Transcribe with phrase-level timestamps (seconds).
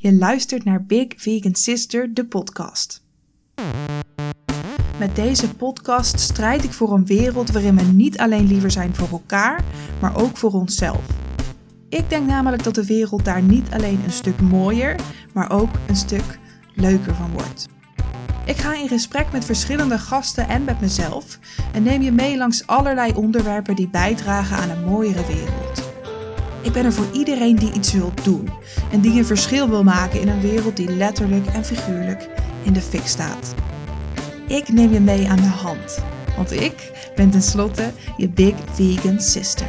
[0.00, 3.02] Je luistert naar Big Vegan Sister, de podcast.
[4.98, 9.08] Met deze podcast strijd ik voor een wereld waarin we niet alleen liever zijn voor
[9.08, 9.64] elkaar,
[10.00, 11.06] maar ook voor onszelf.
[11.88, 14.96] Ik denk namelijk dat de wereld daar niet alleen een stuk mooier,
[15.34, 16.38] maar ook een stuk
[16.74, 17.68] leuker van wordt.
[18.44, 21.38] Ik ga in gesprek met verschillende gasten en met mezelf
[21.72, 25.87] en neem je mee langs allerlei onderwerpen die bijdragen aan een mooiere wereld.
[26.68, 28.50] Ik ben er voor iedereen die iets wil doen
[28.90, 32.28] en die een verschil wil maken in een wereld die letterlijk en figuurlijk
[32.62, 33.54] in de fik staat.
[34.46, 35.98] Ik neem je mee aan de hand,
[36.36, 39.66] want ik ben tenslotte je Big Vegan Sister.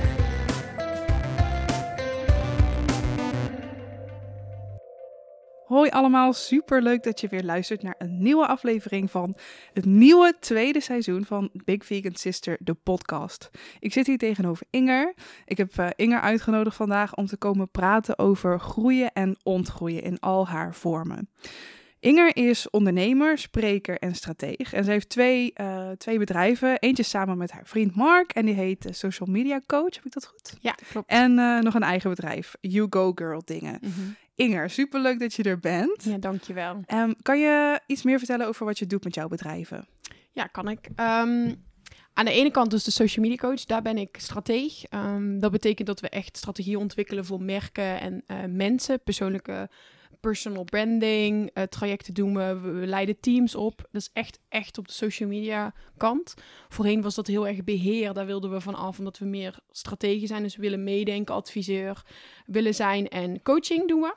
[5.70, 9.36] Hoi allemaal, super leuk dat je weer luistert naar een nieuwe aflevering van
[9.73, 13.50] het nieuwe tweede seizoen van Big Vegan Sister, de podcast.
[13.80, 15.13] Ik zit hier tegenover Inger.
[15.46, 20.20] Ik heb uh, Inger uitgenodigd vandaag om te komen praten over groeien en ontgroeien in
[20.20, 21.30] al haar vormen.
[21.99, 24.74] Inger is ondernemer, spreker en strateeg.
[24.74, 26.80] En ze heeft twee, uh, twee bedrijven.
[26.80, 28.32] Eentje samen met haar vriend Mark.
[28.32, 29.96] En die heet uh, Social Media Coach.
[29.96, 30.54] Heb ik dat goed?
[30.60, 31.10] Ja, klopt.
[31.10, 32.55] En uh, nog een eigen bedrijf.
[32.62, 33.77] You Go Girl dingen.
[33.82, 34.15] Mm -hmm.
[34.40, 36.04] Inger, superleuk dat je er bent.
[36.04, 36.82] Ja, dankjewel.
[36.87, 39.87] Um, kan je iets meer vertellen over wat je doet met jouw bedrijven?
[40.31, 40.87] Ja, kan ik.
[40.87, 41.63] Um,
[42.13, 44.84] aan de ene kant dus de social media coach, daar ben ik strateeg.
[44.90, 49.70] Um, dat betekent dat we echt strategie ontwikkelen voor merken en uh, mensen, persoonlijke
[50.20, 53.87] personal branding, uh, trajecten doen we, we leiden teams op.
[53.91, 56.34] Dat is echt, echt op de social media kant.
[56.70, 60.27] Voorheen was dat heel erg beheer, daar wilden we van af, omdat we meer strategen
[60.27, 60.43] zijn.
[60.43, 62.03] Dus we willen meedenken, adviseur
[62.46, 64.16] willen zijn en coaching doen we.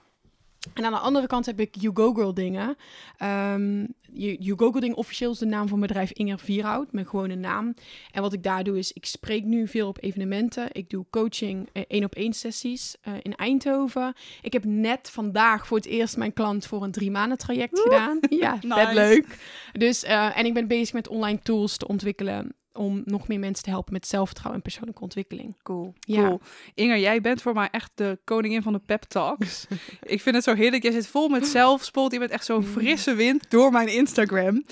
[0.74, 2.76] En aan de andere kant heb ik You Go Girl dingen.
[3.22, 7.06] Um, you Go Girl ding officieel is de naam van mijn bedrijf Inger Vierhout, mijn
[7.06, 7.74] gewone naam.
[8.10, 10.68] En wat ik daar doe is, ik spreek nu veel op evenementen.
[10.72, 14.14] Ik doe coaching één op één sessies uh, in Eindhoven.
[14.42, 17.82] Ik heb net vandaag voor het eerst mijn klant voor een drie maanden traject Woe!
[17.82, 18.18] gedaan.
[18.30, 18.74] Ja, nice.
[18.74, 19.38] vet leuk.
[19.72, 23.64] Dus, uh, en ik ben bezig met online tools te ontwikkelen om nog meer mensen
[23.64, 25.54] te helpen met zelfvertrouwen en persoonlijke ontwikkeling.
[25.62, 26.26] Cool, ja.
[26.26, 26.40] cool.
[26.74, 29.66] Inger, jij bent voor mij echt de koningin van de pep talks.
[30.02, 30.82] ik vind het zo heerlijk.
[30.82, 32.12] Jij zit vol met zelfspot.
[32.12, 34.64] Je bent echt zo'n frisse wind door mijn Instagram.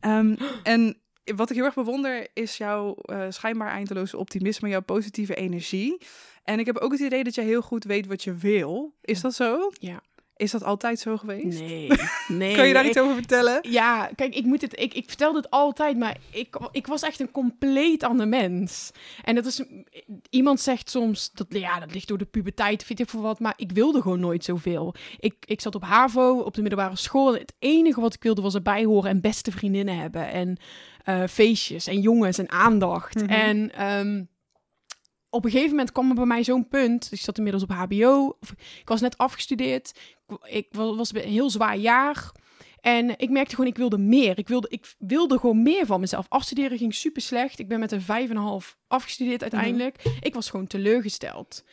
[0.00, 0.96] Um, en
[1.34, 6.00] wat ik heel erg bewonder is jouw uh, schijnbaar eindeloze optimisme, jouw positieve energie.
[6.44, 8.94] En ik heb ook het idee dat jij heel goed weet wat je wil.
[9.00, 9.70] Is dat zo?
[9.78, 10.02] Ja.
[10.36, 11.60] Is dat altijd zo geweest?
[11.60, 11.88] Nee.
[12.28, 13.58] nee kan je daar iets over vertellen?
[13.70, 17.20] Ja, kijk, ik, moet het, ik, ik vertel het altijd, maar ik, ik was echt
[17.20, 18.90] een compleet ander mens.
[19.24, 19.64] En dat is,
[20.30, 23.54] iemand zegt soms, dat, ja, dat ligt door de puberteit, vind ik voor wat, maar
[23.56, 24.94] ik wilde gewoon nooit zoveel.
[25.18, 28.42] Ik, ik zat op HAVO, op de middelbare school, en het enige wat ik wilde
[28.42, 30.30] was erbij horen en beste vriendinnen hebben.
[30.30, 30.56] En
[31.08, 33.14] uh, feestjes en jongens en aandacht.
[33.14, 33.30] Mm -hmm.
[33.30, 33.86] En...
[33.98, 34.34] Um,
[35.30, 37.08] op een gegeven moment kwam er bij mij zo'n punt.
[37.12, 38.36] Ik zat inmiddels op HBO.
[38.40, 38.50] Of,
[38.80, 40.00] ik was net afgestudeerd.
[40.44, 42.32] Ik was een heel zwaar jaar.
[42.80, 44.38] En ik merkte gewoon, ik wilde meer.
[44.38, 46.26] Ik wilde, ik wilde gewoon meer van mezelf.
[46.28, 47.58] Afstuderen ging super slecht.
[47.58, 50.04] Ik ben met een 5,5 afgestudeerd uiteindelijk.
[50.04, 50.12] Mm.
[50.20, 51.64] Ik was gewoon teleurgesteld.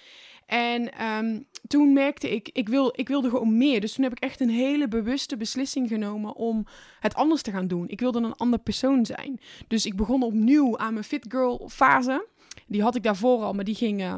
[0.46, 3.82] En um, toen merkte ik, ik, wil, ik wilde gewoon meer.
[3.82, 6.66] Dus toen heb ik echt een hele bewuste beslissing genomen om
[7.00, 7.88] het anders te gaan doen.
[7.88, 9.40] Ik wilde een ander persoon zijn.
[9.68, 12.28] Dus ik begon opnieuw aan mijn fit girl fase.
[12.68, 14.16] Die had ik daarvoor al, maar die ging uh,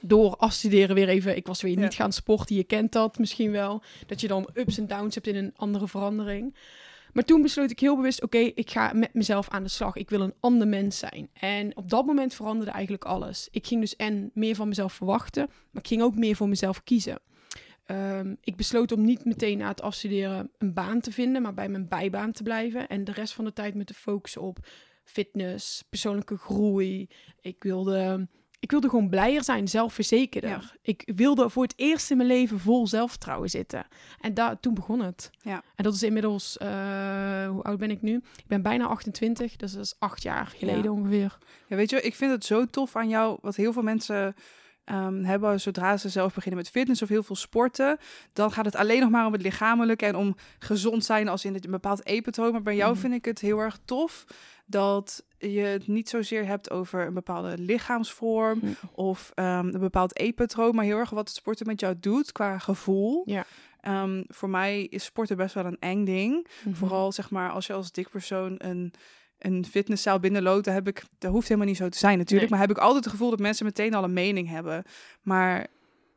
[0.00, 1.36] door afstuderen weer even.
[1.36, 2.56] Ik was weer niet gaan sporten.
[2.56, 3.82] Je kent dat misschien wel.
[4.06, 6.56] Dat je dan ups en downs hebt in een andere verandering.
[7.12, 9.96] Maar toen besloot ik heel bewust: oké, okay, ik ga met mezelf aan de slag.
[9.96, 11.28] Ik wil een ander mens zijn.
[11.32, 13.48] En op dat moment veranderde eigenlijk alles.
[13.50, 16.82] Ik ging dus en meer van mezelf verwachten, maar ik ging ook meer voor mezelf
[16.84, 17.20] kiezen.
[17.90, 21.68] Um, ik besloot om niet meteen na het afstuderen een baan te vinden, maar bij
[21.68, 22.88] mijn bijbaan te blijven.
[22.88, 24.58] En de rest van de tijd me te focussen op
[25.06, 27.08] fitness, persoonlijke groei.
[27.40, 28.28] Ik wilde,
[28.58, 30.50] ik wilde gewoon blijer zijn, zelfverzekerder.
[30.50, 30.62] Ja.
[30.82, 33.86] Ik wilde voor het eerst in mijn leven vol zelfvertrouwen zitten.
[34.20, 35.30] En daar, toen begon het.
[35.40, 35.62] Ja.
[35.74, 36.68] En dat is inmiddels, uh,
[37.48, 38.14] hoe oud ben ik nu?
[38.16, 40.90] Ik ben bijna 28, dus dat is acht jaar geleden ja.
[40.90, 41.38] ongeveer.
[41.68, 44.34] Ja, weet je, ik vind het zo tof aan jou, wat heel veel mensen...
[44.92, 47.98] Um, hebben zodra ze zelf beginnen met fitness of heel veel sporten,
[48.32, 51.54] dan gaat het alleen nog maar om het lichamelijke en om gezond zijn als in
[51.54, 52.52] een bepaald eetpatroon.
[52.52, 53.00] Maar bij jou mm.
[53.00, 54.24] vind ik het heel erg tof
[54.66, 58.76] dat je het niet zozeer hebt over een bepaalde lichaamsvorm mm.
[58.92, 62.58] of um, een bepaald eetpatroon, maar heel erg wat het sporten met jou doet qua
[62.58, 63.22] gevoel.
[63.24, 63.46] Ja.
[64.02, 66.34] Um, voor mij is sporten best wel een eng ding.
[66.34, 66.74] Mm -hmm.
[66.74, 68.92] Vooral zeg maar als je als dik persoon een
[69.38, 72.58] een fitnesszaal binnenloopt, dan heb ik, dat hoeft helemaal niet zo te zijn natuurlijk, nee.
[72.58, 74.84] maar heb ik altijd het gevoel dat mensen meteen al een mening hebben.
[75.22, 75.66] Maar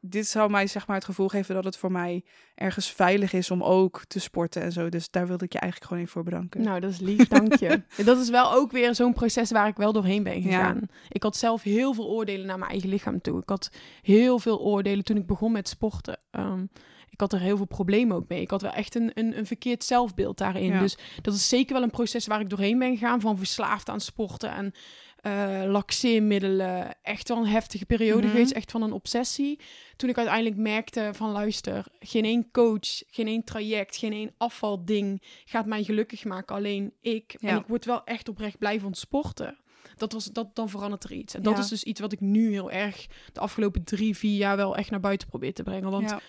[0.01, 2.23] dit zou mij zeg maar het gevoel geven dat het voor mij
[2.55, 4.89] ergens veilig is om ook te sporten en zo.
[4.89, 6.61] Dus daar wilde ik je eigenlijk gewoon even voor bedanken.
[6.61, 7.81] Nou, dat is lief, dank je.
[8.03, 10.77] dat is wel ook weer zo'n proces waar ik wel doorheen ben gegaan.
[10.81, 10.95] Ja.
[11.09, 13.41] Ik had zelf heel veel oordelen naar mijn eigen lichaam toe.
[13.41, 16.19] Ik had heel veel oordelen toen ik begon met sporten.
[16.31, 16.69] Um,
[17.09, 18.41] ik had er heel veel problemen ook mee.
[18.41, 20.71] Ik had wel echt een, een, een verkeerd zelfbeeld daarin.
[20.71, 20.79] Ja.
[20.79, 23.21] Dus dat is zeker wel een proces waar ik doorheen ben gegaan.
[23.21, 24.73] Van verslaafd aan sporten en
[25.21, 26.95] eh laxeermiddelen.
[27.01, 28.31] Echt wel een heftige periode Mhm.
[28.31, 28.51] geweest.
[28.51, 29.59] Echt van een obsessie.
[29.95, 35.23] Toen ik uiteindelijk merkte van luister, geen één coach, geen één traject, geen één afvalding
[35.45, 36.55] gaat mij gelukkig maken.
[36.55, 37.35] Alleen ik.
[37.39, 37.49] Ja.
[37.49, 39.57] En ik word wel echt oprecht blij van sporten.
[39.95, 41.33] Dat was, dat, dan verandert er iets.
[41.35, 41.59] En dat Ja.
[41.59, 44.89] is dus iets wat ik nu heel erg de afgelopen drie, vier jaar wel echt
[44.91, 45.91] naar buiten probeer te brengen.
[45.91, 46.19] Want ja.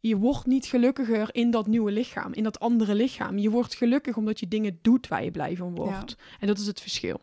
[0.00, 3.38] je wordt niet gelukkiger in dat nieuwe lichaam, in dat andere lichaam.
[3.38, 6.16] Je wordt gelukkig omdat je dingen doet waar je blij van wordt.
[6.40, 7.20] En dat is het verschil.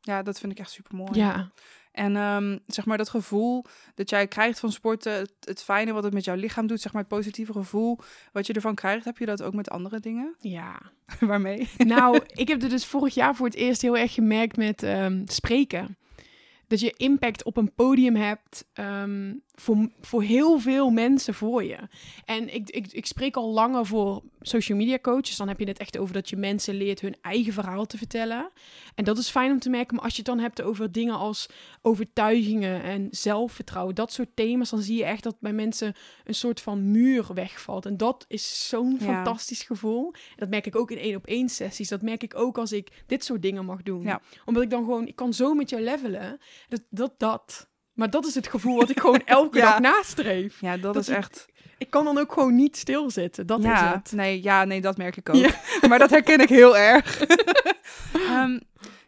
[0.00, 1.10] Ja, dat vind ik echt super mooi.
[1.12, 1.50] Ja,
[1.92, 3.64] En ehm, zeg maar dat gevoel
[3.94, 6.92] dat jij krijgt van sporten, het, het fijne wat het met jouw lichaam doet, zeg
[6.92, 7.98] maar het positieve gevoel
[8.32, 10.34] wat je ervan krijgt, heb je dat ook met andere dingen?
[10.38, 10.80] ja.
[11.20, 11.68] Waarmee?
[11.76, 15.22] Nou, ik heb er dus vorig jaar voor het eerst heel erg gemerkt met ehm,
[15.26, 15.96] spreken.
[16.66, 21.78] Dat je impact op een podium hebt ehm, voor, voor heel veel mensen voor je.
[22.24, 25.36] En ik, ik, ik spreek al langer voor social media coaches.
[25.36, 28.50] Dan heb je het echt over dat je mensen leert hun eigen verhaal te vertellen.
[28.94, 29.94] En dat is fijn om te merken.
[29.94, 31.48] Maar als je het dan hebt over dingen als
[31.82, 36.60] overtuigingen en zelfvertrouwen, dat soort thema's, dan zie je echt dat bij mensen een soort
[36.60, 37.86] van muur wegvalt.
[37.86, 39.04] En dat is zo'n Ja.
[39.14, 40.12] fantastisch gevoel.
[40.36, 41.88] Dat merk ik ook in één op één sessies.
[41.88, 44.02] Dat merk ik ook als ik dit soort dingen mag doen.
[44.02, 44.20] Ja.
[44.44, 46.38] Omdat ik dan gewoon, ik kan zo met jou levelen.
[46.68, 47.68] Dat, dat, dat.
[48.00, 49.70] Maar dat is het gevoel wat ik gewoon elke Ja.
[49.70, 50.60] dag nastreef.
[50.60, 51.46] Ja, dat, Dat is ik- echt.
[51.78, 53.46] Ik kan dan ook gewoon niet stilzitten.
[53.46, 54.12] Dat ja, is het.
[54.12, 55.34] Nee, ja, nee, dat merk ik ook.
[55.34, 55.50] Ja.
[55.88, 57.20] Maar dat herken ik heel erg.
[58.12, 58.58] Ehm,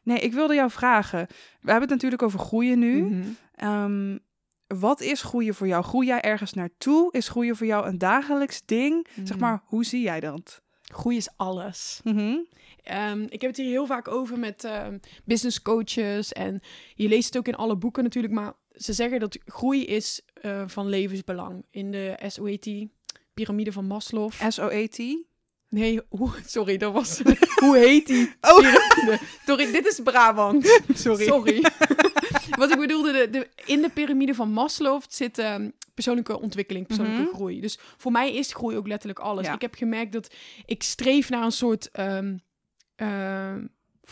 [0.03, 1.27] nee, ik wilde jou vragen.
[1.61, 3.03] We hebben het natuurlijk over groeien nu.
[3.03, 3.23] Mhm.
[3.55, 4.19] Ehm,
[4.67, 5.85] wat is groeien voor jou?
[5.85, 7.13] Groei jij ergens naartoe?
[7.13, 9.07] Is groeien voor jou een dagelijks ding?
[9.25, 9.41] Zeg Mm.
[9.43, 10.61] maar, hoe zie jij dat?
[10.83, 12.01] Groei is alles.
[12.05, 12.37] Mhm.
[12.83, 16.33] Ehm, ik heb het hier heel vaak over met ehm, business coaches.
[16.33, 16.61] En
[16.95, 18.35] je leest het ook in alle boeken natuurlijk.
[18.35, 21.65] Maar ze zeggen dat groei is eh, van levensbelang.
[21.71, 22.69] In de SOET,
[23.35, 24.31] piramide van Maslow.
[24.49, 24.99] SOET?
[25.69, 26.01] Nee,
[26.47, 27.21] sorry, dat was...
[27.65, 28.57] hoe heet die Oh.
[28.59, 29.19] piramide?
[29.47, 30.81] Sorry, dit is Brabant.
[30.95, 31.25] Sorry.
[31.25, 31.65] Sorry.
[32.51, 37.23] Wat ik bedoelde, de, de, in de piramide van Maslow zit ehm, persoonlijke ontwikkeling, persoonlijke
[37.23, 37.35] Mhm.
[37.35, 37.61] groei.
[37.61, 39.47] Dus voor mij is groei ook letterlijk alles.
[39.47, 39.55] Ja.
[39.55, 40.35] Ik heb gemerkt dat
[40.67, 42.37] ik streef naar een soort ehm,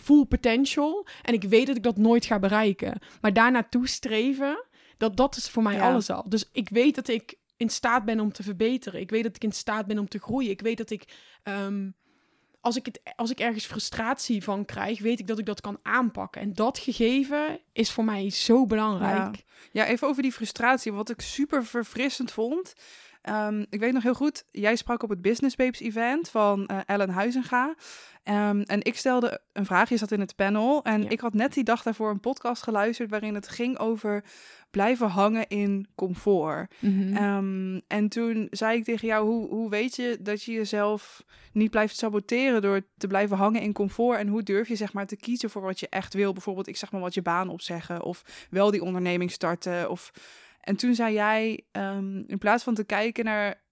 [0.02, 1.06] full potential.
[1.22, 2.98] En ik weet dat ik dat nooit ga bereiken.
[3.20, 4.64] Maar daar naartoe streven,
[4.96, 5.90] dat, dat is voor mij Ja.
[5.90, 6.24] alles al.
[6.28, 9.00] Dus ik weet dat ik in staat ben om te verbeteren.
[9.00, 10.50] Ik weet dat ik in staat ben om te groeien.
[10.50, 11.04] Ik weet dat ik...
[11.42, 11.88] ehm,
[12.60, 15.78] als ik, het, als ik ergens frustratie van krijg, weet ik dat ik dat kan
[15.82, 16.40] aanpakken.
[16.40, 19.44] En dat gegeven is voor mij zo belangrijk.
[19.72, 20.92] Ja, even over die frustratie.
[20.92, 22.72] Wat ik super verfrissend vond.
[23.22, 26.78] Ehm, ik weet nog heel goed, jij sprak op het Business Babes event van eh,
[26.86, 27.74] Ellen Huizenga.
[28.22, 30.82] Ehm, en ik stelde een vraag, je zat in het panel.
[30.84, 31.08] En Ja.
[31.08, 34.24] ik had net die dag daarvoor een podcast geluisterd waarin het ging over
[34.70, 36.74] blijven hangen in comfort.
[36.78, 37.16] Mhm.
[37.16, 41.70] Ehm, en toen zei ik tegen jou, hoe, hoe weet je dat je jezelf niet
[41.70, 44.18] blijft saboteren door te blijven hangen in comfort?
[44.18, 46.32] En hoe durf je zeg maar te kiezen voor wat je echt wil?
[46.32, 49.90] Bijvoorbeeld, ik zeg maar wat je baan opzeggen of wel die onderneming starten.
[49.90, 50.10] Of...
[50.60, 53.62] En toen zei jij, ehm, in plaats van te kijken naar...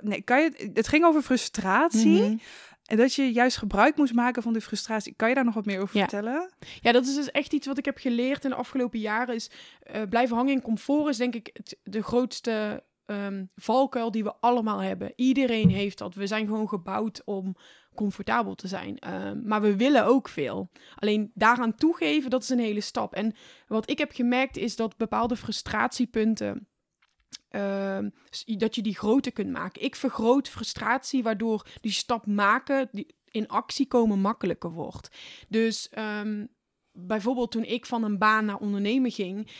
[0.00, 2.36] Nee, kan je, het ging over frustratie Mhm.
[2.84, 5.14] en dat je juist gebruik moest maken van die frustratie.
[5.16, 6.02] Kan je daar nog wat meer over Ja.
[6.08, 6.52] vertellen?
[6.80, 9.34] Ja, dat is dus echt iets wat ik heb geleerd in de afgelopen jaren.
[9.34, 9.50] Is
[9.80, 14.34] eh, blijven hangen in comfort is denk ik het, de grootste ehm, valkuil die we
[14.40, 15.12] allemaal hebben.
[15.16, 16.14] Iedereen heeft dat.
[16.14, 17.56] We zijn gewoon gebouwd om
[17.98, 18.98] comfortabel te zijn.
[18.98, 20.70] Ehm, maar we willen ook veel.
[20.94, 23.14] Alleen daaraan toegeven, dat is een hele stap.
[23.14, 23.34] En
[23.66, 26.68] wat ik heb gemerkt is dat bepaalde frustratiepunten.
[27.48, 28.10] ehm,
[28.44, 29.82] dat je die groter kunt maken.
[29.82, 35.08] Ik vergroot frustratie, waardoor die stap maken, die in actie komen, makkelijker wordt.
[35.48, 36.46] Dus ehm,
[36.92, 39.50] bijvoorbeeld toen ik van een baan naar ondernemen ging,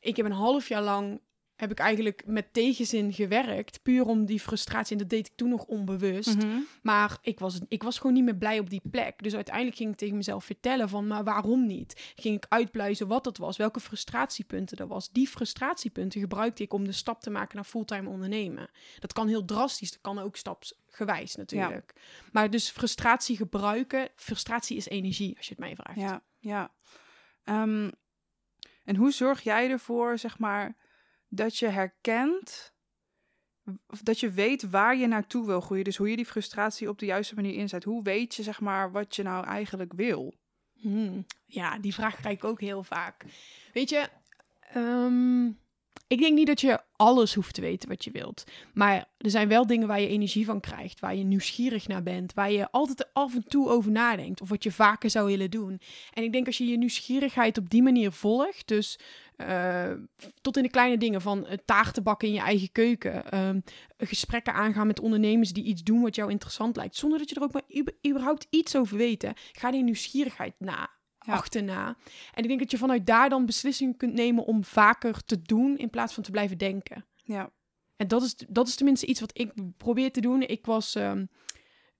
[0.00, 1.20] ik heb een half jaar lang
[1.62, 4.92] heb ik eigenlijk met tegenzin gewerkt, puur om die frustratie.
[4.92, 6.36] En dat deed ik toen nog onbewust.
[6.36, 6.58] Mhm.
[6.82, 9.22] Maar ik was, ik was gewoon niet meer blij op die plek.
[9.22, 12.12] Dus uiteindelijk ging ik tegen mezelf vertellen van, maar waarom niet?
[12.16, 15.10] Ging ik uitpluizen wat dat was, welke frustratiepunten er was.
[15.10, 18.70] Die frustratiepunten gebruikte ik om de stap te maken naar fulltime ondernemen.
[18.98, 21.92] Dat kan heel drastisch, dat kan ook stapsgewijs natuurlijk.
[22.32, 26.00] Maar dus frustratie gebruiken, frustratie is energie, als je het mij vraagt.
[26.00, 26.72] Ja, ja.
[27.44, 27.90] Ehm,
[28.84, 30.76] en hoe zorg jij ervoor, zeg maar,
[31.34, 32.72] dat je herkent,
[34.02, 35.84] dat je weet waar je naartoe wil groeien?
[35.84, 37.84] Dus hoe je die frustratie op de juiste manier inzet.
[37.84, 40.34] Hoe weet je, zeg maar, wat je nou eigenlijk wil?
[40.72, 43.24] Hmm, Ja, die vraag krijg ik ook heel vaak.
[43.72, 44.08] Weet je,
[44.60, 45.46] ehm,
[46.06, 48.44] ik denk niet dat je alles hoeft te weten wat je wilt.
[48.74, 52.34] Maar er zijn wel dingen waar je energie van krijgt, waar je nieuwsgierig naar bent,
[52.34, 55.80] waar je altijd af en toe over nadenkt of wat je vaker zou willen doen.
[56.12, 58.98] En ik denk als je je nieuwsgierigheid op die manier volgt, dus
[59.46, 59.92] Eh,
[60.40, 63.30] tot in de kleine dingen van uh, taarten bakken in je eigen keuken.
[63.30, 63.60] Ehm,
[63.98, 66.96] gesprekken aangaan met ondernemers die iets doen wat jou interessant lijkt.
[66.96, 69.32] Zonder dat je er ook maar überhaupt iets over weet.
[69.52, 70.90] Ga die nieuwsgierigheid na.
[71.18, 71.96] Achterna.
[72.34, 75.78] En ik denk dat je vanuit daar dan beslissingen kunt nemen om vaker te doen
[75.78, 77.06] in plaats van te blijven denken.
[77.16, 77.50] Ja.
[77.96, 80.42] En dat is, dat is tenminste iets wat ik probeer te doen.
[80.42, 81.28] Ik was um,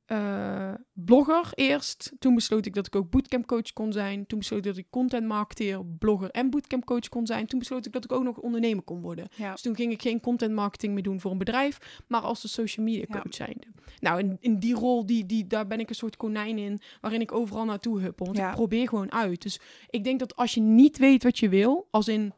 [0.07, 2.13] uh, blogger eerst.
[2.19, 4.27] Toen besloot ik dat ik ook bootcamp coach kon zijn.
[4.27, 7.47] Toen besloot ik dat ik content marketeer, blogger en bootcamp coach kon zijn.
[7.47, 9.29] Toen besloot ik dat ik ook nog ondernemer kon worden.
[9.37, 9.53] Ja.
[9.53, 12.49] Dus toen ging ik geen content marketing meer doen voor een bedrijf, maar als de
[12.49, 13.45] social media coach ja.
[13.45, 13.67] zijnde.
[14.01, 17.21] Nou, in, in die rol, die, die, daar ben ik een soort konijn in, waarin
[17.21, 18.27] ik overal naartoe huppel.
[18.27, 18.49] Want Ja.
[18.49, 19.43] ik probeer gewoon uit.
[19.43, 22.33] Dus ik denk dat als je niet weet wat je wil, als in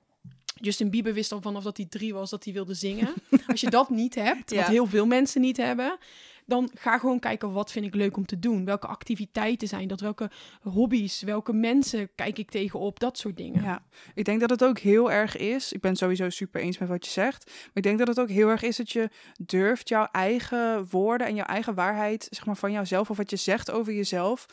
[0.61, 3.13] Justin Bieber wist al vanaf dat hij drie was dat hij wilde zingen.
[3.47, 4.71] Als je dat niet hebt, wat Ja.
[4.71, 5.99] heel veel mensen niet hebben,
[6.47, 8.65] dan ga gewoon kijken wat vind ik leuk om te doen.
[8.65, 10.01] Welke activiteiten zijn dat?
[10.01, 10.31] Welke
[10.63, 11.23] hobby's?
[11.23, 13.01] Welke mensen kijk ik tegenop?
[13.01, 13.63] Dat soort dingen.
[13.63, 13.83] Ja,
[14.15, 15.73] ik denk dat het ook heel erg is.
[15.73, 17.47] Ik ben sowieso super eens met wat je zegt.
[17.47, 21.27] Maar ik denk dat het ook heel erg is dat je durft jouw eigen woorden
[21.27, 24.47] en jouw eigen waarheid, zeg maar van jouzelf of wat je zegt over jezelf,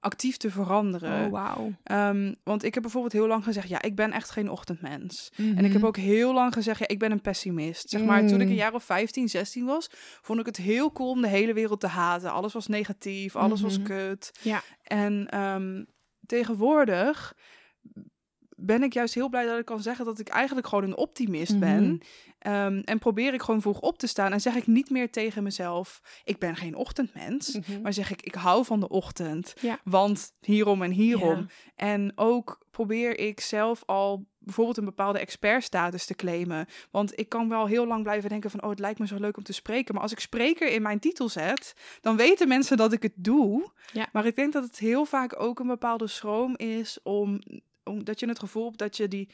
[0.00, 1.24] actief te veranderen.
[1.26, 1.72] Oh, wauw.
[1.82, 5.30] Ehm, want ik heb bijvoorbeeld heel lang gezegd, ja, ik ben echt geen ochtendmens.
[5.36, 5.64] En Mhm.
[5.64, 7.88] ik heb ook heel lang gezegd, ja, ik ben een pessimist.
[7.88, 8.58] Zeg maar, toen ik een Mm.
[8.58, 9.88] jaar of 15, 16 was,
[10.22, 12.32] vond ik het heel cool om de hele wereld te haten.
[12.32, 13.86] Alles was negatief, alles was Mhm.
[13.86, 14.30] kut.
[14.42, 14.62] Ja.
[14.82, 15.84] En ehm,
[16.26, 17.34] tegenwoordig
[18.56, 21.50] ben ik juist heel blij dat ik kan zeggen dat ik eigenlijk gewoon een optimist
[21.50, 21.60] Mhm.
[21.60, 22.00] ben.
[22.38, 24.32] Ehm, en probeer ik gewoon vroeg op te staan.
[24.32, 27.58] En zeg ik niet meer tegen mezelf, ik ben geen ochtendmens.
[27.58, 27.80] Mhm.
[27.80, 29.54] Maar zeg ik, ik hou van de ochtend.
[29.60, 29.78] Ja.
[29.84, 31.38] Want hierom en hierom.
[31.38, 31.46] Ja.
[31.76, 36.66] En ook probeer ik zelf al bijvoorbeeld een bepaalde expertstatus te claimen.
[36.90, 38.62] Want ik kan wel heel lang blijven denken van...
[38.62, 39.94] oh, het lijkt me zo leuk om te spreken.
[39.94, 41.74] Maar als ik spreker in mijn titel zet...
[42.00, 43.70] dan weten mensen dat ik het doe.
[43.92, 44.08] Ja.
[44.12, 46.98] Maar ik denk dat het heel vaak ook een bepaalde schroom is...
[47.02, 47.40] om,
[47.86, 49.28] omdat je het gevoel hebt dat je die,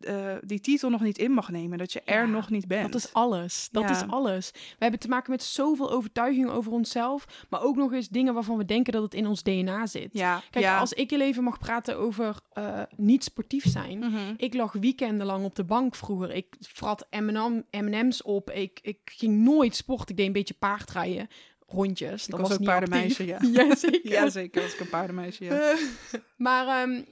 [0.00, 1.78] eh, die titel nog niet in mag nemen.
[1.78, 2.92] Dat je er Ja, nog niet bent.
[2.92, 3.68] Dat is alles.
[3.72, 3.90] Dat Ja.
[3.90, 4.50] is alles.
[4.52, 8.56] We hebben te maken met zoveel overtuigingen over onszelf, maar ook nog eens dingen waarvan
[8.56, 10.08] we denken dat het in ons DNA zit.
[10.12, 13.98] Ja, Kijk, als ik heel even mag praten over eh, niet sportief zijn.
[13.98, 14.34] Mhm.
[14.36, 16.30] Ik lag weekendenlang op de bank vroeger.
[16.34, 18.50] Ik frat M&M M&M's op.
[18.50, 20.08] Ik, ik ging nooit sporten.
[20.08, 21.28] Ik deed een beetje paardrijden.
[21.70, 22.24] Rondjes.
[22.24, 23.54] Ik dat was was ook niet paardenmeisje, actief.
[23.54, 23.64] ja.
[23.66, 24.10] ja, zeker.
[24.10, 24.62] Ja, zeker.
[24.62, 25.50] Was ik een paardenmeisje, ja.
[25.60, 25.76] Eh,
[26.36, 27.02] maar ehm,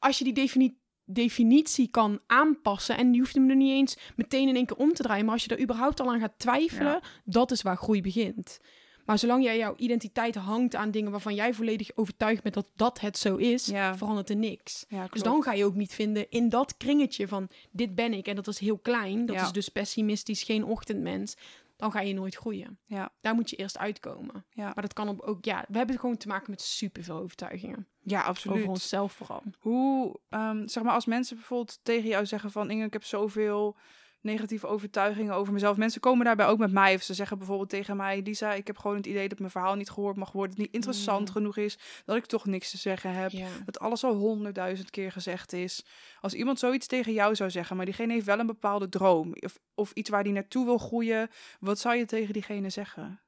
[0.00, 2.96] als je die defini- definitie kan aanpassen...
[2.96, 5.24] en je hoeft hem er niet eens meteen in één keer om te draaien...
[5.24, 6.92] maar als je er überhaupt al aan gaat twijfelen...
[6.92, 7.02] Ja.
[7.24, 8.60] dat is waar groei begint.
[9.06, 11.10] Maar zolang jij jouw identiteit hangt aan dingen...
[11.10, 13.66] waarvan jij volledig overtuigd bent dat dat het zo is...
[13.66, 13.96] Ja.
[13.96, 14.84] verandert er niks.
[14.88, 18.26] ja Dus dan ga je ook niet vinden in dat kringetje van dit ben ik
[18.26, 19.26] en dat is heel klein.
[19.26, 19.44] Dat Ja.
[19.44, 21.36] is dus pessimistisch, geen ochtendmens.
[21.76, 22.78] Dan ga je nooit groeien.
[22.86, 23.12] Ja.
[23.20, 24.44] Daar moet je eerst uitkomen.
[24.54, 27.86] Maar dat kan op ook, ja, we hebben gewoon te maken met superveel overtuigingen.
[28.02, 28.58] Ja, absoluut.
[28.58, 29.42] Over onszelf vooral.
[29.58, 32.70] Hoe, ehm, zeg maar, als mensen bijvoorbeeld tegen jou zeggen van...
[32.70, 33.76] Inge, ik heb zoveel
[34.22, 35.76] negatieve overtuigingen over mezelf.
[35.76, 36.94] Mensen komen daarbij ook met mij.
[36.94, 38.20] Of ze zeggen bijvoorbeeld tegen mij...
[38.22, 40.50] Lisa, ik heb gewoon het idee dat mijn verhaal niet gehoord mag worden.
[40.50, 41.32] Het niet interessant Mm.
[41.32, 41.78] genoeg is.
[42.04, 43.32] Dat ik toch niks te zeggen heb.
[43.64, 45.84] Dat alles al honderdduizend keer gezegd is.
[46.20, 47.76] Als iemand zoiets tegen jou zou zeggen...
[47.76, 49.34] maar diegene heeft wel een bepaalde droom...
[49.40, 51.30] of, of iets waar die naartoe wil groeien...
[51.60, 53.20] wat zou je tegen diegene zeggen?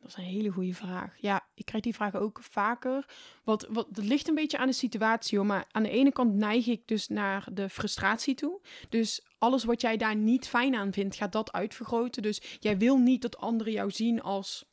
[0.00, 1.14] Dat is een hele goede vraag.
[1.18, 3.04] Ja, ik krijg die vraag ook vaker.
[3.44, 5.46] Wat, wat, het ligt een beetje aan de situatie hoor.
[5.46, 8.60] Maar aan de ene kant neig ik dus naar de frustratie toe.
[8.88, 12.22] Dus alles wat jij daar niet fijn aan vindt, gaat dat uitvergroten.
[12.22, 14.69] Dus jij wil niet dat anderen jou zien als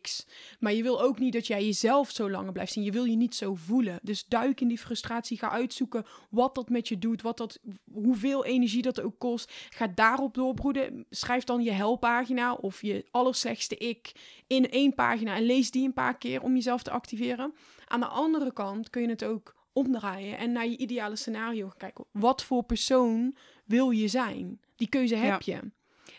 [0.00, 0.26] X.
[0.58, 2.84] Maar je wil ook niet dat jij jezelf zo langer blijft zien.
[2.84, 3.98] Je wil je niet zo voelen.
[4.02, 5.38] Dus duik in die frustratie.
[5.38, 7.22] Ga uitzoeken wat dat met je doet.
[7.22, 7.60] Wat dat,
[7.92, 9.52] hoeveel energie dat ook kost.
[9.68, 11.06] Ga daarop doorbroeden.
[11.10, 14.12] Schrijf dan je helppagina of je allerslechtste ik
[14.46, 15.36] in één pagina.
[15.36, 17.54] En lees die een paar keer om jezelf te activeren.
[17.86, 21.76] Aan de andere kant kun je het ook omdraaien en naar je ideale scenario gaan
[21.76, 22.04] kijken.
[22.12, 24.60] Wat voor persoon wil je zijn?
[24.76, 25.60] Die keuze heb je.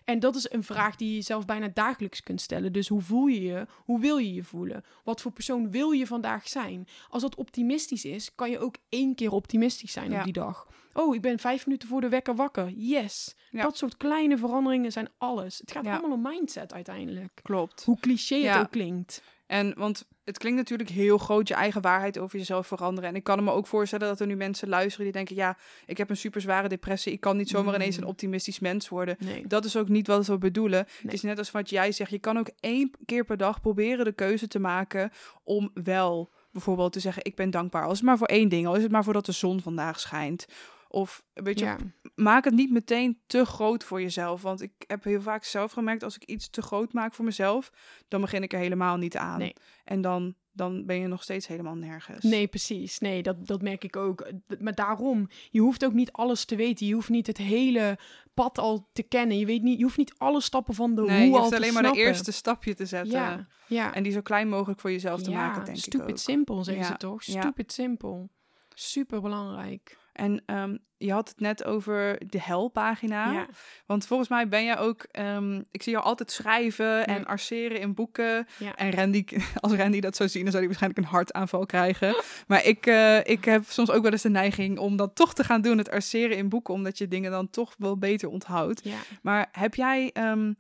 [0.10, 2.74] En dat is een vraag die je jezelf bijna dagelijks kunt stellen.
[2.74, 3.66] Dus hoe voel je je?
[3.76, 4.84] Hoe wil je je voelen?
[5.04, 6.88] Wat voor persoon wil je vandaag zijn?
[7.10, 10.18] Als dat optimistisch is, kan je ook één keer optimistisch zijn Ja.
[10.18, 10.68] op die dag.
[10.94, 12.70] Oh, ik ben vijf minuten voor de wekker wakker.
[12.70, 13.36] Yes.
[13.52, 13.62] Ja.
[13.62, 15.58] Dat soort kleine veranderingen zijn alles.
[15.58, 15.92] Het gaat Ja.
[15.98, 17.40] allemaal om mindset uiteindelijk.
[17.42, 17.84] Klopt.
[17.84, 19.22] Hoe cliché het ook klinkt.
[19.48, 23.10] En want het klinkt natuurlijk heel groot je eigen waarheid over jezelf veranderen.
[23.10, 25.98] En ik kan me ook voorstellen dat er nu mensen luisteren die denken: ja, ik
[25.98, 27.12] heb een super zware depressie.
[27.14, 28.10] Ik kan niet zomaar ineens een Mm.
[28.10, 29.16] optimistisch mens worden.
[29.20, 29.48] Nee.
[29.48, 30.88] Dat is ook niet wat we bedoelen.
[31.02, 32.12] Het is net als wat jij zegt.
[32.12, 35.12] Je kan ook één keer per dag proberen de keuze te maken
[35.44, 37.84] om wel bijvoorbeeld te zeggen: ik ben dankbaar.
[37.84, 40.00] Al is het maar voor één ding, al is het maar voordat de zon vandaag
[40.00, 40.46] schijnt.
[40.92, 41.78] Of weet je, Ja.
[42.16, 44.42] maak het niet meteen te groot voor jezelf.
[44.42, 47.72] Want ik heb heel vaak zelf gemerkt, als ik iets te groot maak voor mezelf,
[48.08, 49.40] dan begin ik er helemaal niet aan.
[49.40, 49.54] Nee.
[49.84, 52.24] En dan dan ben je nog steeds helemaal nergens.
[52.24, 53.00] Nee, precies.
[53.00, 54.32] Nee, dat, dat merk ik ook.
[54.60, 56.88] Maar daarom, je hoeft ook niet alles te weten.
[56.88, 57.98] Je hoeft niet het hele
[58.34, 59.38] pad al te kennen.
[59.38, 61.50] Je, weet niet, je hoeft niet alle stappen van de Nee, hoe je al hoeft
[61.50, 62.08] te alleen maar de snappen.
[62.08, 63.12] eerste stapje te zetten.
[63.12, 63.94] Ja, ja.
[63.94, 66.18] En die zo klein mogelijk voor jezelf te ja, maken, denk stupid ik ook.
[66.18, 67.24] simpel, zeggen ze toch?
[67.24, 68.30] Stupid simpel.
[68.74, 69.98] Super belangrijk.
[70.20, 73.32] En ehm, je had het net over de helpagina.
[73.32, 73.48] Ja.
[73.86, 75.08] Want volgens mij ben jij ook...
[75.12, 78.48] ehm, ik zie jou altijd schrijven en arceren in boeken.
[78.58, 78.76] Ja.
[78.76, 82.16] En Randy, als Randy dat zou zien, dan zou hij waarschijnlijk een hartaanval krijgen.
[82.48, 85.44] Maar ik, eh, ik heb soms ook wel eens de neiging om dat toch te
[85.44, 88.82] gaan doen, het arceren in boeken, omdat je dingen dan toch wel beter onthoudt.
[88.84, 88.98] ja.
[89.22, 90.10] Maar heb jij...
[90.14, 90.54] ehm,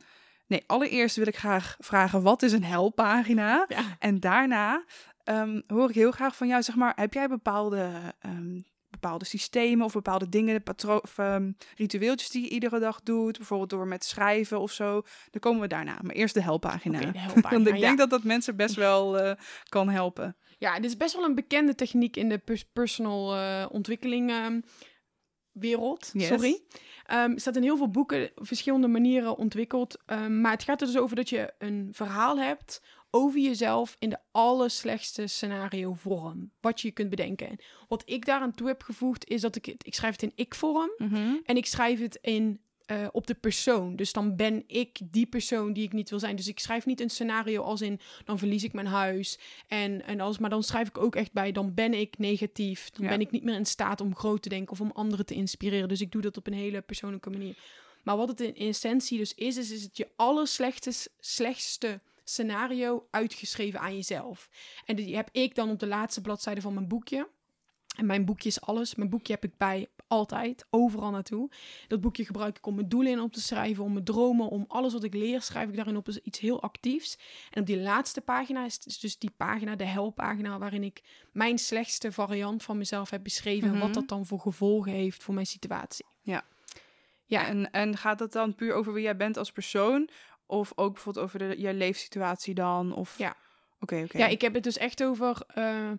[0.47, 3.65] nee, allereerst wil ik graag vragen, wat is een helppagina?
[3.67, 3.83] Ja.
[3.99, 4.83] En daarna
[5.67, 7.91] hoor ik heel graag van jou, zeg maar, heb jij bepaalde,
[8.99, 13.37] bepaalde systemen of bepaalde dingen, patro of ehm, ritueeltjes die je iedere dag doet?
[13.37, 15.01] Bijvoorbeeld door met schrijven of zo.
[15.31, 15.97] Dan komen we daarna.
[16.01, 16.99] Maar eerst de helppagina.
[16.99, 19.35] De helppagina, Want ik denk dat dat mensen best wel eh,
[19.69, 20.35] kan helpen.
[20.57, 24.31] Ja, dit is best wel een bekende techniek in de pers- personal eh, ontwikkeling
[25.51, 26.09] wereld.
[26.13, 26.27] Yes.
[26.27, 26.61] Sorry.
[27.03, 29.97] Er staat in heel veel boeken verschillende manieren ontwikkeld.
[30.05, 34.09] Ehm, maar het gaat er dus over dat je een verhaal hebt over jezelf in
[34.09, 36.51] de allerslechtste scenario vorm.
[36.61, 37.47] Wat je je kunt bedenken.
[37.47, 40.31] En wat ik daaraan toe heb gevoegd is dat ik het, ik schrijf het in
[40.35, 40.89] ik vorm.
[41.45, 43.95] En ik schrijf het in, eh, op de persoon.
[43.95, 46.35] Dus dan ben ik die persoon die ik niet wil zijn.
[46.35, 47.99] Dus ik schrijf niet een scenario als in...
[48.25, 50.37] dan verlies ik mijn huis en, en alles.
[50.37, 51.51] Maar dan schrijf ik ook echt bij...
[51.51, 52.89] dan ben ik negatief.
[52.89, 53.09] Dan Ja.
[53.09, 54.71] ben ik niet meer in staat om groot te denken...
[54.71, 55.87] of om anderen te inspireren.
[55.87, 57.57] Dus ik doe dat op een hele persoonlijke manier.
[58.03, 59.57] Maar wat het in essentie dus is...
[59.57, 64.49] is, is het je allerslechtste slechtste scenario uitgeschreven aan jezelf.
[64.85, 67.29] En die heb ik dan op de laatste bladzijde van mijn boekje...
[67.97, 68.95] En mijn boekje is alles.
[68.95, 71.49] Mijn boekje heb ik bij altijd, overal naartoe.
[71.87, 74.65] Dat boekje gebruik ik om mijn doelen in op te schrijven, om mijn dromen, om
[74.67, 76.07] alles wat ik leer, schrijf ik daarin op.
[76.23, 77.17] Iets heel actiefs.
[77.51, 82.11] En op die laatste pagina is, dus die pagina, de helppagina, waarin ik mijn slechtste
[82.11, 83.67] variant van mezelf heb beschreven.
[83.67, 83.83] En Mhm.
[83.83, 86.05] wat dat dan voor gevolgen heeft voor mijn situatie.
[86.21, 86.43] Ja.
[87.25, 90.09] Ja, En, en gaat het dan puur over wie jij bent als persoon?
[90.49, 92.93] Of ook bijvoorbeeld over de, je leefsituatie dan?
[92.93, 93.17] Of...
[93.17, 93.35] Ja.
[93.79, 94.17] Oké, oké.
[94.17, 95.91] Ja, ik heb het dus echt over eh,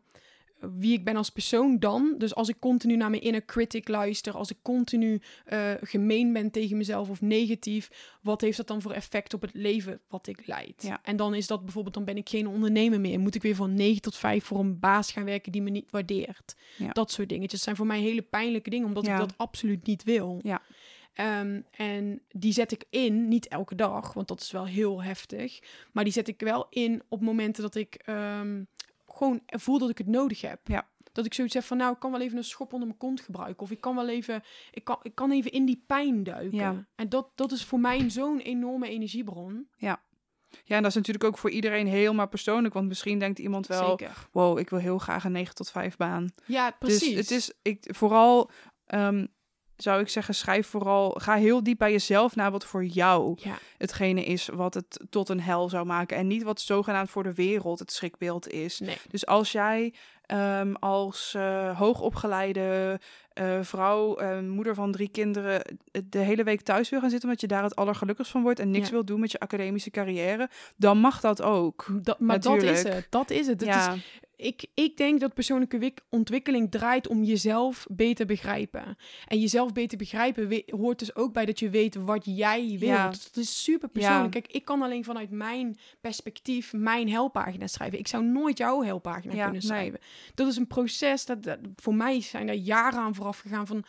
[0.60, 2.14] wie ik ben als persoon dan.
[2.18, 6.50] Dus als ik continu naar mijn inner critic luister, als ik continu eh, gemeen ben
[6.50, 10.46] tegen mezelf of negatief, wat heeft dat dan voor effect op het leven wat ik
[10.46, 10.82] leid?
[10.82, 11.00] Ja.
[11.02, 13.20] En dan is dat bijvoorbeeld, dan ben ik geen ondernemer meer.
[13.20, 15.90] Moet ik weer van 9 tot 5 voor een baas gaan werken die me niet
[15.90, 16.56] waardeert?
[16.76, 16.92] Ja.
[16.92, 19.12] Dat soort dingetjes zijn voor mij hele pijnlijke dingen, omdat Ja.
[19.12, 20.40] ik dat absoluut niet wil.
[20.42, 20.62] Ja.
[21.12, 25.58] Ehm, en die zet ik in, niet elke dag, want dat is wel heel heftig.
[25.92, 28.62] Maar die zet ik wel in op momenten dat ik ehm,
[29.06, 30.60] gewoon voel dat ik het nodig heb.
[30.64, 30.88] Ja.
[31.12, 33.20] Dat ik zoiets heb van, nou, ik kan wel even een schop onder mijn kont
[33.20, 33.62] gebruiken.
[33.62, 36.58] Of ik kan wel even, ik kan, ik kan even in die pijn duiken.
[36.58, 36.86] Ja.
[36.94, 39.68] En dat, dat is voor mij zo'n enorme energiebron.
[40.64, 42.74] Ja, en dat is natuurlijk ook voor iedereen helemaal persoonlijk.
[42.74, 44.28] Want misschien denkt iemand wel, Zeker.
[44.32, 46.30] wow, ik wil heel graag een 9 tot 5 baan.
[46.46, 47.14] Ja, precies.
[47.14, 48.50] Dus het is ik, vooral,
[48.86, 49.26] ehm,
[49.82, 53.58] zou ik zeggen, schrijf vooral, ga heel diep bij jezelf na wat voor jou Ja,
[53.78, 56.16] hetgene is wat het tot een hel zou maken.
[56.16, 58.78] En niet wat zogenaamd voor de wereld het schrikbeeld is.
[58.80, 58.96] nee.
[59.10, 59.94] Dus als jij
[60.26, 63.00] ehm, als eh, hoogopgeleide
[63.32, 67.28] eh, vrouw, eh, moeder van drie kinderen, eh, de hele week thuis wil gaan zitten
[67.28, 68.92] omdat je daar het allergelukkigst van wordt en niks Ja.
[68.92, 71.86] wil doen met je academische carrière, dan mag dat ook.
[72.02, 73.06] Dat, maar dat is het.
[73.10, 73.60] Dat is het.
[73.60, 73.96] het is, ja,
[74.40, 78.96] ik, ik denk dat persoonlijke wik- ontwikkeling draait om jezelf beter begrijpen.
[79.26, 82.88] En jezelf beter begrijpen we- hoort dus ook bij dat je weet wat jij wil.
[82.88, 83.06] Ja.
[83.08, 84.34] Dat is super persoonlijk.
[84.34, 84.40] Ja.
[84.40, 87.98] Kijk, ik kan alleen vanuit mijn perspectief mijn helppagina schrijven.
[87.98, 89.70] Ik zou nooit jouw helppagina Ja, kunnen nee.
[89.70, 90.00] schrijven.
[90.34, 91.26] Dat is een proces.
[91.26, 93.84] Dat, dat, voor mij zijn er jaren aan vooraf gegaan van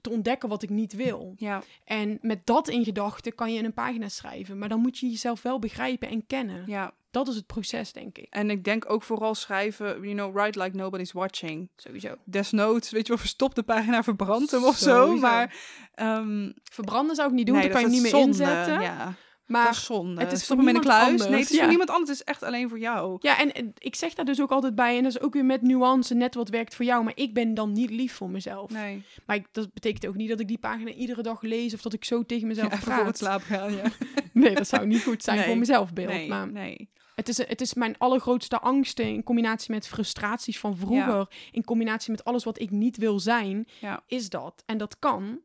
[0.00, 1.34] te ontdekken wat ik niet wil.
[1.36, 4.58] ja, En met dat in gedachten kan je in een pagina schrijven.
[4.58, 6.62] Maar dan moet je jezelf wel begrijpen en kennen.
[6.66, 6.94] ja.
[7.10, 8.26] Dat is het proces, denk ik.
[8.30, 11.68] En ik denk ook vooral schrijven, you know, write like nobody's watching.
[11.76, 12.14] Sowieso.
[12.24, 15.16] Desnoods, weet je wel, verstop de pagina, verbrand hem of zo.
[15.16, 15.54] Maar
[15.94, 18.26] ehm Verbranden zou ik niet doen, nee, dan kan je dat niet meer zonde.
[18.26, 18.80] inzetten.
[18.80, 19.14] Ja, dat
[19.46, 20.20] maar is zonde.
[20.20, 21.10] het is Stop voor hem in de niemand kluis.
[21.10, 21.58] anders, Nee, het is ja.
[21.60, 22.10] voor niemand anders.
[22.10, 23.16] Het is echt alleen voor jou.
[23.20, 25.44] ja, en, en ik zeg daar dus ook altijd bij, en dat is ook weer
[25.44, 28.70] met nuance, net wat werkt voor jou, maar ik ben dan niet lief voor mezelf.
[28.70, 29.02] Nee.
[29.26, 31.92] Maar ik, dat betekent ook niet dat ik die pagina iedere dag lees of dat
[31.92, 32.96] ik zo tegen mezelf Ja, praat.
[32.98, 33.82] voor het slapen gaan, ja.
[34.32, 35.46] Nee, dat zou niet goed zijn Nee.
[35.46, 36.08] voor mezelfbeeld.
[36.08, 36.88] Nee, Maar nee.
[37.14, 42.10] het is, het is mijn allergrootste angsten in combinatie met frustraties van vroeger, in combinatie
[42.10, 44.02] met alles wat ik niet wil zijn, Ja.
[44.06, 44.62] is dat.
[44.66, 45.40] En dat kan,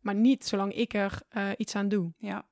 [0.00, 2.12] maar niet zolang ik er eh, iets aan doe.
[2.18, 2.48] Ja.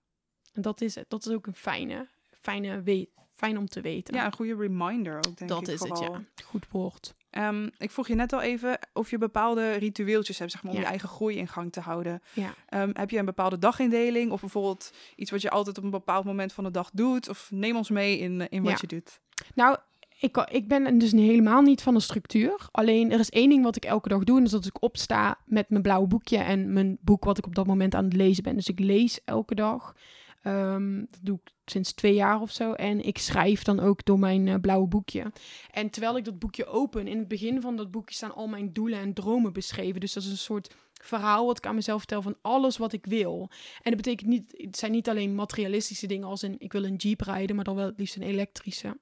[0.58, 1.04] En dat is het.
[1.08, 2.06] Dat is ook een fijne,
[2.40, 4.14] fijne we fijn om te weten.
[4.14, 6.02] ja, een goede reminder ook, denk dat ik is vooral.
[6.02, 6.44] het, ja.
[6.44, 7.14] Goed woord.
[7.30, 10.78] Ehm, ik vroeg je net al even of je bepaalde ritueeltjes hebt, zeg maar, om
[10.78, 10.84] Ja.
[10.84, 12.22] je eigen groei in gang te houden.
[12.32, 12.54] Ja.
[12.68, 16.24] Ehm, heb je een bepaalde dagindeling of bijvoorbeeld iets wat je altijd op een bepaald
[16.24, 17.28] moment van de dag doet?
[17.28, 18.78] Of neem ons mee in, in wat Ja.
[18.80, 19.20] je doet.
[19.54, 19.76] Nou,
[20.20, 22.68] ik, ik ben dus helemaal niet van de structuur.
[22.70, 24.36] Alleen er is één ding wat ik elke dag doe.
[24.36, 27.46] En dat is dat ik opsta met mijn blauwe boekje en mijn boek wat ik
[27.46, 28.54] op dat moment aan het lezen ben.
[28.54, 29.94] Dus ik lees elke dag.
[30.42, 32.72] Ehm, dat doe ik sinds twee jaar of zo.
[32.72, 35.32] En ik schrijf dan ook door mijn eh, blauwe boekje.
[35.70, 38.72] En terwijl ik dat boekje open, in het begin van dat boekje staan al mijn
[38.72, 40.00] doelen en dromen beschreven.
[40.00, 43.06] Dus dat is een soort verhaal wat ik aan mezelf vertel van alles wat ik
[43.06, 43.50] wil.
[43.82, 46.96] En dat betekent niet, het zijn niet alleen materialistische dingen als in ik wil een
[46.96, 48.96] jeep rijden, maar dan wel het liefst een elektrische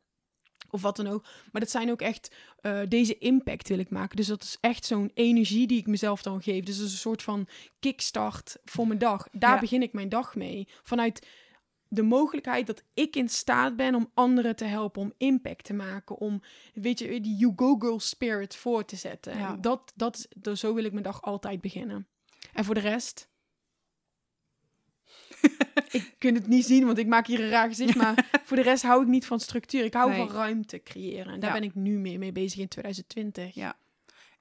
[0.71, 1.27] of wat dan ook.
[1.53, 4.17] Maar dat zijn ook echt, uh, deze impact wil ik maken.
[4.17, 6.65] Dus dat is echt zo'n energie die ik mezelf dan geef.
[6.65, 7.49] Dus dat is een soort van
[7.81, 9.29] kickstart voor mijn dag.
[9.33, 10.69] Daar begin ik mijn dag mee.
[10.83, 11.27] Vanuit
[11.89, 16.17] de mogelijkheid dat ik in staat ben om anderen te helpen, om impact te maken,
[16.17, 16.43] om,
[16.75, 19.39] weet je, die You Go Girl spirit voor te zetten.
[19.39, 19.57] Ja.
[19.57, 22.07] Dat, dat, dat, zo wil ik mijn dag altijd beginnen.
[22.53, 23.29] En voor de rest,
[25.99, 27.95] ik kun het niet zien, want ik maak hier een raar gezicht.
[27.95, 29.85] Maar voor de rest hou ik niet van structuur.
[29.85, 31.33] Ik hou van ruimte creëren.
[31.33, 33.55] En daar ben ik nu meer mee bezig in 2020.
[33.55, 33.77] Ja.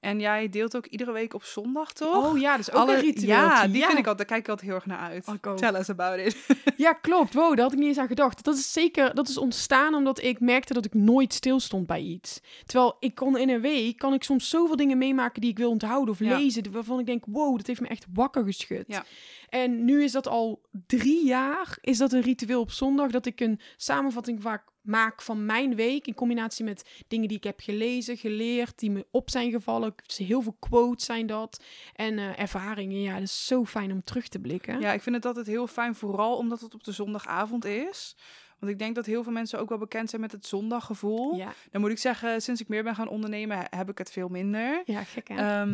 [0.06, 2.30] En jij deelt ook iedere week op zondag, toch?
[2.30, 3.28] Oh ja, dus ook Alle, een ritueel.
[3.28, 5.28] Ja, die vind ik altijd, daar kijk ik altijd heel erg naar uit.
[5.28, 6.36] Oh, Tell us about it.
[6.76, 7.34] ja, klopt.
[7.34, 8.44] Wow, daar had ik niet eens aan gedacht.
[8.44, 12.40] Dat is zeker, dat is ontstaan omdat ik merkte dat ik nooit stilstond bij iets.
[12.66, 15.70] Terwijl ik kon in een week, kan ik soms zoveel dingen meemaken die ik wil
[15.70, 16.72] onthouden of lezen.
[16.72, 18.84] Waarvan ik denk, wow, dat heeft me echt wakker geschud.
[18.86, 19.04] Ja.
[19.48, 23.40] En nu is dat al drie jaar, is dat een ritueel op zondag, dat ik
[23.40, 28.16] een samenvatting vaak maak van mijn week in combinatie met dingen die ik heb gelezen,
[28.16, 29.94] geleerd, die me op zijn gevallen.
[30.16, 33.00] Heel veel quotes zijn dat en uh, ervaringen.
[33.00, 34.80] Ja, dat is zo fijn om terug te blikken.
[34.80, 38.16] Ja, ik vind het altijd heel fijn, vooral omdat het op de zondagavond is.
[38.58, 41.36] Want ik denk dat heel veel mensen ook wel bekend zijn met het zondaggevoel.
[41.36, 41.54] Ja.
[41.70, 44.82] Dan moet ik zeggen, sinds ik meer ben gaan ondernemen, heb ik het veel minder.
[44.84, 45.64] Ja, gek hè?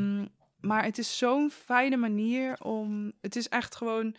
[0.60, 3.12] Maar het is zo'n fijne manier om.
[3.20, 4.14] Het is echt gewoon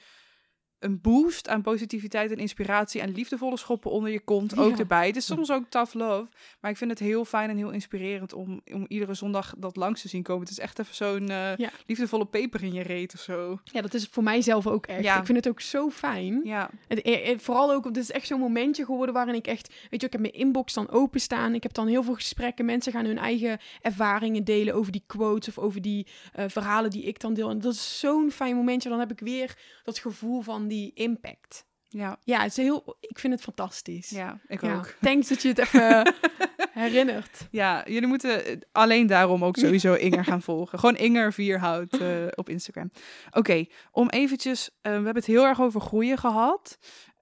[0.83, 5.07] een boost aan positiviteit en inspiratie en liefdevolle schoppen onder je kont ook erbij.
[5.07, 6.27] Het is soms ook tough love,
[6.59, 10.01] maar ik vind het heel fijn en heel inspirerend om, om iedere zondag dat langs
[10.01, 10.41] te zien komen.
[10.41, 11.51] Het is echt even zo'n uh,
[11.85, 13.59] liefdevolle peper in je reet of zo.
[13.63, 15.03] Ja, dat is voor mijzelf ook echt.
[15.03, 15.19] Ja.
[15.19, 16.41] Ik vind het ook zo fijn.
[16.43, 16.69] Ja.
[16.87, 20.01] Het, eh, eh, vooral ook, het is echt zo'n momentje geworden waarin ik echt, weet
[20.01, 21.53] je, ik heb mijn inbox dan openstaan.
[21.53, 22.65] Ik heb dan heel veel gesprekken.
[22.65, 26.07] Mensen gaan hun eigen ervaringen delen over die quotes of over die
[26.47, 27.49] verhalen die ik dan deel.
[27.49, 28.89] En dat is zo'n fijn momentje.
[28.89, 31.65] Dan heb ik weer dat gevoel van die impact.
[31.87, 32.17] Ja.
[32.23, 34.09] Ja, het is heel, ik vind het fantastisch.
[34.09, 34.95] Ja, ik ook.
[35.01, 36.13] Thanks dat je het even
[36.83, 37.47] herinnert.
[37.51, 40.79] Ja, jullie moeten alleen daarom ook sowieso Inger gaan volgen.
[40.79, 42.91] Gewoon Inger Vierhout uh, op Instagram.
[43.31, 46.77] Oké, om eventjes, uh, we hebben het heel erg over groeien gehad.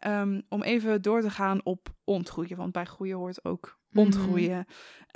[0.07, 4.05] Um, om even door te gaan op ontgroeien, want bij groeien hoort ook mhm.
[4.05, 4.65] ontgroeien.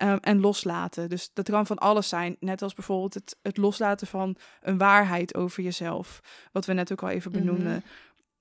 [0.04, 1.10] Um, en loslaten.
[1.10, 2.36] Dus dat kan van alles zijn.
[2.40, 6.20] Net als bijvoorbeeld het, het loslaten van een waarheid over jezelf.
[6.52, 7.74] Wat we net ook al even benoemden.
[7.74, 7.84] Mm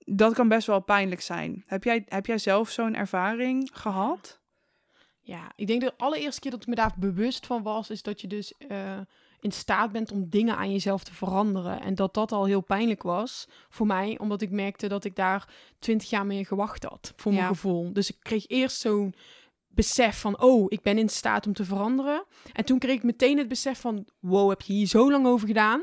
[0.04, 1.62] dat kan best wel pijnlijk zijn.
[1.66, 4.40] Heb jij, heb jij zelf zo'n ervaring gehad?
[5.20, 8.20] Ja, ik denk de allereerste keer dat ik me daar bewust van was, is dat
[8.20, 8.98] je dus uh,
[9.40, 11.80] in staat bent om dingen aan jezelf te veranderen.
[11.80, 15.48] En dat dat al heel pijnlijk was voor mij, omdat ik merkte dat ik daar
[15.78, 17.92] twintig jaar mee gewacht had, voor mijn gevoel.
[17.92, 19.14] Dus ik kreeg eerst zo'n
[19.68, 22.24] besef van, oh, ik ben in staat om te veranderen.
[22.52, 25.46] En toen kreeg ik meteen het besef van, wow, heb je hier zo lang over
[25.46, 25.82] gedaan?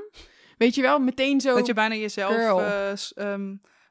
[0.57, 1.55] Weet je wel, meteen zo...
[1.55, 2.35] Dat je bijna jezelf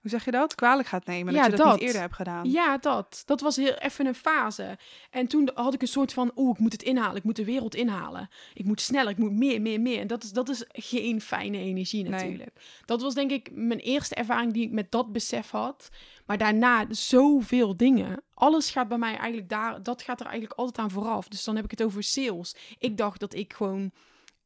[0.00, 0.54] hoe zeg je dat?
[0.54, 1.34] Kwalijk gaat nemen.
[1.34, 2.50] Ja, dat je dat, niet eerder hebt gedaan.
[2.50, 3.22] Ja, dat.
[3.26, 4.78] Dat was heel even een fase.
[5.10, 7.16] En toen had ik een soort van, oh, ik moet het inhalen.
[7.16, 8.28] Ik moet de wereld inhalen.
[8.54, 10.00] Ik moet sneller, ik moet meer, meer, meer.
[10.00, 12.80] En dat is, dat is geen fijne energie natuurlijk.
[12.84, 15.88] Dat was denk ik mijn eerste ervaring die ik met dat besef had.
[16.26, 18.22] Maar daarna zoveel dingen.
[18.34, 21.28] Alles gaat bij mij eigenlijk daar, dat gaat er eigenlijk altijd aan vooraf.
[21.28, 22.54] Dus dan heb ik het over sales.
[22.78, 23.92] Ik dacht dat ik gewoon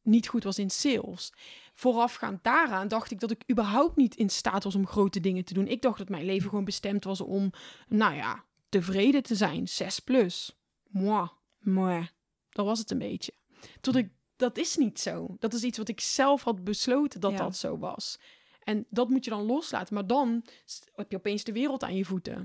[0.01, 1.31] niet goed was in sales
[1.75, 5.53] voorafgaand daaraan dacht ik dat ik überhaupt niet in staat was om grote dingen te
[5.53, 5.67] doen.
[5.67, 7.51] Ik dacht dat mijn leven gewoon bestemd was om,
[7.87, 9.67] nou ja, tevreden te zijn.
[9.67, 10.57] 6 plus.
[10.87, 11.27] Moi,
[11.59, 12.09] moi.
[12.49, 13.33] Dat was het een beetje.
[13.81, 15.35] Tot ik, dat is niet zo.
[15.39, 18.19] Dat is iets wat ik zelf had besloten dat dat zo was.
[18.63, 19.93] En dat moet je dan loslaten.
[19.93, 20.45] Maar dan
[20.95, 22.35] heb je opeens de wereld aan je voeten.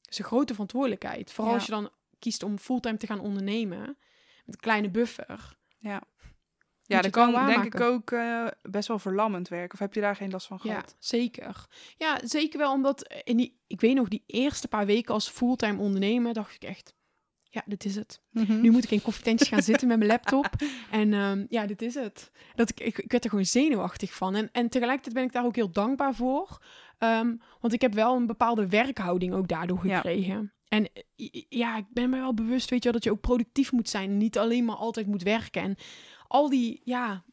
[0.00, 1.32] Dat is een grote verantwoordelijkheid.
[1.32, 3.80] Vooral als je dan kiest om fulltime te gaan ondernemen.
[4.44, 5.56] Met een kleine buffer.
[5.78, 6.02] Ja.
[6.86, 9.72] Ja, dat kan denk ik ook uh, best wel verlammend werken.
[9.72, 10.90] Of heb je daar geen last van gehad?
[10.90, 11.66] Ja, zeker.
[11.96, 15.80] Ja, zeker wel omdat in die, ik weet nog, die eerste paar weken als fulltime
[15.80, 16.94] ondernemer dacht ik echt,
[17.42, 18.20] ja, dit is het.
[18.30, 18.60] Mhm.
[18.60, 20.50] Nu moet ik in koffietentjes gaan zitten met mijn laptop.
[20.90, 22.30] En um, ja, dit is het.
[22.54, 24.34] Dat ik, ik, ik, werd er gewoon zenuwachtig van.
[24.34, 26.62] En, en tegelijkertijd ben ik daar ook heel dankbaar voor.
[26.98, 30.34] Um, want ik heb wel een bepaalde werkhouding ook daardoor gekregen.
[30.42, 30.54] Ja.
[30.68, 30.88] En
[31.48, 34.16] ja, ik ben me wel bewust, weet je wel, dat je ook productief moet zijn.
[34.16, 35.62] Niet alleen maar altijd moet werken.
[35.62, 35.76] En
[36.28, 37.24] al die, ja,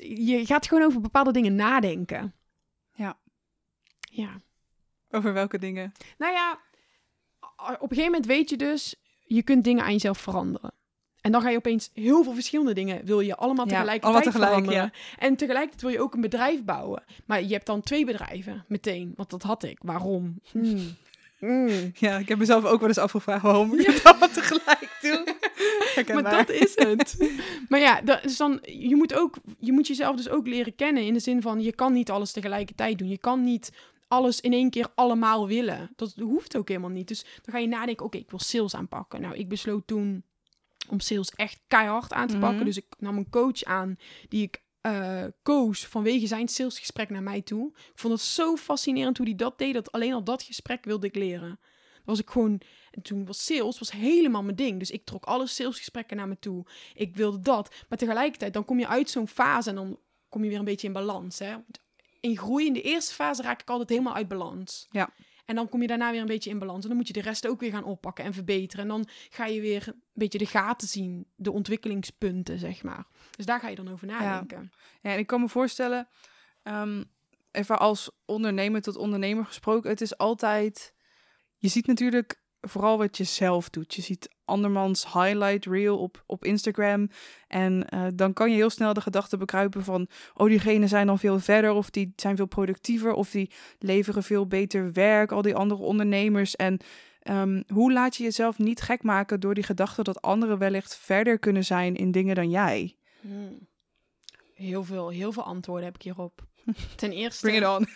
[0.00, 2.34] je gaat gewoon over bepaalde dingen nadenken.
[2.94, 3.18] Ja.
[4.00, 4.40] Ja.
[5.10, 5.92] Over welke dingen?
[6.18, 6.58] Nou ja,
[7.56, 8.94] op een gegeven moment weet je dus,
[9.24, 10.72] je kunt dingen aan jezelf veranderen.
[11.20, 14.32] En dan ga je opeens heel veel verschillende dingen wil je allemaal Ja, tegelijkertijd allemaal
[14.32, 14.92] tegelijk, veranderen.
[15.18, 17.04] En tegelijkertijd wil je ook een bedrijf bouwen.
[17.26, 19.78] Maar je hebt dan twee bedrijven meteen, want dat had ik.
[19.82, 20.40] Waarom?
[20.50, 20.94] Hmm.
[21.38, 21.90] Hmm.
[21.94, 25.36] Ja, ik heb mezelf ook wel eens afgevraagd waarom ik het allemaal tegelijk doe.
[26.12, 27.16] Maar dat is het.
[27.68, 31.04] maar ja, dat dan, je, moet ook, je moet jezelf dus ook leren kennen.
[31.04, 33.08] In de zin van, je kan niet alles tegelijkertijd doen.
[33.08, 33.72] Je kan niet
[34.08, 35.90] alles in één keer allemaal willen.
[35.96, 37.08] Dat hoeft ook helemaal niet.
[37.08, 39.20] Dus dan ga je nadenken, oké, ik wil sales aanpakken.
[39.20, 40.24] Nou, ik besloot toen
[40.88, 42.56] om sales echt keihard aan te pakken.
[42.56, 42.64] Mhm.
[42.64, 43.96] Dus ik nam een coach aan
[44.28, 47.68] die ik eh, koos vanwege zijn salesgesprek naar mij toe.
[47.68, 51.06] Ik vond het zo fascinerend hoe hij dat deed, dat alleen al dat gesprek wilde
[51.06, 51.48] ik leren.
[51.48, 52.60] Dan was ik gewoon,
[52.92, 54.78] en toen was sales was helemaal mijn ding.
[54.78, 56.66] Dus ik trok alle salesgesprekken naar me toe.
[56.94, 57.74] Ik wilde dat.
[57.88, 60.86] Maar tegelijkertijd, dan kom je uit zo'n fase en dan kom je weer een beetje
[60.86, 61.38] in balans.
[61.38, 61.56] Hè?
[62.20, 64.88] In groei, in de eerste fase raak ik altijd helemaal uit balans.
[64.90, 65.10] Ja.
[65.44, 66.82] En dan kom je daarna weer een beetje in balans.
[66.82, 68.84] En dan moet je de rest ook weer gaan oppakken en verbeteren.
[68.84, 73.06] En dan ga je weer een beetje de gaten zien, de ontwikkelingspunten, zeg maar.
[73.36, 74.72] Dus daar ga je dan over nadenken.
[75.02, 76.08] Ja, en ik kan me voorstellen,
[76.62, 77.04] ehm,
[77.50, 80.94] even als ondernemer tot ondernemer gesproken, het is altijd,
[81.56, 83.94] je ziet natuurlijk vooral wat je zelf doet.
[83.94, 87.08] Je ziet andermans highlight reel op, op Instagram
[87.48, 91.18] en eh, dan kan je heel snel de gedachte bekruipen van, oh diegenen zijn dan
[91.18, 95.54] veel verder of die zijn veel productiever of die leveren veel beter werk, al die
[95.54, 96.78] andere ondernemers en
[97.22, 101.38] ehm, hoe laat je jezelf niet gek maken door die gedachte dat anderen wellicht verder
[101.38, 102.96] kunnen zijn in dingen dan jij?
[103.20, 103.68] Hmm.
[104.54, 106.46] Heel, veel, heel veel antwoorden heb ik hierop.
[106.96, 107.86] Ten eerste, Bring it on.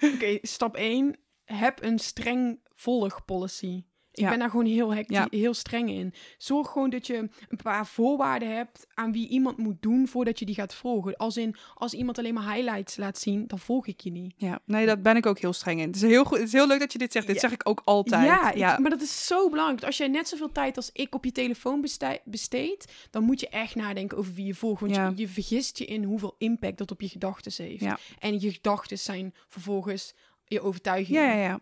[0.14, 1.16] Oké, stap 1.
[1.44, 3.84] Heb een streng volgpolicy.
[4.16, 4.28] Ik Ja.
[4.30, 5.26] ben daar gewoon heel, hecti- Ja.
[5.30, 6.14] heel streng in.
[6.38, 7.14] Zorg gewoon dat je
[7.48, 11.16] een paar voorwaarden hebt aan wie iemand moet doen voordat je die gaat volgen.
[11.16, 14.34] Als in, als iemand alleen maar highlights laat zien, dan volg ik je niet.
[14.36, 15.86] Ja, nee, dat ben ik ook heel streng in.
[15.86, 17.26] Het is heel, goed, het is heel leuk dat je dit zegt.
[17.26, 17.40] Dit Ja.
[17.40, 18.24] zeg ik ook altijd.
[18.26, 19.84] Ja, Ja, ik- maar dat is zo belangrijk.
[19.84, 23.48] Als jij net zoveel tijd als ik op je telefoon bestij- besteedt, dan moet je
[23.48, 24.80] echt nadenken over wie je volgt.
[24.80, 27.84] Want je, je vergist je in hoeveel impact dat op je gedachten heeft.
[28.18, 30.14] En je gedachten zijn vervolgens
[30.48, 31.22] je overtuigingen.
[31.22, 31.60] ja, ja, ja.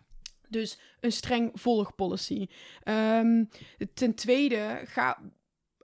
[0.55, 2.47] Dus een streng volgpolicy.
[2.83, 3.45] Ehm,
[3.95, 5.19] ten tweede, ga,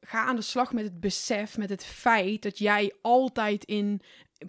[0.00, 4.00] ga aan de slag met het besef, met het feit dat jij altijd in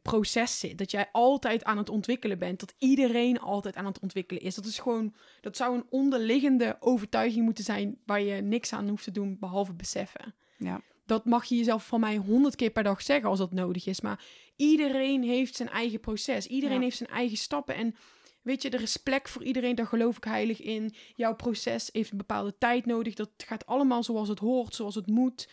[0.01, 0.77] proces zit.
[0.77, 2.59] Dat jij altijd aan het ontwikkelen bent.
[2.59, 4.55] Dat iedereen altijd aan het ontwikkelen is.
[4.55, 9.03] Dat is gewoon, dat zou een onderliggende overtuiging moeten zijn waar je niks aan hoeft
[9.03, 10.33] te doen behalve beseffen.
[10.57, 10.81] Ja.
[11.05, 14.01] Dat mag je jezelf van mij honderd keer per dag zeggen als dat nodig is.
[14.01, 14.23] Maar
[14.55, 16.47] iedereen heeft zijn eigen proces.
[16.47, 16.83] Iedereen Ja.
[16.83, 17.75] heeft zijn eigen stappen.
[17.75, 17.95] En
[18.41, 19.75] weet je, er is plek voor iedereen.
[19.75, 20.93] Daar geloof ik heilig in.
[21.15, 23.13] Jouw proces heeft een bepaalde tijd nodig.
[23.13, 25.49] Dat gaat allemaal zoals het hoort, zoals het moet.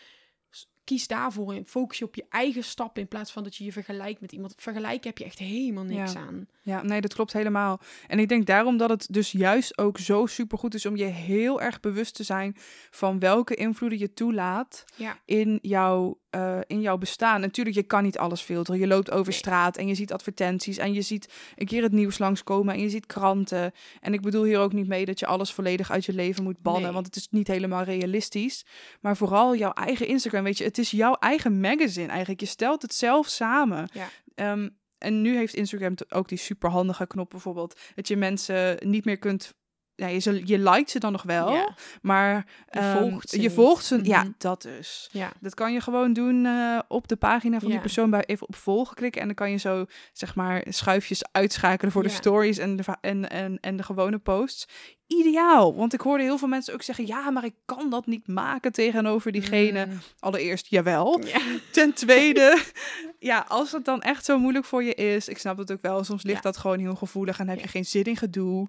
[0.89, 3.71] Kies daarvoor en focus je op je eigen stappen in plaats van dat je je
[3.71, 4.53] vergelijkt met iemand.
[4.57, 6.19] Vergelijken heb je echt helemaal niks Ja.
[6.19, 6.47] aan.
[6.61, 7.79] Ja, nee, dat klopt helemaal.
[8.07, 11.61] En ik denk daarom dat het dus juist ook zo supergoed is om je heel
[11.61, 12.55] erg bewust te zijn
[12.89, 15.17] van welke invloeden je toelaat Ja.
[15.25, 17.41] in jouw, eh, in jouw bestaan.
[17.41, 18.79] Natuurlijk, je kan niet alles filteren.
[18.79, 19.37] Je loopt over Nee.
[19.39, 22.89] straat en je ziet advertenties en je ziet een keer het nieuws langskomen en je
[22.89, 23.71] ziet kranten.
[24.01, 26.61] En ik bedoel hier ook niet mee dat je alles volledig uit je leven moet
[26.61, 26.91] bannen, Nee.
[26.91, 28.65] want het is niet helemaal realistisch.
[29.01, 32.39] Maar vooral jouw eigen Instagram, weet je, het is jouw eigen magazine eigenlijk.
[32.39, 33.89] Je stelt het zelf samen.
[33.93, 34.09] Ja.
[34.35, 39.17] Ehm, en nu heeft Instagram ook die superhandige knop bijvoorbeeld, dat je mensen niet meer
[39.17, 39.53] kunt.
[39.99, 41.75] Ja, je, ze- je liked ze dan nog wel, Ja.
[42.01, 43.99] maar Je ehm, volgt ze je volgt ze.
[44.03, 44.31] Ja, Mhm.
[44.37, 45.09] dat dus.
[45.11, 45.31] Ja.
[45.39, 48.55] Dat kan je gewoon doen eh, op de pagina van die persoon bij even op
[48.55, 52.75] volgen klikken en dan kan je zo zeg maar schuifjes uitschakelen voor de stories en
[52.75, 54.67] de, en, en, en de gewone posts.
[55.07, 58.27] Ideaal, want ik hoorde heel veel mensen ook zeggen: ja, maar ik kan dat niet
[58.27, 59.85] maken tegenover diegene.
[59.85, 59.99] Mm.
[60.19, 61.21] Allereerst, jawel.
[61.25, 61.39] Ja.
[61.71, 62.61] Ten tweede,
[63.19, 66.03] ja, als het dan echt zo moeilijk voor je is, ik snap het ook wel,
[66.03, 66.41] soms ligt Ja.
[66.51, 68.67] dat gewoon heel gevoelig en heb je geen zin in gedoe,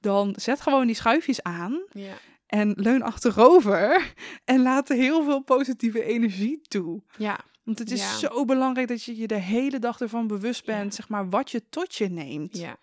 [0.00, 2.14] dan zet gewoon die schuifjes aan Ja.
[2.46, 4.12] en leun achterover
[4.44, 7.02] en laat er heel veel positieve energie toe.
[7.18, 7.38] Ja.
[7.64, 8.16] Want het is Ja.
[8.28, 10.96] zo belangrijk dat je je de hele dag ervan bewust bent, Ja.
[10.96, 12.58] zeg maar, wat je tot je neemt.
[12.58, 12.76] Ja.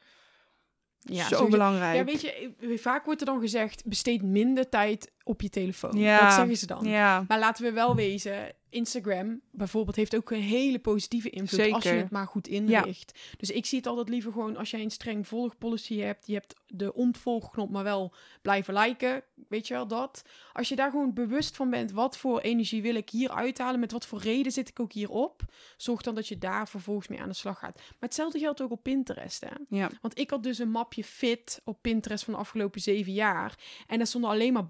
[0.99, 1.95] Ja, zo belangrijk.
[1.97, 5.97] Ja, weet je, vaak wordt er dan gezegd, besteed minder tijd op je telefoon.
[5.97, 6.19] Ja.
[6.19, 6.85] Dat zeggen ze dan.
[6.85, 11.83] Ja, Maar laten we wel wezen, Instagram bijvoorbeeld heeft ook een hele positieve invloed als
[11.83, 13.19] je het maar goed inricht.
[13.37, 16.53] Dus ik zie het altijd liever gewoon als jij een streng volgpolicy hebt, je hebt
[16.67, 20.21] de ontvolgknop, maar wel blijven liken, weet je wel dat.
[20.53, 23.91] Als je daar gewoon bewust van bent, wat voor energie wil ik hier uithalen, met
[23.91, 25.41] wat voor reden zit ik ook hierop,
[25.77, 27.75] zorg dan dat je daar vervolgens mee aan de slag gaat.
[27.75, 29.77] Maar hetzelfde geldt ook op Pinterest, hè.
[29.77, 33.57] ja, Want ik had dus een mapje fit op Pinterest van de afgelopen zeven jaar.
[33.87, 34.65] En daar stonden alleen maar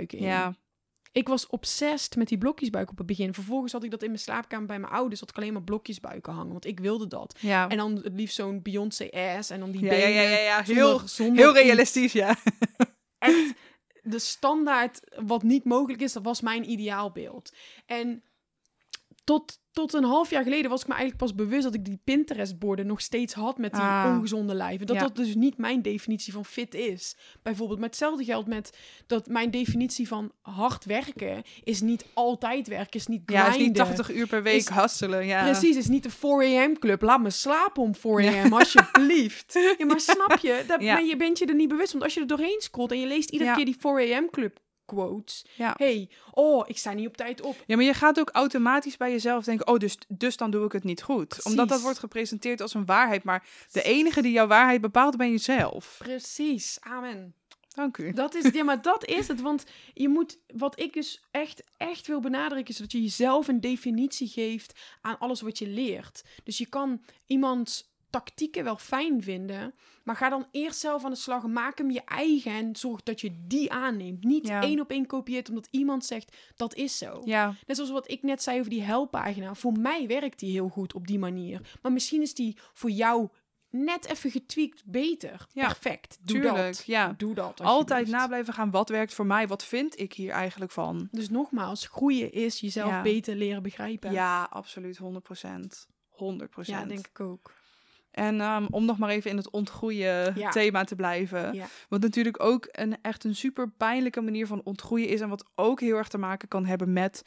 [0.00, 0.22] in.
[0.22, 0.54] ja,
[1.12, 3.34] Ik was obsessed met die blokjesbuik op het begin.
[3.34, 5.20] Vervolgens had ik dat in mijn slaapkamer bij mijn ouders.
[5.20, 6.52] Had ik alleen maar blokjesbuiken hangen.
[6.52, 7.36] Want ik wilde dat.
[7.40, 7.68] ja.
[7.68, 9.50] En dan het liefst zo'n Beyoncé ass.
[9.50, 10.12] En dan die Ja, ja, benen.
[10.22, 10.62] ja, ja, ja.
[10.62, 12.36] Heel, zonder heel realistisch, ja.
[13.18, 13.54] Echt,
[14.02, 17.52] de standaard wat niet mogelijk is, dat was mijn ideaalbeeld.
[17.86, 18.22] En
[19.28, 22.00] tot, tot een half jaar geleden was ik me eigenlijk pas bewust dat ik die
[22.04, 24.12] Pinterest-borden nog steeds had met die Ah.
[24.16, 24.86] ongezonde lijven.
[24.86, 25.02] Dat Ja.
[25.02, 27.16] dat dus niet mijn definitie van fit is.
[27.42, 33.00] Bijvoorbeeld, maar hetzelfde geldt met dat mijn definitie van hard werken is niet altijd werken,
[33.00, 33.84] is niet Ja, het is niet grinden.
[33.96, 35.26] 80 uur per week Is- hasselen.
[35.26, 35.42] Ja.
[35.44, 37.02] Precies, is niet de 4 am club.
[37.02, 39.52] Laat me slapen om 4 am, alsjeblieft.
[39.78, 40.64] Ja, maar snap je?
[40.66, 40.92] Dat, Ja.
[40.92, 41.92] maar je bent je er niet bewust.
[41.92, 44.58] Want als je er doorheen scrolt en je leest iedere keer die 4 am club
[44.88, 45.44] quotes.
[45.54, 45.74] Ja.
[45.76, 47.56] hey, oh, ik sta niet op tijd op.
[47.66, 50.72] Ja, maar je gaat ook automatisch bij jezelf denken: oh, dus, dus dan doe ik
[50.72, 51.44] het niet goed.
[51.44, 53.24] Omdat dat wordt gepresenteerd als een waarheid.
[53.24, 55.96] Maar de enige die jouw waarheid bepaalt, ben jezelf.
[55.98, 57.34] Precies, amen.
[57.78, 58.12] Dank u.
[58.12, 59.40] Dat is, ja, maar dat is het.
[59.40, 63.60] Want je moet, wat ik dus echt, echt wil benadrukken, is dat je jezelf een
[63.60, 66.24] definitie geeft aan alles wat je leert.
[66.44, 71.16] Dus je kan iemands tactieken wel fijn vinden, maar ga dan eerst zelf aan de
[71.16, 71.46] slag.
[71.46, 74.24] Maak hem je eigen en zorg dat je die aanneemt.
[74.24, 74.62] Niet Ja.
[74.62, 77.22] één op één kopieert omdat iemand zegt dat is zo.
[77.24, 79.54] Ja, Net zoals wat ik net zei over die helppagina.
[79.54, 81.60] Voor mij werkt die heel goed op die manier.
[81.82, 83.28] Maar misschien is die voor jou
[83.70, 85.46] net even getweakt beter.
[85.52, 86.18] Ja, Perfect.
[86.20, 86.56] Doe tuurlijk.
[86.56, 86.82] dat.
[86.86, 87.14] Ja.
[87.16, 87.60] Doe dat.
[87.60, 88.70] Altijd na blijven gaan.
[88.70, 89.48] Wat werkt voor mij?
[89.48, 91.08] Wat vind ik hier eigenlijk van?
[91.10, 93.02] Dus nogmaals, groeien is jezelf Ja.
[93.02, 94.12] beter leren begrijpen.
[94.12, 94.96] Ja, absoluut.
[94.96, 95.86] 100 procent.
[96.08, 97.52] 100% Ja, denk ik ook.
[98.18, 100.50] En ehm, om nog maar even in het ontgroeien Ja.
[100.50, 101.54] thema te blijven.
[101.54, 101.66] Ja.
[101.88, 105.20] Wat natuurlijk ook een echt een super pijnlijke manier van ontgroeien is.
[105.20, 107.22] En wat ook heel erg te maken kan hebben met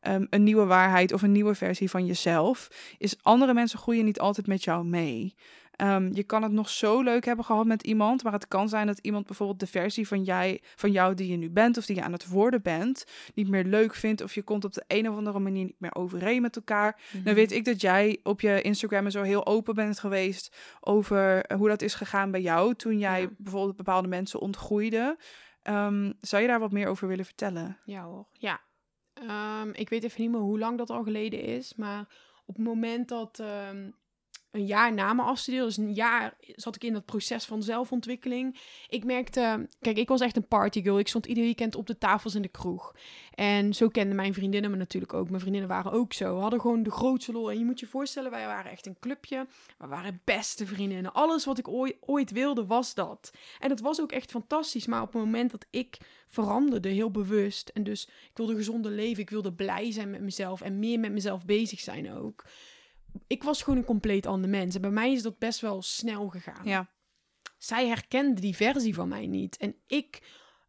[0.00, 2.68] ehm, een nieuwe waarheid of een nieuwe versie van jezelf.
[2.98, 5.34] Is andere mensen groeien niet altijd met jou mee.
[5.76, 8.86] Ehm, je kan het nog zo leuk hebben gehad met iemand, maar het kan zijn
[8.86, 11.96] dat iemand bijvoorbeeld de versie van, jij, van jou die je nu bent of die
[11.96, 15.08] je aan het worden bent, niet meer leuk vindt of je komt op de een
[15.10, 17.00] of andere manier niet meer overeen met elkaar.
[17.12, 17.24] Mhm.
[17.24, 21.44] Dan weet ik dat jij op je Instagram en zo heel open bent geweest over
[21.44, 23.28] eh, hoe dat is gegaan bij jou toen jij Ja.
[23.38, 25.16] bijvoorbeeld bepaalde mensen ontgroeide.
[25.62, 27.78] Ehm, zou je daar wat meer over willen vertellen?
[27.84, 28.26] Ja hoor.
[28.32, 28.60] Ja.
[29.14, 31.74] Ehm, ik weet even niet meer hoe lang dat al geleden is.
[31.74, 32.00] Maar
[32.46, 33.42] op het moment dat
[34.50, 38.58] een jaar na mijn afstuderen, dus een jaar zat ik in dat proces van zelfontwikkeling.
[38.88, 40.98] Ik merkte, kijk, ik was echt een partygirl.
[40.98, 42.94] Ik stond ieder weekend op de tafels in de kroeg.
[43.34, 45.28] En zo kenden mijn vriendinnen me natuurlijk ook.
[45.28, 46.34] Mijn vriendinnen waren ook zo.
[46.34, 47.50] We hadden gewoon de grootste lol.
[47.50, 49.46] En je moet je voorstellen, wij waren echt een clubje.
[49.78, 51.12] We waren beste vriendinnen.
[51.12, 53.32] Alles wat ik ooit, ooit wilde, was dat.
[53.60, 54.86] En dat was ook echt fantastisch.
[54.86, 57.68] Maar op het moment dat ik veranderde, heel bewust.
[57.68, 59.22] En dus ik wilde gezonder leven.
[59.22, 60.60] Ik wilde blij zijn met mezelf.
[60.60, 62.44] En meer met mezelf bezig zijn ook.
[63.26, 64.74] Ik was gewoon een compleet ander mens.
[64.74, 66.90] En bij mij is dat best wel snel gegaan Ja,
[67.58, 69.56] zij herkende die versie van mij niet.
[69.56, 70.22] En ik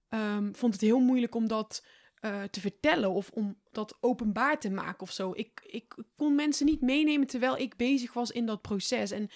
[0.09, 1.85] ehm, vond het heel moeilijk om dat
[2.19, 5.31] eh, te vertellen of om dat openbaar te maken of zo.
[5.33, 9.11] Ik, ik kon mensen niet meenemen terwijl ik bezig was in dat proces.
[9.11, 9.29] En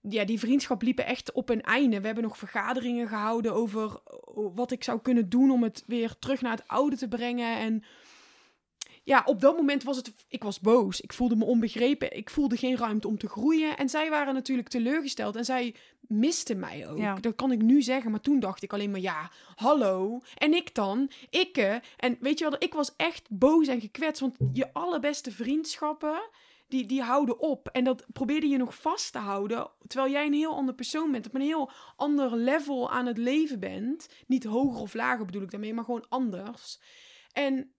[0.00, 2.00] ja, die vriendschap liepen echt op een einde.
[2.00, 4.16] We hebben nog vergaderingen gehouden over eh,
[4.54, 7.58] wat ik zou kunnen doen om het weer terug naar het oude te brengen.
[7.58, 7.84] En
[9.06, 10.12] ja, op dat moment was het.
[10.28, 11.00] Ik was boos.
[11.00, 12.16] Ik voelde me onbegrepen.
[12.16, 13.76] Ik voelde geen ruimte om te groeien.
[13.76, 15.36] En zij waren natuurlijk teleurgesteld.
[15.36, 16.98] En zij misten mij ook.
[16.98, 17.14] Ja.
[17.14, 18.10] Dat kan ik nu zeggen.
[18.10, 20.20] Maar toen dacht ik alleen maar: ja, hallo.
[20.34, 21.10] En ik dan?
[21.30, 21.82] Ikke.
[21.96, 24.20] En weet je wel, ik was echt boos en gekwetst.
[24.20, 26.30] Want je allerbeste vriendschappen.
[26.68, 27.68] Die, die houden op.
[27.68, 29.70] En dat probeerde je nog vast te houden.
[29.86, 31.26] Terwijl jij een heel ander persoon bent.
[31.26, 34.08] Op een heel ander level aan het leven bent.
[34.26, 35.74] Niet hoger of lager bedoel ik daarmee.
[35.74, 36.80] Maar gewoon anders.
[37.32, 37.70] En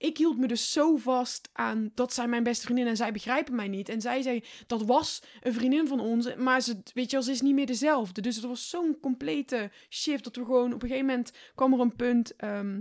[0.00, 3.54] ik hield me dus zo vast aan dat zij mijn beste vriendin en zij begrijpen
[3.54, 3.88] mij niet.
[3.88, 7.40] En zij zei dat was een vriendin van ons, maar ze, weet je, wel, is
[7.40, 8.20] niet meer dezelfde.
[8.20, 11.80] Dus het was zo'n complete shift dat we gewoon op een gegeven moment kwam er
[11.80, 12.36] een punt.
[12.36, 12.80] ehm,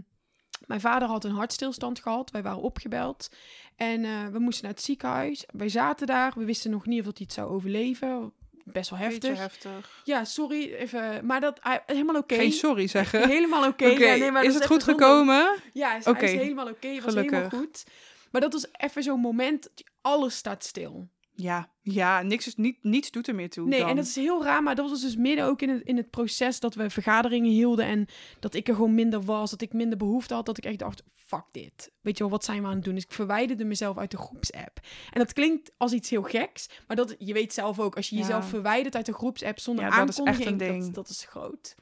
[0.65, 2.31] mijn vader had een hartstilstand gehad.
[2.31, 3.29] Wij waren opgebeld
[3.75, 5.45] en eh, we moesten naar het ziekenhuis.
[5.53, 6.33] Wij zaten daar.
[6.35, 8.33] We wisten nog niet of dat hij het zou overleven.
[8.71, 9.37] Best wel heftig.
[9.37, 10.01] heftig.
[10.03, 12.35] Ja, sorry even, maar dat ah, helemaal oké.
[12.35, 13.27] Geen sorry zeggen.
[13.27, 13.85] Helemaal oké.
[13.85, 15.55] Ja, nee, is het goed zonder- gekomen?
[15.73, 16.87] ja, is, Oké, hij is helemaal oké.
[17.01, 17.59] Was helemaal gelukkig.
[17.59, 17.83] goed.
[18.31, 19.69] Maar dat was even zo'n moment,
[20.01, 21.07] alles staat stil.
[21.41, 23.67] Ja, ja niks is, niet, niets doet er meer toe.
[23.67, 23.89] Nee, dan.
[23.89, 26.09] en dat is heel raar, maar dat was dus midden ook in het, in het
[26.09, 28.05] proces dat we vergaderingen hielden en
[28.39, 31.03] dat ik er gewoon minder was, dat ik minder behoefte had, dat ik echt dacht,
[31.15, 31.91] fuck dit.
[32.01, 32.93] Weet je wel, wat zijn we aan het doen?
[32.95, 34.79] Dus ik verwijderde mezelf uit de groepsapp.
[35.11, 38.15] En dat klinkt als iets heel geks, maar dat, je weet zelf ook, als je
[38.15, 38.21] Ja.
[38.21, 40.85] jezelf verwijdert uit de groepsapp zonder Ja, dat is echt aankondiging, een ding.
[40.85, 41.75] Dat, dat is groot.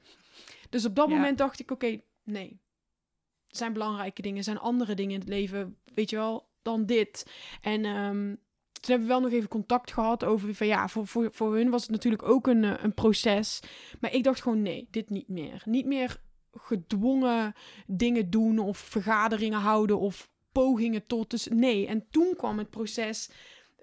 [0.70, 1.16] Dus op dat Ja.
[1.16, 2.60] moment dacht ik, oké, nee.
[3.48, 6.86] Er zijn belangrijke dingen, er zijn andere dingen in het leven, weet je wel, dan
[6.86, 7.32] dit.
[7.62, 8.36] En ehm,
[8.80, 11.70] toen hebben we wel nog even contact gehad over van ja, voor, voor, voor hun
[11.70, 13.60] was het natuurlijk ook een, eh, een proces.
[14.00, 15.62] Maar ik dacht gewoon nee, dit niet meer.
[15.66, 16.22] Niet meer
[16.54, 17.54] gedwongen
[17.88, 21.30] dingen doen of vergaderingen houden of pogingen tot.
[21.30, 21.88] Dus nee.
[21.88, 23.30] En toen kwam het proces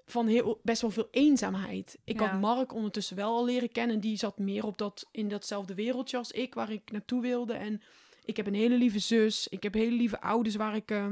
[0.05, 1.97] van heel, best wel veel eenzaamheid.
[2.03, 2.27] Ik Ja.
[2.27, 3.99] had Mark ondertussen wel al leren kennen.
[3.99, 7.53] Die zat meer op dat, in datzelfde wereldje als ik, waar ik naartoe wilde.
[7.53, 7.81] En
[8.25, 9.47] Ik heb een hele lieve zus.
[9.47, 11.07] Ik heb hele lieve ouders waar ik, eh,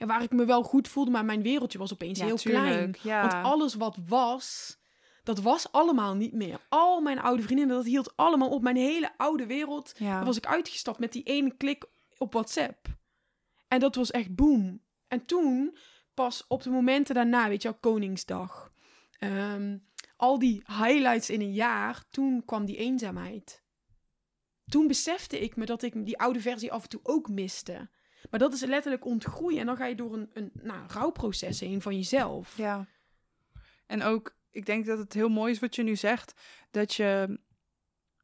[0.00, 1.10] ja, waar ik me wel goed voelde.
[1.10, 2.94] Maar mijn wereldje was opeens Ja, heel klein.
[3.02, 3.20] Ja.
[3.20, 4.78] Want alles wat was,
[5.22, 6.60] dat was allemaal niet meer.
[6.68, 8.62] Al mijn oude vriendinnen, dat hield allemaal op.
[8.62, 10.16] Mijn hele oude wereld, ja.
[10.16, 11.84] daar was ik uitgestapt met die ene klik
[12.18, 12.86] op WhatsApp.
[13.68, 14.82] En dat was echt boom.
[15.08, 15.76] En toen,
[16.14, 18.72] pas op de momenten daarna, weet je wel, Koningsdag.
[19.18, 19.78] ehm,
[20.16, 23.62] al die highlights in een jaar, toen kwam die eenzaamheid.
[24.64, 27.90] Toen besefte ik me dat ik die oude versie af en toe ook miste.
[28.30, 29.60] Maar dat is letterlijk ontgroeien.
[29.60, 32.56] En dan ga je door een, een nou, rouwproces heen van jezelf.
[32.56, 32.86] Ja.
[33.86, 36.34] En ook, ik denk dat het heel mooi is wat je nu zegt.
[36.70, 37.38] Dat je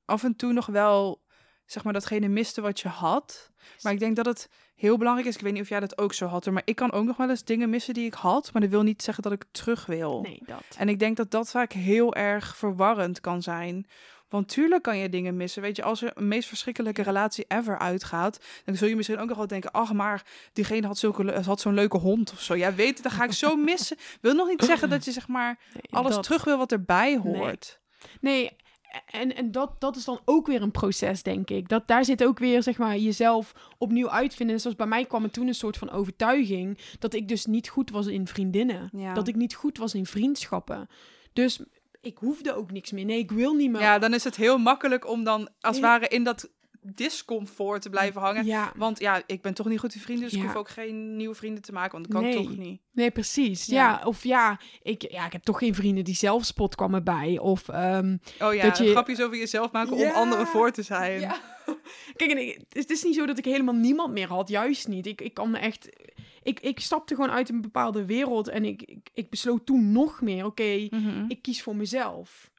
[0.05, 1.23] af en toe nog wel,
[1.65, 3.51] zeg maar, datgene miste wat je had.
[3.83, 5.35] Maar ik denk dat het heel belangrijk is.
[5.35, 6.47] Ik weet niet of jij dat ook zo had.
[6.47, 8.53] Maar ik kan ook nog wel eens dingen missen die ik had.
[8.53, 10.21] Maar dat wil niet zeggen dat ik terug wil.
[10.21, 10.63] Nee, dat.
[10.79, 13.87] En ik denk dat dat vaak heel erg verwarrend kan zijn.
[14.29, 15.63] Want tuurlijk kan je dingen missen.
[15.63, 19.29] Weet je, als er een meest verschrikkelijke relatie ever uitgaat, dan zul je misschien ook
[19.29, 22.55] nog wel denken: ach, maar diegene had, zulke, had zo'n leuke hond of zo.
[22.55, 23.97] Ja, weet dan ga ik zo missen.
[24.21, 26.23] Wil nog niet zeggen dat je zeg maar Nee, alles dat.
[26.23, 27.81] terug wil wat erbij hoort.
[28.21, 28.51] Nee,
[29.07, 31.69] en, en dat, dat is dan ook weer een proces, denk ik.
[31.69, 34.55] Dat, daar zit ook weer, zeg maar, jezelf opnieuw uitvinden.
[34.55, 36.79] En zoals bij mij kwam er toen een soort van overtuiging...
[36.99, 38.91] dat ik dus niet goed was in vriendinnen.
[38.93, 39.15] Ja.
[39.15, 40.89] Dat ik niet goed was in vriendschappen.
[41.33, 41.61] Dus
[42.07, 43.05] ik hoefde ook niks meer.
[43.05, 43.81] Nee, ik wil niet meer...
[43.81, 45.91] Ja, dan is het heel makkelijk om dan als het Ja.
[45.91, 46.51] ware in dat
[46.95, 48.45] discomfort te blijven hangen.
[48.47, 51.17] Ja, Want ja, ik ben toch niet goed in vrienden, dus ik hoef ook geen
[51.17, 52.81] nieuwe vrienden te maken, want dat kan ik toch niet.
[52.93, 53.67] nee, precies.
[53.67, 53.75] Ja.
[53.89, 54.01] Ja.
[54.05, 57.39] of ja ik, ja, ik heb toch geen vrienden die zelfspot kwamen bij.
[57.39, 61.21] Of ehm, Oh ja, Dat je- grapjes over jezelf maken om anderen voor te zijn.
[61.21, 61.37] Ja.
[62.17, 64.49] Kijk, en ik- het is, het is niet zo dat ik helemaal niemand meer had.
[64.49, 65.07] Juist niet.
[65.07, 65.89] Ik, ik kan me echt...
[66.47, 70.21] Ik, ik stapte gewoon uit een bepaalde wereld en ik, ik, ik besloot toen nog
[70.21, 70.45] meer.
[70.45, 71.25] Oké, Mhm.
[71.29, 72.51] ik kies voor mezelf.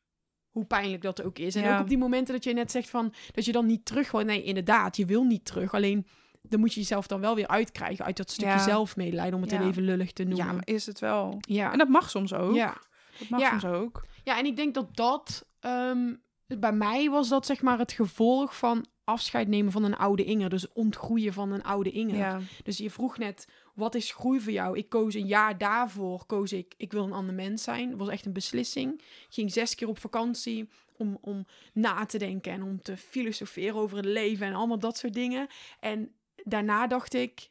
[0.49, 1.55] Hoe pijnlijk dat ook is.
[1.55, 1.75] En Ja.
[1.75, 3.13] ook op die momenten dat je net zegt van...
[3.31, 4.21] Dat je dan niet terug wil.
[4.21, 5.73] Nee, inderdaad, je wil niet terug.
[5.73, 6.07] Alleen,
[6.41, 8.63] dan moet je jezelf dan wel weer uitkrijgen uit dat stukje Ja.
[8.63, 9.33] zelfmedelijden.
[9.33, 9.61] Om het Ja.
[9.61, 10.55] even lullig te Ja, noemen.
[10.55, 11.37] maar is het wel.
[11.39, 11.71] Ja.
[11.71, 12.55] En dat mag soms ook.
[12.55, 12.77] ja.
[13.19, 13.49] Dat mag Ja.
[13.49, 14.05] soms ook.
[14.23, 15.45] Ja, en ik denk dat dat...
[15.59, 16.13] ehm,
[16.47, 20.49] bij mij was dat zeg maar het gevolg van afscheid nemen van een oude Inger.
[20.49, 22.17] Dus ontgroeien van een oude Inger.
[22.17, 22.39] Ja.
[22.63, 24.77] Dus je vroeg net, wat is groei voor jou?
[24.77, 27.89] Ik koos een jaar daarvoor, koos ik, ik wil een ander mens zijn.
[27.89, 28.93] Dat was echt een beslissing.
[28.99, 33.75] Ik ging zes keer op vakantie om, om na te denken en om te filosoferen
[33.75, 35.47] over het leven en allemaal dat soort dingen.
[35.79, 36.11] En
[36.43, 37.49] daarna dacht ik,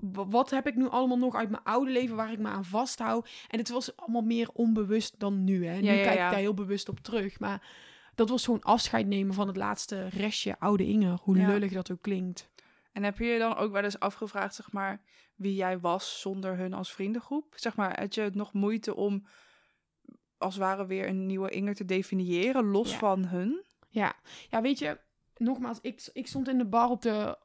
[0.00, 2.64] wa- wat heb ik nu allemaal nog uit mijn oude leven waar ik me aan
[2.64, 3.28] vasthoud?
[3.48, 5.66] En het was allemaal meer onbewust dan nu.
[5.66, 5.80] Hè?
[5.80, 7.40] Nu Ja, ja, kijk ik daar heel bewust op terug.
[7.40, 7.66] Maar
[8.14, 11.18] dat was gewoon afscheid nemen van het laatste restje oude Inger.
[11.22, 12.50] Hoe lullig dat ook klinkt.
[12.92, 15.02] En heb je je dan ook wel eens afgevraagd, zeg maar,
[15.34, 17.52] wie jij was zonder hun als vriendengroep?
[17.56, 19.26] Zeg maar, had je het nog moeite om
[20.38, 22.98] als het ware weer een nieuwe Inger te definiëren, los Ja.
[22.98, 23.64] van hun?
[23.88, 24.14] Ja,
[24.48, 24.98] ja weet je,
[25.36, 27.38] nogmaals, ik, ik stond in de bar op de,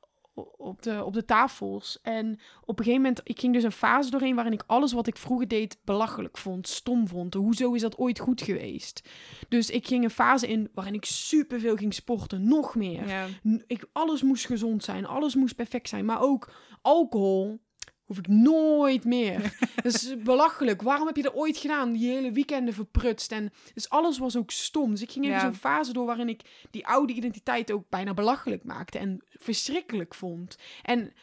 [0.57, 1.99] op, de, op de tafels.
[2.01, 5.07] En op een gegeven moment, ik ging dus een fase doorheen waarin ik alles wat
[5.07, 7.33] ik vroeger deed belachelijk vond, stom vond.
[7.33, 9.09] Hoezo is dat ooit goed geweest?
[9.47, 13.07] Dus ik ging een fase in waarin ik superveel ging sporten, nog meer.
[13.07, 13.27] Ja.
[13.67, 16.05] Ik, alles moest gezond zijn, alles moest perfect zijn.
[16.05, 17.59] Maar ook alcohol
[18.07, 19.57] hoef ik nooit meer.
[19.83, 20.81] dat is belachelijk.
[20.81, 21.91] Waarom heb je dat ooit gedaan?
[21.93, 23.31] Die hele weekenden verprutst.
[23.31, 24.89] En dus alles was ook stom.
[24.91, 25.43] Dus ik ging even Ja.
[25.43, 26.41] zo'n fase door waarin ik
[26.71, 28.97] die oude identiteit ook bijna belachelijk maakte.
[28.97, 30.57] En verschrikkelijk vond.
[30.83, 31.13] En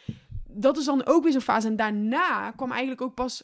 [0.49, 1.67] dat is dan ook weer zo'n fase.
[1.67, 3.43] En daarna kwam eigenlijk ook pas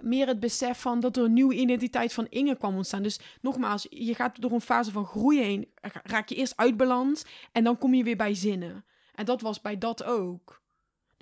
[0.00, 3.02] meer het besef van dat er een nieuwe identiteit van Inge kwam ontstaan.
[3.02, 5.68] Dus nogmaals, je gaat door een fase van groei heen.
[6.02, 8.84] Raak je eerst uit balans en dan kom je weer bij zinnen.
[9.14, 10.61] En dat was bij dat ook.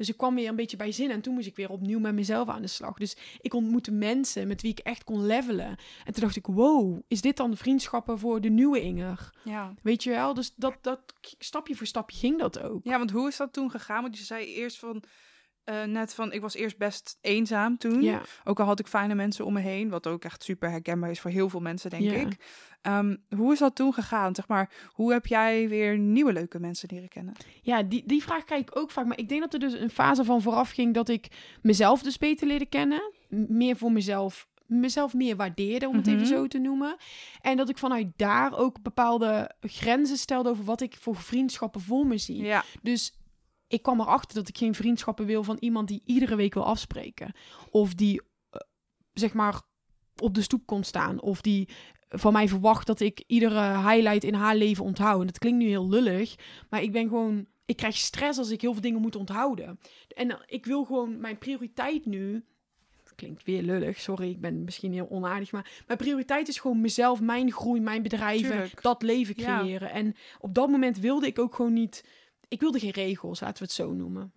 [0.01, 2.15] Dus ik kwam weer een beetje bij zinnen en toen moest ik weer opnieuw met
[2.15, 2.99] mezelf aan de slag.
[2.99, 5.77] Dus ik ontmoette mensen met wie ik echt kon levelen.
[6.05, 9.31] En toen dacht ik, wow, is dit dan vriendschappen voor de nieuwe Inger?
[9.45, 9.75] Ja.
[9.83, 10.35] Weet je wel?
[10.35, 11.01] Dus dat, dat
[11.39, 12.85] stapje voor stapje ging dat ook.
[12.85, 14.03] ja, want hoe is dat toen gegaan?
[14.03, 15.03] Want je zei eerst van,
[15.71, 18.03] eh, net van, ik was eerst best eenzaam toen.
[18.03, 18.21] Ja.
[18.45, 21.21] Ook al had ik fijne mensen om me heen, wat ook echt super herkenbaar is
[21.21, 22.13] voor heel veel mensen, denk Ja.
[22.13, 22.37] ik.
[22.83, 24.35] Ehm, hoe is dat toen gegaan?
[24.35, 27.35] Zeg maar, hoe heb jij weer nieuwe leuke mensen leren kennen?
[27.63, 29.07] Ja, die, die vraag krijg ik ook vaak.
[29.07, 31.27] Maar ik denk dat er dus een fase van vooraf ging dat ik
[31.63, 33.13] mezelf dus beter leerde kennen.
[33.29, 36.15] Meer voor mezelf, mezelf meer waardeerde, om het Mhm.
[36.15, 36.97] even zo te noemen.
[37.41, 42.07] En dat ik vanuit daar ook bepaalde grenzen stelde over wat ik voor vriendschappen voor
[42.07, 42.43] me zie.
[42.43, 43.15] Ja, Dus
[43.71, 47.33] ik kwam erachter dat ik geen vriendschappen wil van iemand die iedere week wil afspreken.
[47.71, 48.61] Of die, eh,
[49.13, 49.61] zeg maar,
[50.17, 51.21] op de stoep kon staan.
[51.21, 51.69] Of die
[52.09, 55.21] van mij verwacht dat ik iedere highlight in haar leven onthoud.
[55.21, 56.35] En dat klinkt nu heel lullig,
[56.71, 57.47] maar ik ben gewoon...
[57.65, 59.79] Ik krijg stress als ik heel veel dingen moet onthouden.
[60.09, 62.45] En ik wil gewoon mijn prioriteit nu...
[63.17, 67.21] klinkt weer lullig, sorry, ik ben misschien heel onaardig, maar mijn prioriteit is gewoon mezelf,
[67.21, 68.83] mijn groei, mijn bedrijven, Tuurlijk.
[68.83, 69.59] dat leven Ja.
[69.59, 69.91] creëren.
[69.91, 72.05] En op dat moment wilde ik ook gewoon niet,
[72.51, 74.33] ik wilde geen regels, laten we het zo noemen.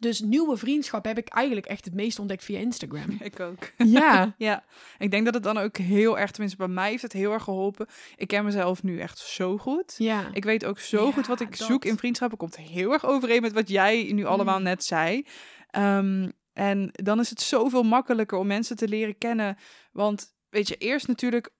[0.00, 3.16] Dus nieuwe vriendschap heb ik eigenlijk echt het meest ontdekt via Instagram.
[3.30, 3.72] Ik ook.
[3.76, 4.34] ja.
[4.38, 4.64] Ja,
[4.98, 7.42] ik denk dat het dan ook heel erg, tenminste bij mij heeft het heel erg
[7.42, 7.86] geholpen.
[8.16, 9.94] Ik ken mezelf nu echt zo goed.
[9.98, 10.30] Ja.
[10.32, 11.66] Ik weet ook zo Ja, goed wat ik dat.
[11.66, 12.38] zoek in vriendschappen.
[12.38, 14.64] Komt heel erg overeen met wat jij nu allemaal Mm.
[14.64, 15.26] net zei.
[15.70, 19.56] Ehm, en dan is het zoveel makkelijker om mensen te leren kennen.
[19.92, 21.50] Want weet je, eerst natuurlijk,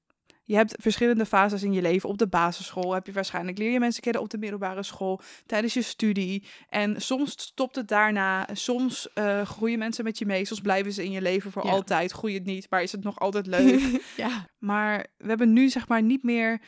[0.45, 2.09] je hebt verschillende fases in je leven.
[2.09, 5.75] Op de basisschool heb je waarschijnlijk, leer je mensen kennen op de middelbare school, tijdens
[5.75, 6.47] je studie.
[6.69, 8.49] En soms stopt het daarna.
[8.53, 10.45] Soms eh, groeien mensen met je mee.
[10.45, 11.71] Soms blijven ze in je leven voor Ja.
[11.71, 12.13] altijd.
[12.13, 13.81] Groeit het niet, maar is het nog altijd leuk.
[14.17, 14.47] ja.
[14.59, 16.61] Maar we hebben nu zeg maar niet meer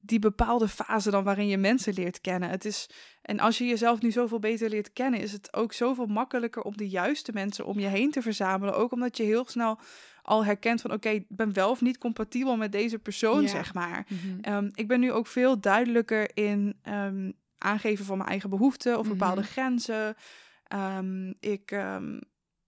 [0.00, 2.48] die bepaalde fase dan waarin je mensen leert kennen.
[2.48, 2.90] Het is,
[3.22, 6.76] en als je jezelf nu zoveel beter leert kennen, is het ook zoveel makkelijker om
[6.76, 8.76] de juiste mensen om je heen te verzamelen.
[8.76, 9.78] Ook omdat je heel snel
[10.24, 13.48] al herkent van oké, ik ben wel of niet compatibel met deze persoon, Ja.
[13.48, 14.06] zeg maar.
[14.08, 14.40] Mhm.
[14.40, 19.08] Ehm, ik ben nu ook veel duidelijker in ehm, aangeven van mijn eigen behoeften of
[19.08, 19.50] bepaalde Mhm.
[19.50, 20.16] grenzen.
[20.64, 21.70] Ehm, ik,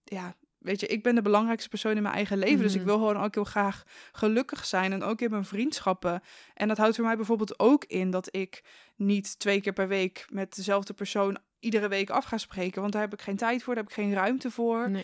[0.03, 2.59] ja, weet je, ik ben de belangrijkste persoon in mijn eigen leven.
[2.61, 2.87] Dus ik Mhm.
[2.89, 6.21] wil gewoon ook heel graag gelukkig zijn en ook in mijn vriendschappen.
[6.53, 8.63] En dat houdt voor mij bijvoorbeeld ook in dat ik
[8.95, 12.81] niet twee keer per week met dezelfde persoon iedere week af ga spreken.
[12.81, 14.89] Want daar heb ik geen tijd voor, daar heb ik geen ruimte voor.
[14.89, 15.03] Nee.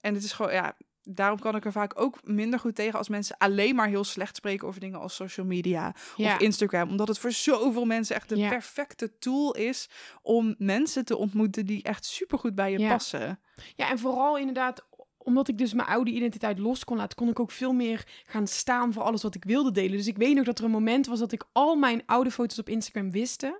[0.00, 3.08] En het is gewoon, ja, daarom kan ik er vaak ook minder goed tegen als
[3.08, 6.34] mensen alleen maar heel slecht spreken over dingen als social media Ja.
[6.34, 6.88] of Instagram.
[6.90, 8.48] Omdat het voor zoveel mensen echt de Ja.
[8.48, 9.88] perfecte tool is
[10.22, 12.88] om mensen te ontmoeten die echt supergoed bij je Ja.
[12.92, 13.40] passen.
[13.76, 14.84] Ja, en vooral inderdaad,
[15.24, 18.46] omdat ik dus mijn oude identiteit los kon laten, kon ik ook veel meer gaan
[18.46, 19.96] staan voor alles wat ik wilde delen.
[19.96, 22.58] Dus ik weet nog dat er een moment was dat ik al mijn oude foto's
[22.58, 23.58] op Instagram wiste.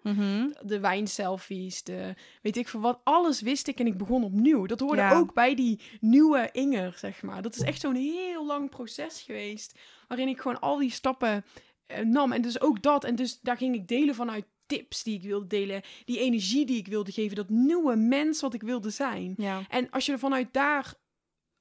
[0.62, 3.00] De wijnselfies, de weet ik veel wat.
[3.04, 4.66] Alles wist ik en ik begon opnieuw.
[4.66, 5.14] Dat hoorde Ja.
[5.18, 7.42] ook bij die nieuwe Inger, zeg maar.
[7.42, 9.78] Dat is echt zo'n heel lang proces geweest.
[10.08, 11.44] Waarin ik gewoon al die stappen
[11.86, 12.32] eh, nam.
[12.32, 13.04] En dus ook dat.
[13.04, 15.82] En dus daar ging ik delen vanuit tips die ik wilde delen.
[16.04, 17.36] Die energie die ik wilde geven.
[17.36, 19.34] Dat nieuwe mens wat ik wilde zijn.
[19.36, 19.62] Ja.
[19.68, 20.94] En als je er vanuit daar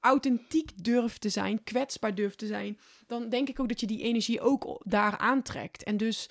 [0.02, 4.02] authentiek durft te zijn, kwetsbaar durft te zijn, dan denk ik ook dat je die
[4.02, 5.82] energie ook daar aantrekt.
[5.82, 6.30] En dus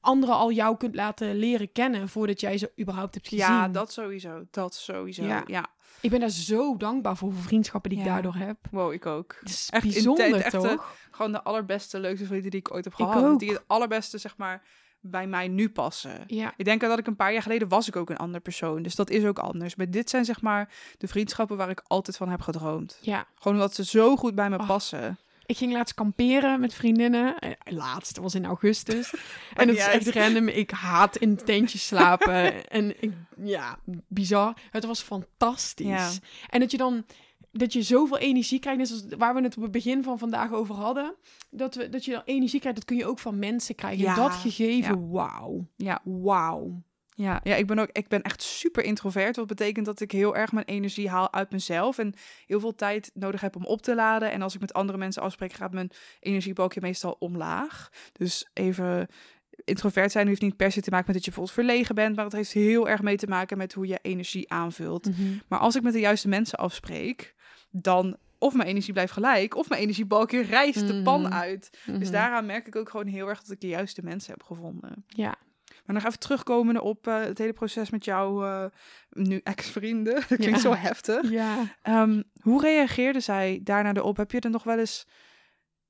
[0.00, 3.44] anderen al jou kunt laten leren kennen voordat jij ze überhaupt hebt gezien.
[3.44, 4.44] ja, dat sowieso.
[4.50, 5.24] Dat sowieso.
[5.24, 5.42] Ja.
[5.46, 5.66] Ja.
[6.00, 8.56] Ik ben daar zo dankbaar voor, voor vriendschappen die ik daardoor heb.
[8.70, 9.36] Wow, ik ook.
[9.40, 10.60] Het is Echt bijzonder, echt, hè?
[10.60, 10.96] toch?
[11.10, 13.38] Gewoon de allerbeste, leukste vrienden die ik ooit heb gehad.
[13.38, 14.62] Die het allerbeste, zeg maar,
[15.06, 16.24] bij mij nu passen.
[16.26, 18.82] Ja, Ik denk dat ik een paar jaar geleden was ik ook een ander persoon.
[18.82, 19.74] Dus dat is ook anders.
[19.74, 22.98] Maar dit zijn zeg maar de vriendschappen waar ik altijd van heb gedroomd.
[23.00, 23.26] ja.
[23.34, 24.66] Gewoon omdat ze zo goed bij me Oh.
[24.66, 25.18] passen.
[25.46, 27.38] Ik ging laatst kamperen met vriendinnen.
[27.38, 29.14] Eh, Laatst, dat was in augustus.
[29.54, 30.48] en het is echt random.
[30.48, 32.52] Ik haat in tentjes slapen.
[32.68, 33.78] en ik, ja,
[34.08, 34.54] bizar.
[34.70, 35.86] Het was fantastisch.
[35.86, 36.10] Ja.
[36.48, 37.04] En dat je dan,
[37.56, 38.78] dat je zoveel energie krijgt.
[38.78, 41.14] Net zoals waar we het op het begin van vandaag over hadden.
[41.50, 44.04] Dat, we, dat je dan energie krijgt, dat kun je ook van mensen krijgen.
[44.04, 45.66] Ja, dat gegeven, wauw.
[45.76, 46.00] Ja.
[46.04, 46.82] Wauw.
[47.16, 49.36] Ja, ja ik, ben ook, ik ben echt super introvert.
[49.36, 51.98] Wat betekent dat ik heel erg mijn energie haal uit mezelf.
[51.98, 52.14] En
[52.46, 54.30] heel veel tijd nodig heb om op te laden.
[54.32, 55.90] En als ik met andere mensen afspreek, gaat mijn
[56.20, 57.90] energiebalkje meestal omlaag.
[58.12, 59.08] Dus even
[59.64, 62.16] introvert zijn heeft niet per se te maken met dat je bijvoorbeeld verlegen bent.
[62.16, 65.08] Maar het heeft heel erg mee te maken met hoe je energie aanvult.
[65.48, 67.34] Maar als ik met de juiste mensen afspreek,
[67.76, 71.32] dan of mijn energie blijft gelijk, of mijn energiebalkje rijst de pan Mhm.
[71.32, 71.70] uit.
[71.86, 72.10] Dus Mhm.
[72.12, 75.04] daaraan merk ik ook gewoon heel erg dat ik de juiste mensen heb gevonden.
[75.08, 75.34] Ja.
[75.86, 78.64] Maar nog even terugkomen op eh, het hele proces met jouw eh,
[79.10, 80.14] nu ex-vrienden.
[80.28, 80.58] Dat klinkt Ja.
[80.58, 81.30] zo heftig.
[81.30, 81.74] Ja.
[81.82, 84.16] Ehm, hoe reageerde zij daarna erop?
[84.16, 85.06] Heb je er nog wel eens,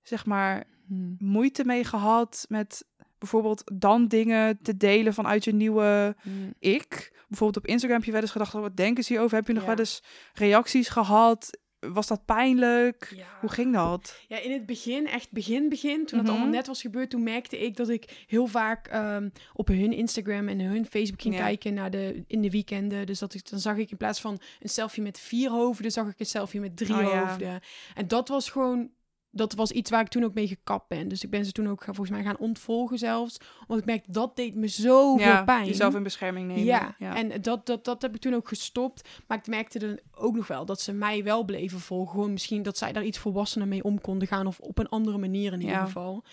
[0.02, 1.12] zeg maar, Hm.
[1.18, 2.84] moeite mee gehad met
[3.18, 6.16] bijvoorbeeld dan dingen te delen vanuit je nieuwe
[6.58, 7.12] ik?
[7.28, 9.36] Bijvoorbeeld op Instagram heb je wel eens gedacht, oh, wat denken ze hierover?
[9.36, 9.68] Heb je nog Ja.
[9.68, 10.02] wel eens
[10.34, 11.58] reacties gehad?
[11.92, 13.12] Was dat pijnlijk?
[13.16, 13.26] Ja.
[13.40, 14.20] Hoe ging dat?
[14.28, 16.36] Ja, in het begin, echt begin, begin, toen het Mhm.
[16.36, 20.48] allemaal net was gebeurd, toen merkte ik dat ik heel vaak ehm, op hun Instagram
[20.48, 21.40] en hun Facebook ging Ja.
[21.40, 23.06] kijken naar de, in de weekenden.
[23.06, 26.08] Dus dat ik, dan zag ik in plaats van een selfie met vier hoofden, zag
[26.08, 27.60] ik een selfie met drie Oh, hoofden.
[27.94, 28.90] En dat was gewoon,
[29.34, 31.08] dat was iets waar ik toen ook mee gekapt ben.
[31.08, 33.36] Dus ik ben ze toen ook volgens mij gaan ontvolgen zelfs.
[33.66, 35.66] Want ik merkte, dat deed me zoveel pijn.
[35.66, 36.64] jezelf in bescherming nemen.
[36.64, 39.08] Ja, en dat, dat, dat heb ik toen ook gestopt.
[39.26, 42.10] Maar ik merkte dan ook nog wel dat ze mij wel bleven volgen.
[42.14, 44.46] Gewoon misschien dat zij daar iets volwassener mee om konden gaan.
[44.46, 45.84] Of op een andere manier in ieder Ja.
[45.84, 46.24] geval.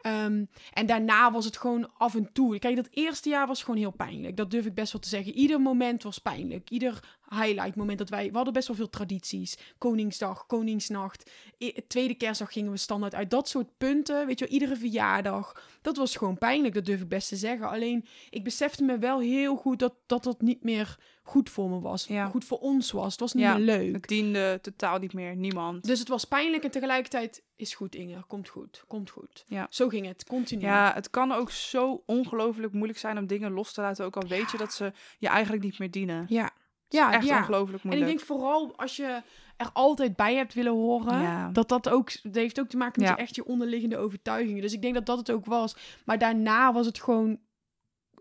[0.00, 2.58] Ehm, en daarna was het gewoon af en toe.
[2.58, 4.36] Kijk, dat eerste jaar was gewoon heel pijnlijk.
[4.36, 5.32] Dat durf ik best wel te zeggen.
[5.32, 6.70] Ieder moment was pijnlijk.
[6.70, 8.28] Ieder highlight moment dat wij...
[8.30, 9.56] We hadden best wel veel tradities.
[9.78, 11.30] Koningsdag, Koningsnacht.
[11.58, 13.30] I- tweede kerstdag gingen we standaard uit.
[13.30, 15.62] Dat soort punten, weet je wel, iedere verjaardag.
[15.82, 17.68] Dat was gewoon pijnlijk, dat durf ik best te zeggen.
[17.68, 21.80] Alleen, ik besefte me wel heel goed dat dat, dat niet meer goed voor me
[21.80, 22.06] was.
[22.06, 22.26] Ja.
[22.26, 23.10] Goed voor ons was.
[23.10, 23.94] Het was niet Ja, meer leuk.
[23.94, 25.36] Het diende totaal niet meer.
[25.36, 25.84] Niemand.
[25.84, 28.24] Dus het was pijnlijk en tegelijkertijd is goed, Inge.
[28.26, 29.44] Komt goed, komt goed.
[29.46, 29.66] Ja.
[29.70, 30.62] Zo ging het, continu.
[30.62, 34.04] Ja, het kan ook zo ongelooflijk moeilijk zijn om dingen los te laten.
[34.04, 36.26] Ook al weet je dat ze je eigenlijk niet meer dienen.
[36.28, 36.50] ja.
[36.94, 37.38] Ja, Echt ja.
[37.38, 38.06] ongelooflijk En ik moeilijk.
[38.06, 39.22] denk vooral als je
[39.56, 41.48] er altijd bij hebt willen horen, Ja.
[41.52, 44.62] dat dat ook, dat heeft ook te maken met je, echt je onderliggende overtuigingen.
[44.62, 45.76] Dus ik denk dat dat het ook was.
[46.04, 47.38] Maar daarna was het gewoon,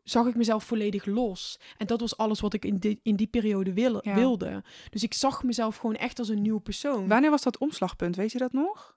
[0.03, 1.59] zag ik mezelf volledig los.
[1.77, 4.13] En dat was alles wat ik in die, in die periode wil, Ja.
[4.15, 4.63] wilde.
[4.89, 7.07] Dus ik zag mezelf gewoon echt als een nieuwe persoon.
[7.07, 8.15] Wanneer was dat omslagpunt?
[8.15, 8.95] Weet je dat nog?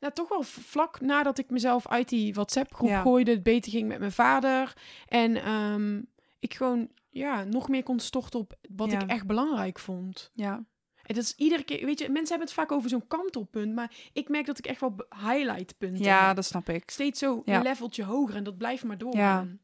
[0.00, 3.00] Nou, toch wel vlak nadat ik mezelf uit die WhatsApp-groep Ja.
[3.02, 4.72] gooide, het beter ging met mijn vader.
[5.08, 6.00] En ehm,
[6.38, 9.00] ik gewoon ja, nog meer kon storten op wat Ja.
[9.00, 10.30] ik echt belangrijk vond.
[10.34, 10.64] Ja.
[11.02, 13.92] En dat is iedere keer, weet je, mensen hebben het vaak over zo'n kantelpunt, maar
[14.12, 14.96] ik merk dat ik echt wel
[15.26, 16.36] highlightpunten Ja, heb.
[16.36, 16.90] dat snap ik.
[16.90, 17.56] Steeds zo Ja.
[17.56, 19.58] een leveltje hoger en dat blijft maar doorgaan.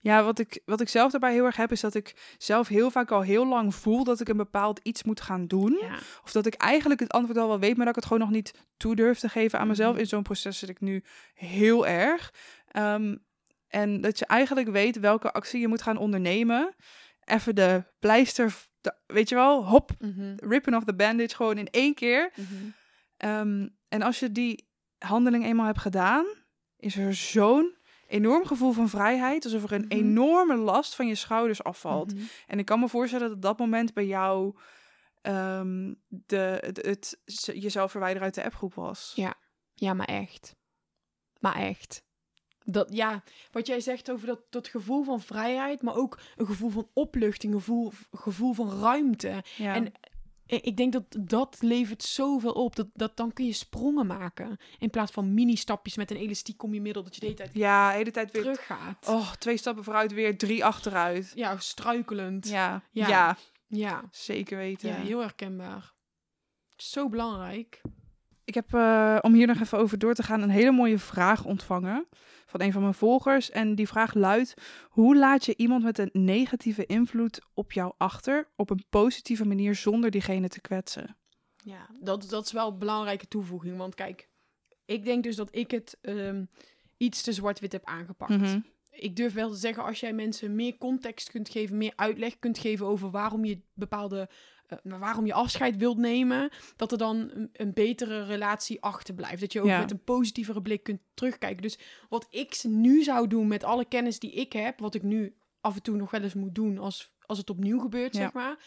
[0.00, 2.90] Ja, wat ik, wat ik zelf daarbij heel erg heb, is dat ik zelf heel
[2.90, 5.78] vaak al heel lang voel dat ik een bepaald iets moet gaan doen.
[5.80, 5.94] Ja.
[6.24, 8.30] Of dat ik eigenlijk het antwoord al wel weet, maar dat ik het gewoon nog
[8.36, 9.90] niet toe durf te geven aan mezelf.
[9.92, 10.00] Mhm.
[10.00, 12.34] In zo'n proces zit ik nu heel erg.
[12.68, 13.16] Ehm,
[13.70, 16.74] en dat je eigenlijk weet welke actie je moet gaan ondernemen.
[17.24, 18.54] Even de pleister,
[19.06, 22.32] weet je wel, hop, Mhm, ripping off the bandage gewoon in één keer.
[22.36, 22.46] mhm.
[23.16, 24.68] Ehm, en als je die
[24.98, 26.26] handeling eenmaal hebt gedaan,
[26.76, 29.44] is er zo'n enorm gevoel van vrijheid.
[29.44, 29.92] Alsof er een Mhm.
[29.92, 32.12] enorme last van je schouders afvalt.
[32.46, 34.56] En ik kan me voorstellen dat dat moment bij jou
[35.22, 37.20] ehm, de, het,
[37.54, 39.12] jezelf verwijderen uit de appgroep was.
[39.14, 39.34] Ja.
[39.74, 40.56] Ja, maar echt.
[41.40, 42.02] Maar echt.
[42.72, 46.70] Dat, ja, wat jij zegt over dat, dat gevoel van vrijheid, maar ook een gevoel
[46.70, 49.42] van opluchting, een gevoel, gevoel van ruimte.
[49.56, 49.74] Ja.
[49.74, 52.76] En I- Ik denk dat dat levert zoveel op.
[52.76, 54.56] Dat, dat dan kun je sprongen maken.
[54.78, 57.02] In plaats van mini-stapjes met een elastiek om je middel.
[57.02, 58.42] Dat je de hele tijd ja, de hele tijd weer.
[58.42, 59.08] teruggaat.
[59.08, 61.32] Oh, twee stappen vooruit, weer drie achteruit.
[61.34, 62.48] Ja, struikelend.
[62.48, 63.08] Ja, Ja, Ja.
[63.08, 63.36] ja.
[63.66, 64.02] ja.
[64.10, 64.94] zeker weten.
[64.94, 65.92] heel herkenbaar.
[66.76, 67.80] Zo belangrijk.
[68.44, 71.44] Ik heb, eh, om hier nog even over door te gaan, een hele mooie vraag
[71.44, 72.06] ontvangen
[72.50, 73.50] van een van mijn volgers.
[73.50, 74.54] En die vraag luidt:
[74.88, 79.74] Hoe laat je iemand met een negatieve invloed op jou achter op een positieve manier
[79.74, 81.16] zonder diegene te kwetsen?
[81.56, 83.76] Ja, dat, dat is wel een belangrijke toevoeging.
[83.76, 84.28] Want kijk,
[84.84, 86.44] ik denk dus dat ik het ehm,
[86.96, 88.36] iets te zwart-wit heb aangepakt.
[88.36, 88.60] Mhm.
[88.90, 92.58] Ik durf wel te zeggen, als jij mensen meer context kunt geven, meer uitleg kunt
[92.58, 94.28] geven over waarom je bepaalde,
[94.70, 99.40] eh, waarom je afscheid wilt nemen, dat er dan een, een betere relatie achterblijft.
[99.40, 99.78] Dat je ook Ja.
[99.80, 101.62] met een positievere blik kunt terugkijken.
[101.62, 105.34] Dus wat ik nu zou doen met alle kennis die ik heb, wat ik nu
[105.60, 108.20] af en toe nog wel eens moet doen als, als het opnieuw gebeurt, Ja.
[108.20, 108.58] zeg maar.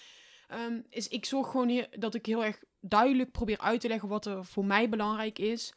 [0.47, 4.09] ehm, is ik zorg gewoon heel, dat ik heel erg duidelijk probeer uit te leggen
[4.09, 5.73] wat er voor mij belangrijk is.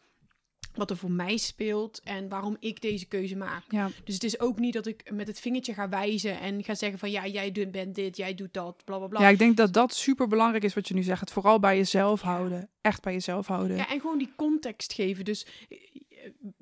[0.77, 3.63] Wat er voor mij speelt en waarom ik deze keuze maak.
[3.69, 3.91] Ja.
[4.05, 6.99] Dus het is ook niet dat ik met het vingertje ga wijzen en ga zeggen
[6.99, 9.21] van ja, jij doet- bent dit, jij doet dat, bla bla bla.
[9.21, 11.21] ja, ik denk dat dat super belangrijk is wat je nu zegt.
[11.21, 12.69] Het vooral bij jezelf houden.
[12.81, 13.77] Echt bij jezelf houden.
[13.77, 15.25] Ja, en gewoon die context geven.
[15.25, 15.79] Dus eh,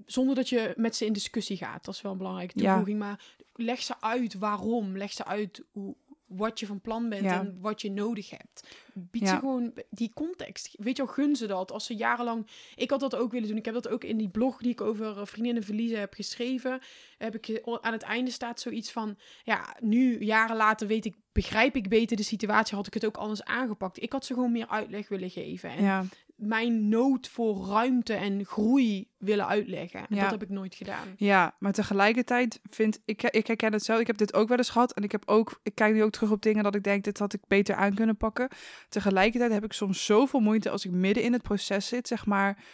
[0.07, 1.85] zonder dat je met ze in discussie gaat.
[1.85, 2.65] Dat is wel een belangrijke Ja.
[2.67, 2.99] toevoeging.
[2.99, 4.97] Maar leg ze uit waarom.
[4.97, 5.95] Leg ze uit hoe,
[6.27, 7.39] wat je van plan bent Ja.
[7.41, 8.69] en wat je nodig hebt.
[8.95, 10.75] Bied ze gewoon die context.
[10.79, 11.73] Weet je wel, gun ze dat.
[11.73, 12.47] Als ze jarenlang...
[12.75, 13.57] Ik had dat ook willen doen.
[13.57, 16.81] Ik heb dat ook in die blog die ik over eh, vriendinnen verliezen heb geschreven.
[17.19, 19.17] Heb ik eh, aan het einde staat zoiets van...
[19.45, 22.77] Ja, nu, jaren later, weet ik, begrijp ik beter de situatie.
[22.77, 24.03] Had ik het ook anders aangepakt.
[24.03, 25.71] Ik had ze gewoon meer uitleg willen geven.
[25.71, 26.05] En Ja.
[26.37, 30.01] Mijn nood voor ruimte en groei willen uitleggen.
[30.01, 30.23] En Ja.
[30.23, 31.15] dat heb ik nooit gedaan.
[31.17, 34.01] Ja, maar tegelijkertijd vind ik, ik herken het zelf.
[34.01, 34.93] Ik heb dit ook wel eens gehad.
[34.93, 37.19] En ik heb ook, ik kijk nu ook terug op dingen dat ik denk, dit
[37.19, 38.49] had ik beter aan kunnen pakken.
[38.89, 42.65] Tegelijkertijd heb ik soms zoveel moeite als ik midden in het proces zit, zeg maar,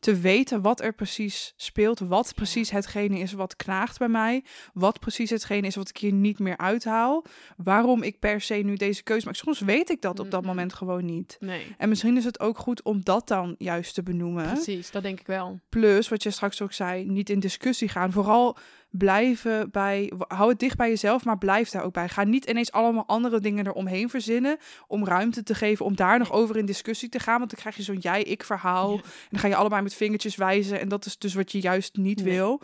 [0.00, 1.98] te weten wat er precies speelt.
[1.98, 4.44] Wat precies hetgene is wat knaagt bij mij.
[4.72, 7.24] Wat precies hetgene is wat ik hier niet meer uithaal.
[7.56, 9.34] Waarom ik per se nu deze keuze maak.
[9.34, 11.36] Soms weet ik dat op dat moment gewoon niet.
[11.40, 11.74] Nee.
[11.78, 14.52] En misschien is het ook goed om dat dan juist te benoemen.
[14.52, 15.60] Precies, dat denk ik wel.
[15.68, 18.12] Plus, wat je straks ook zei, niet in discussie gaan.
[18.12, 18.56] Vooral
[18.90, 22.08] blijven bij, hou het dicht bij jezelf, maar blijf daar ook bij.
[22.08, 26.32] Ga niet ineens allemaal andere dingen eromheen verzinnen om ruimte te geven om daar nog
[26.32, 27.38] over in discussie te gaan.
[27.38, 28.90] Want dan krijg je zo'n jij-ik verhaal.
[28.90, 28.96] Ja.
[29.02, 30.80] En dan ga je allebei met vingertjes wijzen.
[30.80, 32.34] En dat is dus wat je juist niet Nee.
[32.34, 32.60] wil.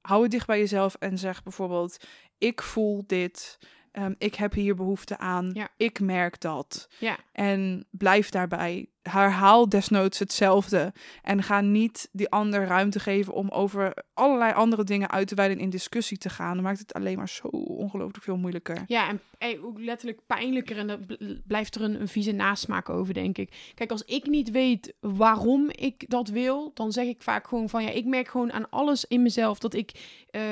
[0.00, 2.04] Hou het dicht bij jezelf en zeg bijvoorbeeld,
[2.38, 3.58] ik voel dit.
[3.94, 5.50] Ehm, ik heb hier behoefte aan.
[5.52, 5.68] Ja.
[5.76, 6.88] Ik merk dat.
[6.98, 7.16] Ja.
[7.32, 8.86] En blijf daarbij.
[9.02, 10.92] Herhaal desnoods hetzelfde.
[11.22, 15.56] En ga niet die ander ruimte geven om over allerlei andere dingen uit te wijden
[15.56, 16.54] en in discussie te gaan.
[16.54, 18.82] Dan maakt het alleen maar zo ongelooflijk veel moeilijker.
[18.86, 20.78] Ja, en eh, ook letterlijk pijnlijker.
[20.78, 23.72] En dan bl- blijft er een, een vieze nasmaak over, denk ik.
[23.74, 27.82] Kijk, als ik niet weet waarom ik dat wil, dan zeg ik vaak gewoon van
[27.82, 29.90] ja, ik merk gewoon aan alles in mezelf dat ik.
[30.30, 30.42] eh,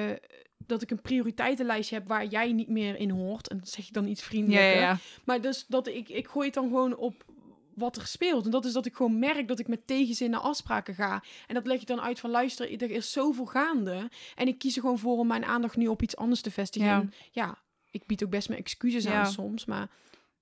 [0.73, 3.49] dat ik een prioriteitenlijstje heb waar jij niet meer in hoort.
[3.49, 4.75] En dat zeg ik dan iets vriendelijker.
[4.75, 4.99] ja, ja.
[5.25, 7.25] Maar dus dat ik, ik gooi het dan gewoon op
[7.75, 8.45] wat er speelt.
[8.45, 11.23] En dat is dat ik gewoon merk dat ik met tegenzin naar afspraken ga.
[11.47, 14.11] En dat leg ik dan uit van luister, er is zoveel gaande.
[14.35, 16.89] En ik kies er gewoon voor om mijn aandacht nu op iets anders te vestigen.
[16.89, 17.01] Ja.
[17.01, 17.59] En ja,
[17.91, 19.65] ik bied ook best mijn excuses aan soms.
[19.65, 19.89] Maar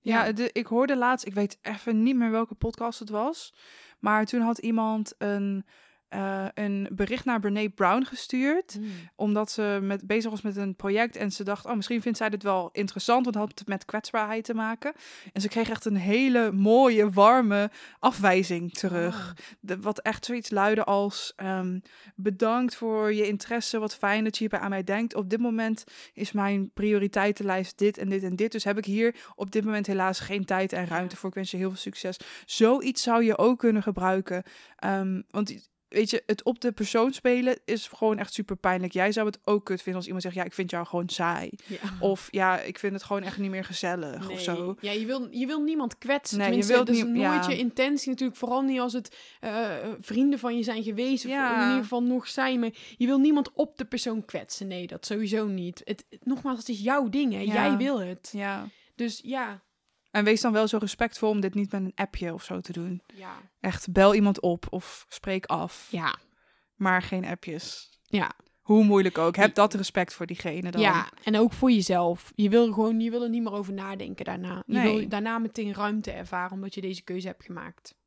[0.01, 3.53] Ja, ja, de, ik hoorde laatst, ik weet even niet meer welke podcast het was.
[3.99, 5.65] Maar toen had iemand een,
[6.11, 8.77] eh, een bericht naar Brene Brown gestuurd.
[8.79, 8.87] Mm.
[9.15, 11.15] Omdat ze met, bezig was met een project.
[11.15, 13.23] En ze dacht, oh, misschien vindt zij dit wel interessant.
[13.23, 14.93] Want het had met kwetsbaarheid te maken.
[15.33, 19.35] En ze kreeg echt een hele mooie, warme afwijzing terug.
[19.59, 21.33] De, wat echt zoiets luidde als...
[21.35, 21.79] ehm,
[22.15, 23.79] bedankt voor je interesse.
[23.79, 25.15] Wat fijn dat je hierbij aan mij denkt.
[25.15, 25.83] Op dit moment
[26.13, 28.51] is mijn prioriteitenlijst dit en dit en dit.
[28.51, 31.29] Dus heb ik hier op dit moment helaas geen tijd en ruimte voor.
[31.29, 32.17] Ik wens je heel veel succes.
[32.45, 34.43] Zoiets zou je ook kunnen gebruiken.
[34.75, 38.93] Ehm, want weet je, het op de persoon spelen is gewoon echt super pijnlijk.
[38.93, 40.35] Jij zou het ook kut vinden als iemand zegt...
[40.35, 41.49] ja, ik vind jou gewoon saai.
[41.65, 41.77] Ja.
[41.99, 44.75] Of ja, ik vind het gewoon echt niet meer gezellig of zo.
[44.81, 46.37] Ja, je wil, je wil niemand kwetsen.
[46.37, 47.49] Nee, je Tenminste, wilt dat is nooit ja.
[47.49, 48.39] je intentie natuurlijk.
[48.39, 51.25] Vooral niet als het eh, vrienden van je zijn geweest.
[51.25, 51.61] Of Ja.
[51.61, 52.59] in ieder geval nog zijn.
[52.59, 54.67] Maar je wil niemand op de persoon kwetsen.
[54.67, 55.81] Nee, dat sowieso niet.
[55.83, 57.33] Het, nogmaals, het is jouw ding.
[57.33, 57.39] Hè?
[57.39, 58.29] Jij wil het.
[58.35, 58.67] Ja.
[58.95, 59.61] Dus ja.
[60.11, 62.71] En wees dan wel zo respectvol om dit niet met een appje of zo te
[62.71, 63.01] doen.
[63.15, 63.37] Ja.
[63.59, 65.87] Echt, bel iemand op of spreek af.
[65.91, 66.15] Ja.
[66.75, 67.89] Maar geen appjes.
[68.03, 68.31] Ja.
[68.61, 69.35] Hoe moeilijk ook.
[69.35, 70.81] Heb dat respect voor diegene dan.
[70.81, 72.31] ja, en ook voor jezelf.
[72.35, 74.63] Je wil, gewoon, je wil er niet meer over nadenken daarna.
[74.65, 74.97] Je Nee.
[74.97, 77.99] wil daarna meteen ruimte ervaren omdat je deze keuze hebt gemaakt.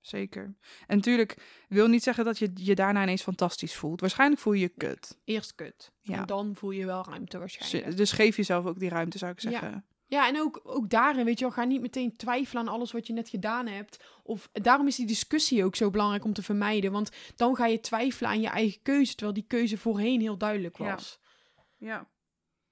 [0.00, 0.54] Zeker.
[0.86, 4.00] En natuurlijk wil niet zeggen dat je je daarna ineens fantastisch voelt.
[4.00, 5.18] Waarschijnlijk voel je je kut.
[5.24, 5.92] Eerst kut.
[6.00, 6.16] Ja.
[6.18, 7.96] En dan voel je wel ruimte waarschijnlijk.
[7.96, 9.50] Dus geef jezelf ook die ruimte, zou ik Ja.
[9.50, 9.70] zeggen.
[9.70, 13.06] Ja, en ook, ook daarin, weet je wel, ga niet meteen twijfelen aan alles wat
[13.06, 14.04] je net gedaan hebt.
[14.22, 16.92] Of daarom is die discussie ook zo belangrijk om te vermijden.
[16.92, 20.78] Want dan ga je twijfelen aan je eigen keuze, terwijl die keuze voorheen heel duidelijk
[20.78, 20.94] Ja.
[20.94, 21.18] was.
[21.76, 22.06] Ja.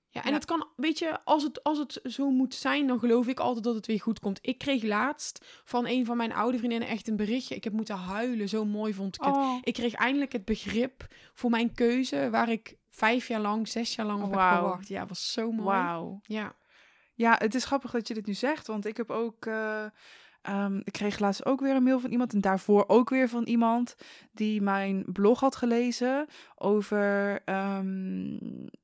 [0.08, 0.34] Ja, en Ja.
[0.34, 3.64] het kan, weet je, als het, als het zo moet zijn, dan geloof ik altijd
[3.64, 4.38] dat het weer goed komt.
[4.42, 7.54] Ik kreeg laatst van een van mijn oude vriendinnen echt een berichtje.
[7.54, 9.34] Ik heb moeten huilen, zo mooi vond ik het.
[9.34, 9.58] Oh.
[9.62, 14.06] Ik kreeg eindelijk het begrip voor mijn keuze, waar ik vijf jaar lang, zes jaar
[14.06, 14.58] lang op heb Wauw.
[14.62, 14.88] gewacht.
[14.88, 15.66] Ja, was zo mooi.
[15.68, 16.20] Wauw.
[16.22, 16.54] Ja.
[17.16, 19.46] Ja, het is grappig dat je dit nu zegt, want ik heb ook.
[19.46, 19.84] eh,
[20.42, 23.44] ehm, ik kreeg laatst ook weer een mail van iemand en daarvoor ook weer van
[23.44, 23.96] iemand
[24.32, 27.40] die mijn blog had gelezen over.
[27.44, 28.34] ehm,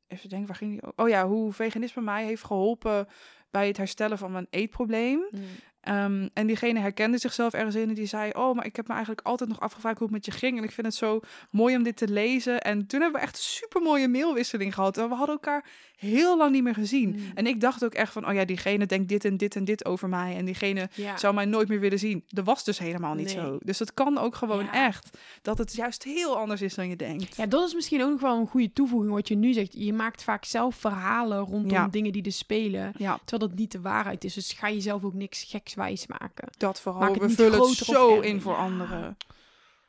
[0.09, 0.93] even denken, waar ging die?
[0.97, 3.09] Oh ja, hoe veganisme mij heeft geholpen
[3.51, 5.19] bij het herstellen van mijn eetprobleem.
[5.31, 5.41] Mm.
[5.81, 8.93] Ehm, en diegene herkende zichzelf ergens in en die zei: Oh, maar ik heb me
[8.93, 10.59] eigenlijk altijd nog afgevraagd hoe het met je ging.
[10.59, 11.21] En ik vind het zo
[11.51, 12.61] mooi om dit te lezen.
[12.61, 14.99] En toen hebben we echt een super mooie mailwisseling gehad.
[14.99, 15.65] En we hadden elkaar
[16.11, 17.09] heel lang niet meer gezien.
[17.09, 17.31] Mm.
[17.35, 19.85] En ik dacht ook echt van: Oh ja, diegene denkt dit en dit en dit
[19.85, 20.37] over mij.
[20.37, 21.17] En diegene Ja.
[21.17, 22.25] zou mij nooit meer willen zien.
[22.29, 23.45] Dat was dus helemaal niet Nee.
[23.45, 23.59] zo.
[23.65, 24.87] Dus het kan ook gewoon Ja.
[24.87, 27.37] echt dat het juist heel anders is dan je denkt.
[27.37, 29.73] Ja, dat is misschien ook nog wel een goede toevoeging wat je nu zegt.
[29.73, 31.89] Je maakt vaak zelf verhalen rondom Ja.
[31.89, 32.93] dingen die er spelen.
[32.93, 34.35] Terwijl dat niet de waarheid is.
[34.35, 36.49] Dus ga jezelf ook niks geks wijs maken.
[36.59, 37.15] dat vooral.
[37.15, 39.17] We vullen het zo in voor anderen.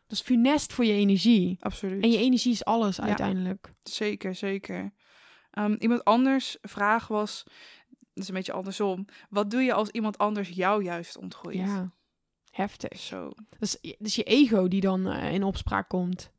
[0.08, 1.58] Dat is funest voor je energie.
[1.60, 2.04] Absoluut.
[2.04, 3.04] En je energie is alles Ja.
[3.04, 3.74] uiteindelijk.
[3.84, 4.92] Zeker, zeker.
[5.54, 7.44] Ehm, iemand anders vraag was,
[8.14, 9.06] dat is een beetje andersom.
[9.30, 11.56] Wat doe je als iemand anders jou juist ontgooit?
[11.56, 11.92] Ja,
[12.52, 13.00] heftig.
[13.00, 13.32] Zo.
[13.60, 16.32] Dat is, dat is je ego die dan eh, in opspraak komt.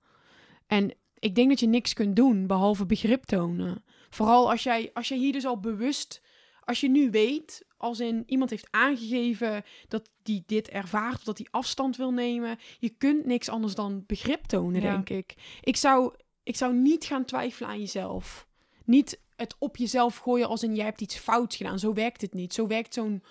[0.66, 3.84] En ik denk dat je niks kunt doen behalve begrip tonen.
[4.10, 6.22] Vooral als jij, als jij hier dus al bewust,
[6.60, 11.38] als je nu weet, als in iemand heeft aangegeven dat die dit ervaart, of dat
[11.38, 14.90] hij afstand wil nemen, je kunt niks anders dan begrip tonen, Ja.
[14.92, 15.58] denk ik.
[15.60, 18.46] Ik zou, ik zou niet gaan twijfelen aan jezelf.
[18.84, 21.78] Niet het op jezelf gooien als in jij hebt iets fouts gedaan.
[21.78, 22.54] Zo werkt het niet.
[22.54, 23.22] Zo werkt zo'n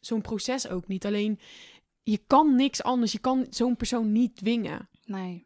[0.00, 1.04] zo'n proces ook niet.
[1.06, 1.38] Alleen
[2.02, 3.12] je kan niks anders.
[3.12, 4.88] Je kan zo'n persoon niet dwingen.
[5.04, 5.44] Nee.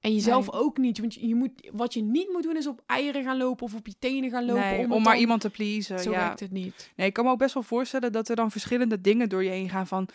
[0.00, 0.60] En jezelf Nee.
[0.60, 0.98] ook niet.
[0.98, 3.86] Want je moet, wat je niet moet doen is op eieren gaan lopen of op
[3.86, 4.62] je tenen gaan lopen.
[4.62, 5.98] nee om, maar dan- iemand te pleasen.
[5.98, 6.18] Zo ja.
[6.18, 6.92] werkt het niet.
[6.96, 9.50] Nee, ik kan me ook best wel voorstellen dat er dan verschillende dingen door je
[9.50, 10.08] heen gaan van...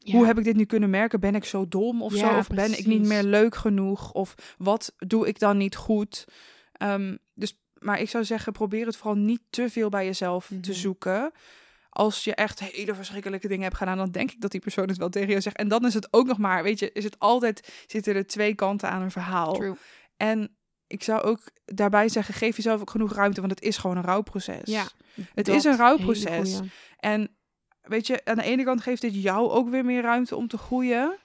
[0.00, 0.12] Ja.
[0.16, 1.20] Hoe heb ik dit nu kunnen merken?
[1.20, 2.38] Ben ik zo dom of Ja, zo?
[2.38, 4.12] Of ben ik niet meer leuk genoeg?
[4.12, 6.24] Of wat doe ik dan niet goed?
[6.72, 10.60] Ehm, dus, maar ik zou zeggen, probeer het vooral niet te veel bij jezelf Mhm.
[10.60, 11.32] te zoeken.
[11.90, 14.96] Als je echt hele verschrikkelijke dingen hebt gedaan, dan denk ik dat die persoon het
[14.96, 15.56] wel tegen je zegt.
[15.56, 18.54] En dan is het ook nog maar, weet je, is het altijd, zitten er twee
[18.54, 19.52] kanten aan een verhaal.
[19.54, 19.74] True.
[20.16, 20.56] En
[20.86, 24.02] ik zou ook daarbij zeggen, geef jezelf ook genoeg ruimte, want het is gewoon een
[24.02, 24.60] rouwproces.
[24.64, 24.86] Ja,
[25.34, 26.60] Het is een rouwproces.
[26.98, 27.36] En
[27.82, 30.58] weet je, aan de ene kant geeft dit jou ook weer meer ruimte om te
[30.58, 31.16] groeien.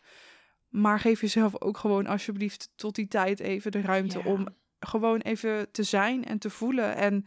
[0.70, 4.26] Maar geef jezelf ook gewoon alsjeblieft tot die tijd even de ruimte Ja.
[4.26, 4.48] om
[4.88, 6.96] gewoon even te zijn en te voelen.
[6.96, 7.26] En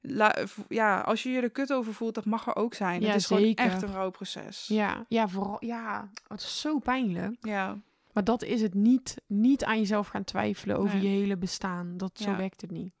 [0.00, 0.36] la-
[0.68, 3.00] ja, als je je er kut over voelt, dat mag er ook zijn.
[3.00, 4.66] Ja, het is gewoon echt een rouwproces.
[4.66, 7.36] Ja, ja, vooral, ja, het is zo pijnlijk.
[7.40, 7.78] Ja,
[8.12, 11.02] Maar dat is het niet, niet aan jezelf gaan twijfelen over Nee.
[11.02, 11.96] je hele bestaan.
[11.96, 12.92] Dat, zo werkt het niet.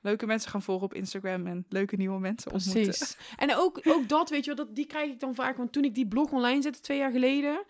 [0.00, 2.82] leuke mensen gaan volgen op Instagram en leuke nieuwe mensen ontmoeten.
[2.82, 3.16] Precies.
[3.36, 5.56] En ook, ook dat, weet je wel, dat, die krijg ik dan vaak.
[5.56, 7.64] Want toen ik die blog online zette twee jaar geleden,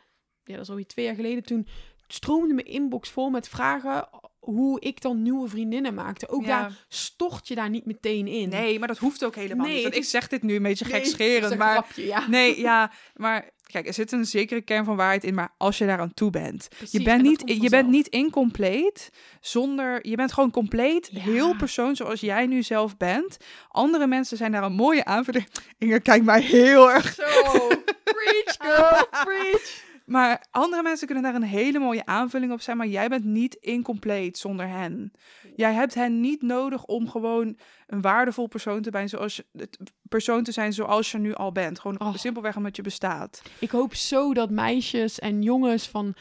[0.44, 1.66] ja, dat is alweer twee jaar geleden, toen
[2.06, 4.08] stroomde mijn inbox vol met vragen
[4.54, 6.28] hoe ik dan nieuwe vriendinnen maakte.
[6.28, 6.60] Ook Ja.
[6.60, 8.48] daar stort je daar niet meteen in.
[8.48, 9.82] Nee, maar dat hoeft ook helemaal Nee, niet.
[9.82, 11.72] Want ik zeg dit nu een beetje Nee, gekscherend, een maar...
[11.72, 12.28] grapje, ja.
[12.28, 15.86] Nee, ja, maar kijk, er zit een zekere kern van waarheid in, maar als je
[15.86, 16.68] daaraan toe bent.
[16.68, 20.08] Precies, je en bent, niet, je bent niet incompleet zonder...
[20.08, 21.20] Je bent gewoon compleet, Ja.
[21.20, 23.36] heel persoon zoals jij nu zelf bent.
[23.68, 25.46] Andere mensen zijn daar een mooie aanvulling...
[25.78, 27.14] Inge, kijk mij heel erg...
[27.14, 27.68] Zo,
[28.04, 29.84] preach girl, preach.
[30.06, 33.54] Maar andere mensen kunnen daar een hele mooie aanvulling op zijn, maar jij bent niet
[33.54, 35.12] incompleet zonder hen.
[35.56, 39.46] Jij hebt hen niet nodig om gewoon een waardevol persoon te zijn zoals je,
[40.08, 41.80] persoon te zijn zoals je nu al bent.
[41.80, 42.14] Gewoon Oh.
[42.14, 43.42] simpelweg omdat je bestaat.
[43.58, 46.14] Ik hoop zo dat meisjes en jongens van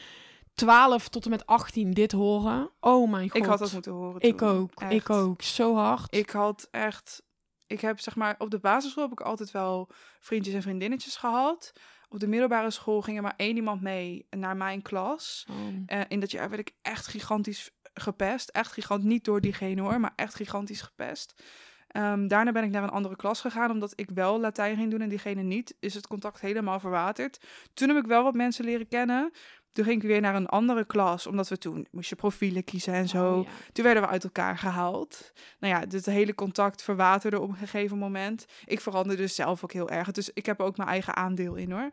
[0.54, 2.70] 12 tot en met 18 dit horen.
[2.80, 3.40] Oh mijn god.
[3.40, 4.20] Ik had dat moeten horen.
[4.20, 4.48] Ik toen.
[4.48, 4.92] ook, Echt.
[4.92, 5.42] ik ook.
[5.42, 6.14] Zo hard.
[6.16, 7.22] Ik had echt.
[7.66, 9.88] Ik heb zeg maar op de basisschool heb ik altijd wel
[10.20, 11.72] vriendjes en vriendinnetjes gehad.
[12.08, 15.46] Op de middelbare school ging er maar één iemand mee naar mijn klas.
[15.50, 15.56] Oh.
[15.86, 18.48] Eh, in dat jaar werd ik echt gigantisch gepest.
[18.48, 21.42] Echt gigant, niet door diegene hoor, maar echt gigantisch gepest.
[21.86, 25.00] Ehm, daarna ben ik naar een andere klas gegaan, omdat ik wel Latijn ging doen
[25.00, 25.76] en diegene niet.
[25.80, 27.40] Is het contact helemaal verwaterd.
[27.74, 29.30] Toen heb ik wel wat mensen leren kennen.
[29.76, 32.92] Toen ging ik weer naar een andere klas, omdat we toen moest je profielen kiezen
[32.92, 33.34] en zo.
[33.34, 33.50] Oh, ja.
[33.72, 35.32] Toen werden we uit elkaar gehaald.
[35.58, 38.46] Nou ja, dus het hele contact verwaterde op een gegeven moment.
[38.64, 40.10] Ik veranderde dus zelf ook heel erg.
[40.10, 41.90] Dus ik heb ook mijn eigen aandeel in hoor.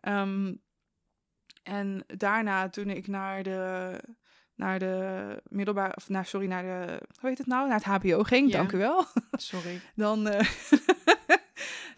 [0.00, 0.54] Ehm,
[1.62, 3.98] en daarna, toen ik naar de,
[4.54, 7.68] naar de middelbare, of naar, sorry, naar de, hoe heet het nou?
[7.68, 9.04] Naar het HBO ging, dank u wel.
[9.32, 9.80] Sorry.
[9.94, 10.48] Dan, eh,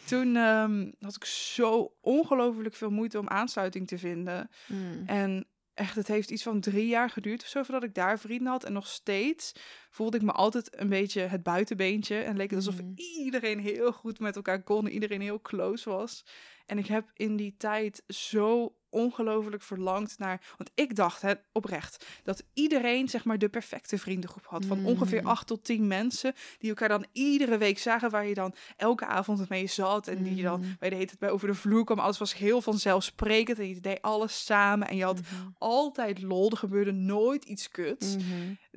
[0.07, 4.51] toen ehm, had ik zo ongelooflijk veel moeite om aansluiting te vinden.
[4.67, 5.03] Mm.
[5.07, 8.47] En echt, het heeft iets van drie jaar geduurd of zo voordat ik daar vrienden
[8.53, 8.65] had.
[8.65, 9.53] En nog steeds
[9.91, 12.17] voelde ik me altijd een beetje het buitenbeentje.
[12.17, 12.93] En leek het alsof Mhm.
[12.97, 16.25] iedereen heel goed met elkaar kon en iedereen heel close was.
[16.67, 20.41] En ik heb in die tijd zo ongelooflijk verlangd naar...
[20.57, 24.65] Want ik dacht hè, oprecht dat iedereen zeg maar de perfecte vriendengroep had.
[24.65, 25.27] Van ongeveer Mm.
[25.29, 28.11] acht tot tien mensen die elkaar dan iedere week zagen...
[28.11, 30.09] waar je dan elke avond mee zat.
[30.09, 31.99] En die je dan bij de heet het bij over de vloer kwam.
[31.99, 34.89] Alles was heel vanzelfsprekend en je deed alles samen.
[34.89, 35.47] En je had Mhm.
[35.59, 36.51] altijd lol.
[36.51, 38.17] Er gebeurde nooit iets kuts.
[38.17, 38.25] Mhm.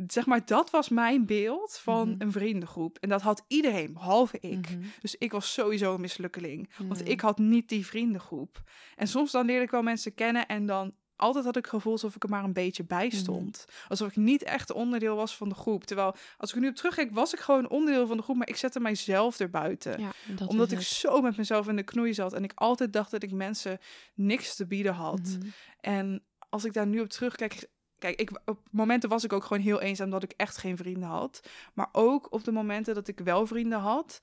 [0.07, 2.21] Zeg maar, dat was mijn beeld van Mhm.
[2.21, 2.97] een vriendengroep.
[2.97, 4.69] En dat had iedereen, behalve ik.
[4.69, 4.81] Mhm.
[5.01, 6.69] Dus ik was sowieso een mislukkeling.
[6.77, 7.09] Want Mhm.
[7.09, 8.61] ik had niet die vriendengroep.
[8.95, 10.93] En soms dan leerde ik wel mensen kennen en dan...
[11.15, 13.65] Altijd had ik het gevoel alsof ik er maar een beetje bij stond.
[13.87, 15.83] Alsof ik niet echt onderdeel was van de groep.
[15.83, 18.35] Terwijl, als ik er nu op terugkijk, was ik gewoon onderdeel van de groep.
[18.35, 20.11] Maar ik zette mijzelf erbuiten Ja,
[20.47, 20.87] omdat ik het.
[20.87, 22.33] zo met mezelf in de knoei zat.
[22.33, 23.77] En ik altijd dacht dat ik mensen
[24.15, 25.37] niks te bieden had.
[25.79, 27.67] En als ik daar nu op terugkijk.
[27.99, 31.09] Kijk, ik, op momenten was ik ook gewoon heel eenzaam dat ik echt geen vrienden
[31.09, 31.49] had.
[31.73, 34.21] Maar ook op de momenten dat ik wel vrienden had,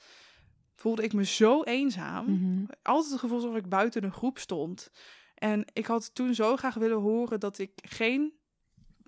[0.74, 2.24] voelde ik me zo eenzaam.
[2.24, 2.64] Mhm.
[2.82, 4.90] Altijd het gevoel alsof ik buiten een groep stond.
[5.34, 8.32] En ik had toen zo graag willen horen dat ik geen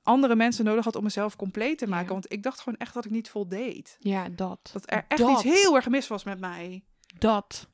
[0.02, 2.06] andere mensen nodig had om mezelf compleet te maken.
[2.06, 2.12] Ja.
[2.12, 3.96] Want ik dacht gewoon echt dat ik niet voldeed.
[4.00, 4.70] Ja, dat.
[4.72, 5.30] Dat er echt Dat.
[5.30, 6.84] iets heel erg mis was met mij.
[7.18, 7.68] Dat.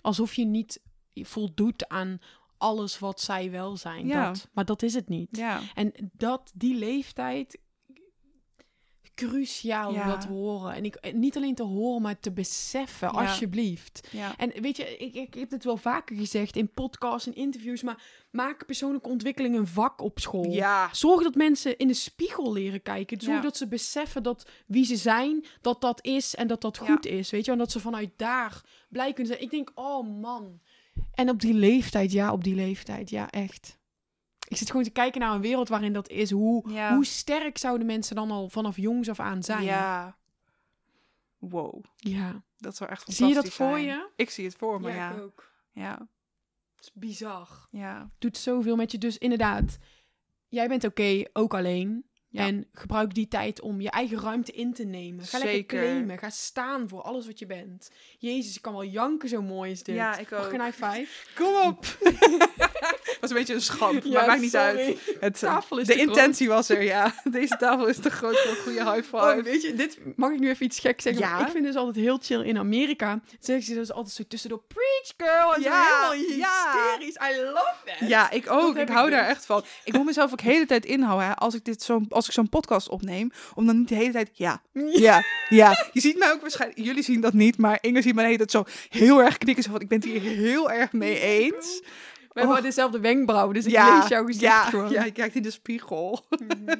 [0.00, 0.80] Alsof je niet
[1.14, 2.20] voldoet aan
[2.58, 4.06] alles wat zij wel zijn.
[4.06, 4.26] Ja.
[4.26, 4.48] Dat.
[4.52, 5.36] Maar dat is het niet.
[5.36, 5.60] Ja.
[5.74, 7.58] En dat, die leeftijd,
[9.14, 10.02] cruciaal Ja.
[10.02, 10.74] om dat te horen.
[10.74, 13.20] En ik, en niet alleen te horen, maar te beseffen, Ja.
[13.20, 14.08] alsjeblieft.
[14.12, 14.36] ja.
[14.36, 18.02] En weet je, ik, ik heb het wel vaker gezegd in podcasts en interviews, maar
[18.30, 20.50] maak persoonlijke ontwikkeling een vak op school.
[20.50, 20.88] Ja.
[20.92, 23.20] Zorg dat mensen in de spiegel leren kijken.
[23.20, 27.06] Zorg dat ze beseffen dat wie ze zijn, dat dat is en dat dat goed
[27.06, 27.30] is.
[27.30, 29.44] Weet je, en dat ze vanuit daar blij kunnen zijn.
[29.44, 30.60] Ik denk, oh man.
[31.14, 33.78] En op die leeftijd, ja, op die leeftijd, ja, echt.
[34.48, 36.30] Ik zit gewoon te kijken naar een wereld waarin dat is.
[36.30, 36.94] Hoe, Ja.
[36.94, 39.64] hoe sterk zouden mensen dan al vanaf jongs af aan zijn?
[39.64, 40.16] Ja.
[41.38, 41.84] Wow.
[41.96, 42.42] ja.
[42.56, 44.08] Dat zou echt Zie je dat fantastisch voor je?
[44.16, 45.10] Ik zie het voor me, Ja, ja.
[45.10, 45.52] ik ook.
[45.72, 46.08] Ja.
[46.76, 47.68] Het is bizar.
[47.70, 48.10] Ja.
[48.18, 48.98] doet zoveel met je.
[48.98, 49.78] Dus inderdaad,
[50.48, 52.07] jij bent oké, ook alleen.
[52.30, 52.46] Ja.
[52.46, 55.24] En gebruik die tijd om je eigen ruimte in te nemen.
[55.24, 56.18] Ga lekker claimen.
[56.18, 57.90] Ga staan voor alles wat je bent.
[58.18, 59.94] Jezus, ik kan wel janken, zo mooi is dit.
[59.94, 60.52] Ja, ik Mag ook.
[60.52, 61.08] een high five?
[61.42, 61.86] Kom op!
[63.20, 64.66] was een beetje een schamp, maar Ja, maakt niet sorry.
[64.66, 65.16] uit.
[65.20, 66.06] Het, Tafel is de groot.
[66.06, 67.14] intentie was er, ja.
[67.30, 69.16] Deze tafel is te groot voor een goede high five.
[69.16, 71.22] Oh, weet je, dit mag ik nu even iets gek zeggen.
[71.22, 71.32] Ja.
[71.32, 73.20] maar Ik vind dus altijd heel chill in Amerika.
[73.40, 75.54] Zeggen ze dus altijd zo tussendoor, preach girl.
[75.54, 76.72] En Ja, zo helemaal ja.
[76.98, 77.36] hysterisch.
[77.38, 78.08] I love that.
[78.08, 78.76] Ja, ik ook.
[78.76, 79.30] Ik ik hou daar dus.
[79.36, 79.64] echt van.
[79.84, 82.32] Ik moet mezelf ook de hele tijd inhouden hè, als ik dit zo, als ik
[82.32, 84.62] zo'n podcast opneem, om dan niet de hele tijd ja,
[85.06, 85.86] ja, ja.
[85.92, 88.46] Je ziet mij ook waarschijnlijk, jullie zien dat niet, maar Inge ziet mij de hele
[88.46, 91.82] tijd zo heel erg knikken, zo van ik ben het hier heel erg mee eens.
[92.38, 92.68] We hebben Oh.
[92.70, 94.90] dezelfde wenkbrauw, dus ik ja, lees jouw gezicht ja, gewoon.
[94.90, 96.26] ja, je kijkt in de spiegel.
[96.28, 96.76] Mhm.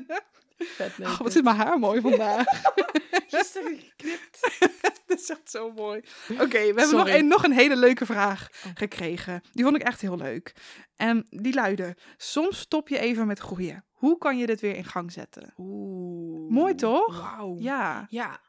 [0.57, 1.09] Vet leuk.
[1.09, 2.45] Oh, wat is mijn haar mooi vandaag.
[3.29, 4.41] Gisteren geknipt.
[5.07, 6.01] Dat is echt zo mooi.
[6.33, 8.71] Oké, we hebben nog een, nog een hele leuke vraag Oh.
[8.75, 9.43] gekregen.
[9.53, 10.55] Die vond ik echt heel leuk.
[10.97, 13.85] En die luidde: Soms stop je even met groeien.
[13.93, 15.53] Hoe kan je dit weer in gang zetten?
[15.57, 16.51] Oeh.
[16.53, 17.21] Mooi, toch?
[17.21, 17.57] Wauw.
[17.59, 18.07] Ja.
[18.11, 18.41] Ja.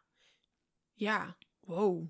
[0.94, 1.36] Ja.
[1.60, 2.08] Wow.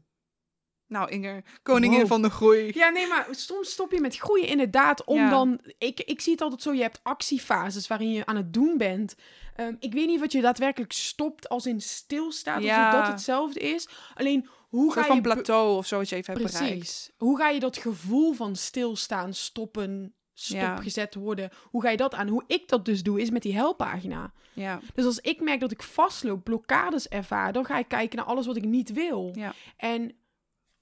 [0.90, 2.08] Nou, Inger, koningin Wow.
[2.08, 2.72] van de groei.
[2.74, 5.30] Ja, nee, maar soms stop je met groeien inderdaad om Ja.
[5.30, 5.60] dan...
[5.78, 9.16] Ik, ik zie het altijd zo, je hebt actiefases waarin je aan het doen bent.
[9.56, 12.88] Ehm, ik weet niet wat je daadwerkelijk stopt als in stilstaat, Ja.
[12.88, 13.88] of dat hetzelfde is.
[14.14, 15.08] Alleen, hoe Een ga je...
[15.08, 16.78] van plateau of zo wat je even hebt bereikt.
[16.78, 17.12] Precies.
[17.18, 22.28] Hoe ga je dat gevoel van stilstaan, stoppen, stopgezet worden, hoe ga je dat aan?
[22.28, 24.32] Hoe ik dat dus doe, is met die helppagina.
[24.54, 24.80] Ja.
[24.94, 28.46] Dus als ik merk dat ik vastloop, blokkades ervaar, dan ga ik kijken naar alles
[28.46, 29.32] wat ik niet wil.
[29.36, 29.54] Ja.
[29.78, 30.16] En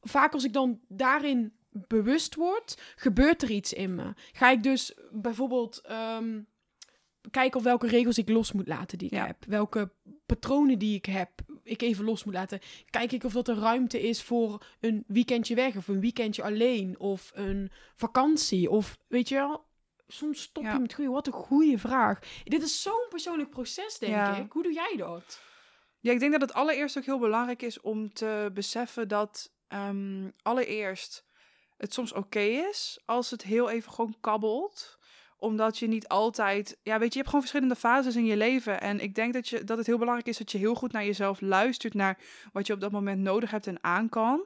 [0.08, 4.14] vaak als ik dan daarin bewust word, gebeurt er iets in me.
[4.32, 6.42] Ga ik dus bijvoorbeeld ehm,
[7.32, 9.26] kijken of welke regels ik los moet laten die ik Ja.
[9.26, 9.46] heb.
[9.48, 9.92] Welke
[10.26, 11.30] patronen die ik heb,
[11.64, 12.60] ik even los moet laten.
[12.90, 17.00] Kijk ik of dat er ruimte is voor een weekendje weg of een weekendje alleen
[17.00, 19.66] of een vakantie of weet je wel.
[20.08, 20.74] Soms stop Ja.
[20.74, 21.12] je met groeien.
[21.12, 22.20] Wat een goede vraag.
[22.44, 24.36] Dit is zo'n persoonlijk proces, denk Ja.
[24.38, 24.52] ik.
[24.52, 25.42] Hoe doe jij dat?
[26.00, 30.30] Ja, ik denk dat het allereerst ook heel belangrijk is om te beseffen dat ehm,
[30.42, 31.26] allereerst
[31.78, 34.98] het soms oké is als het heel even gewoon kabbelt
[35.40, 38.82] omdat je niet altijd, ja, weet je, je hebt gewoon verschillende fases in je leven.
[38.82, 41.06] En ik denk dat, je, dat het heel belangrijk is dat je heel goed naar
[41.06, 42.20] jezelf luistert, naar
[42.52, 44.46] wat je op dat moment nodig hebt en aan kan.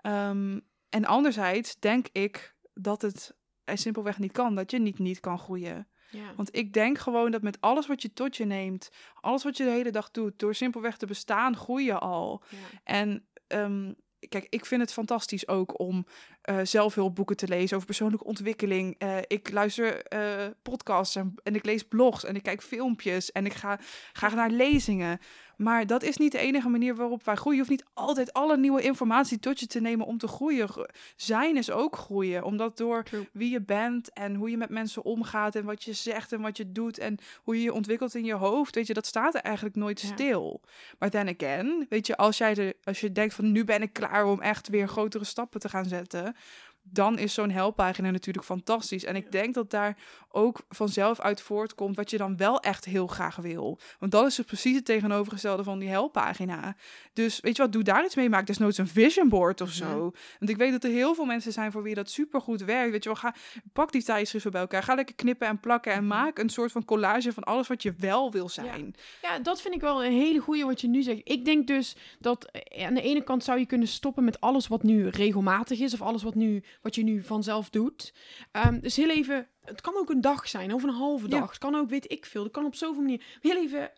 [0.00, 5.20] Ehm, en anderzijds denk ik dat het er simpelweg niet kan, dat je niet niet
[5.20, 5.88] kan groeien.
[6.10, 6.34] Ja.
[6.36, 9.64] Want ik denk gewoon dat met alles wat je tot je neemt, alles wat je
[9.64, 12.42] de hele dag doet, door simpelweg te bestaan, groei je al.
[12.84, 13.92] En ehm,
[14.28, 16.06] kijk, ik vind het fantastisch ook om
[16.42, 18.94] eh zelfhulpboeken te lezen over persoonlijke ontwikkeling.
[18.98, 23.46] Eh, ik luister eh, podcasts en, en ik lees blogs en ik kijk filmpjes en
[23.46, 23.78] ik ga
[24.12, 25.18] graag naar lezingen.
[25.62, 27.58] Maar dat is niet de enige manier waarop wij groeien.
[27.58, 30.68] Je hoeft niet altijd alle nieuwe informatie tot je te nemen om te groeien.
[30.68, 30.86] Gro-
[31.16, 33.28] Zijn is ook groeien, omdat door True.
[33.32, 36.56] wie je bent en hoe je met mensen omgaat en wat je zegt en wat
[36.56, 39.40] je doet en hoe je je ontwikkelt in je hoofd, weet je, dat staat er
[39.40, 40.08] eigenlijk nooit Ja.
[40.08, 40.60] stil.
[40.98, 43.92] Maar then again, weet je, als jij de, als je denkt van nu ben ik
[43.92, 46.36] klaar om echt weer grotere stappen te gaan zetten,
[46.82, 49.04] dan is zo'n helppagina natuurlijk fantastisch.
[49.04, 49.96] En ik denk dat daar
[50.32, 53.78] ook vanzelf uit voortkomt wat je dan wel echt heel graag wil.
[53.98, 56.76] Want dat is dus precies het tegenovergestelde van die helppagina.
[57.12, 58.28] Dus weet je wat, doe daar iets mee.
[58.28, 60.12] Maak desnoods een vision board of zo.
[60.38, 62.90] Want ik weet dat er heel veel mensen zijn voor wie dat supergoed werkt.
[62.90, 63.34] Weet je wel, ga,
[63.72, 64.82] pak die tijdschriften bij elkaar.
[64.82, 67.94] Ga lekker knippen en plakken en maak een soort van collage van alles wat je
[67.98, 68.94] wel wil zijn.
[69.22, 71.20] Ja, dat vind ik wel een hele goeie wat je nu zegt.
[71.24, 74.68] Ik denk dus dat eh, aan de ene kant zou je kunnen stoppen met alles
[74.68, 75.94] wat nu regelmatig is.
[75.94, 78.14] Of alles wat, nu, wat je nu vanzelf doet.
[78.50, 81.38] Ehm, dus heel even, het kan ook een dag zijn of een halve Ja.
[81.38, 81.48] dag.
[81.48, 82.42] Het kan ook, weet ik veel.
[82.42, 83.24] Het kan op zoveel manieren.
[83.40, 83.90] Heel even,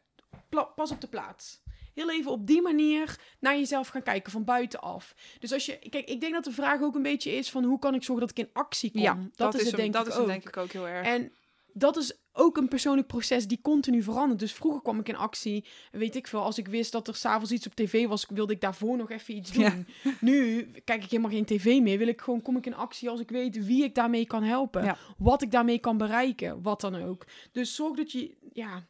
[0.75, 1.63] pas op de plaats.
[1.95, 5.15] Heel even op die manier naar jezelf gaan kijken, van buitenaf.
[5.39, 7.79] Dus als je, kijk, ik denk dat de vraag ook een beetje is van hoe
[7.79, 9.01] kan ik zorgen dat ik in actie kom.
[9.01, 11.07] Ja, dat, is het hem- denk dat ik is het denk ik ook heel erg.
[11.07, 11.33] En
[11.77, 14.41] dat is ook een persoonlijk proces die continu verandert.
[14.41, 17.53] Dus vroeger kwam ik in actie, weet ik veel, als ik wist dat er s'avonds
[17.53, 19.63] iets op tv was, wilde ik daarvoor nog even iets doen.
[19.63, 19.85] Ja.
[20.21, 23.21] Nu kijk ik helemaal geen tv meer, wil ik gewoon, kom ik in actie als
[23.21, 24.85] ik weet wie ik daarmee kan helpen.
[24.85, 24.99] Ja.
[25.19, 27.27] Wat ik daarmee kan bereiken, wat dan ook.
[27.53, 28.87] Dus zorg dat je, ja...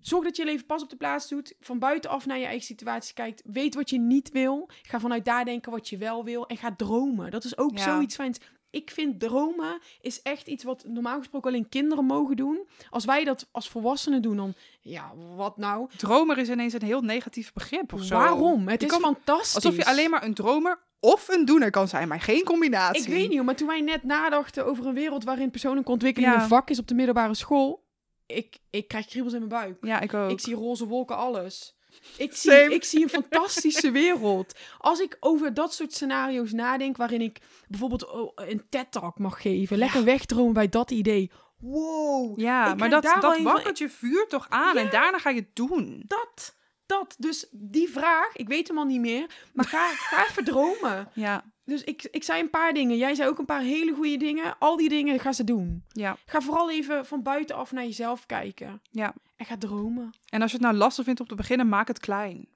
[0.00, 1.54] Zorg dat je even pas op de plaats doet.
[1.60, 3.42] Van buitenaf naar je eigen situatie kijkt.
[3.44, 4.68] Weet wat je niet wil.
[4.82, 6.46] Ga vanuit daar denken wat je wel wil.
[6.46, 7.30] En ga dromen.
[7.30, 7.84] Dat is ook Ja.
[7.84, 8.38] zoiets fijns.
[8.70, 12.68] Ik vind dromen is echt iets wat normaal gesproken alleen kinderen mogen doen.
[12.90, 15.88] Als wij dat als volwassenen doen, dan ja, wat nou?
[15.96, 18.14] Dromer is ineens een heel negatief begrip of zo.
[18.16, 18.68] Waarom?
[18.68, 19.54] Het Je is kan- fantastisch.
[19.54, 23.02] Alsof je alleen maar een dromer of een doener kan zijn, maar geen combinatie.
[23.02, 26.42] Ik weet niet, maar toen wij net nadachten over een wereld waarin persoonlijke ontwikkeling Ja.
[26.42, 27.84] een vak is op de middelbare school,
[28.26, 29.76] ik, ik krijg kriebels in mijn buik.
[29.80, 30.30] Ja, ik ook.
[30.30, 31.74] Ik zie roze wolken, alles.
[32.16, 32.74] Ik zie, Same.
[32.74, 34.54] ik zie een fantastische wereld.
[34.78, 37.38] Als ik over dat soort scenario's nadenk, waarin ik
[37.68, 41.30] bijvoorbeeld oh, een TED-talk mag geven, lekker wegdromen bij dat idee.
[41.58, 45.56] Wow, Ja, maar dat, dat wakkert je vuur toch aan en daarna ga je het
[45.56, 46.02] doen.
[46.06, 47.14] dat, dat.
[47.18, 51.08] Dus die vraag, ik weet hem al niet meer, maar ga, ga even dromen.
[51.14, 52.96] Ja, Dus ik, ik zei een paar dingen.
[52.96, 54.56] Jij zei ook een paar hele goede dingen.
[54.58, 55.84] Al die dingen ga ze doen.
[55.92, 58.82] ja, Ga vooral even van buitenaf naar jezelf kijken.
[58.90, 59.14] ja.
[59.36, 60.10] En ga dromen.
[60.28, 62.48] En als je het nou lastig vindt om te beginnen, maak het klein.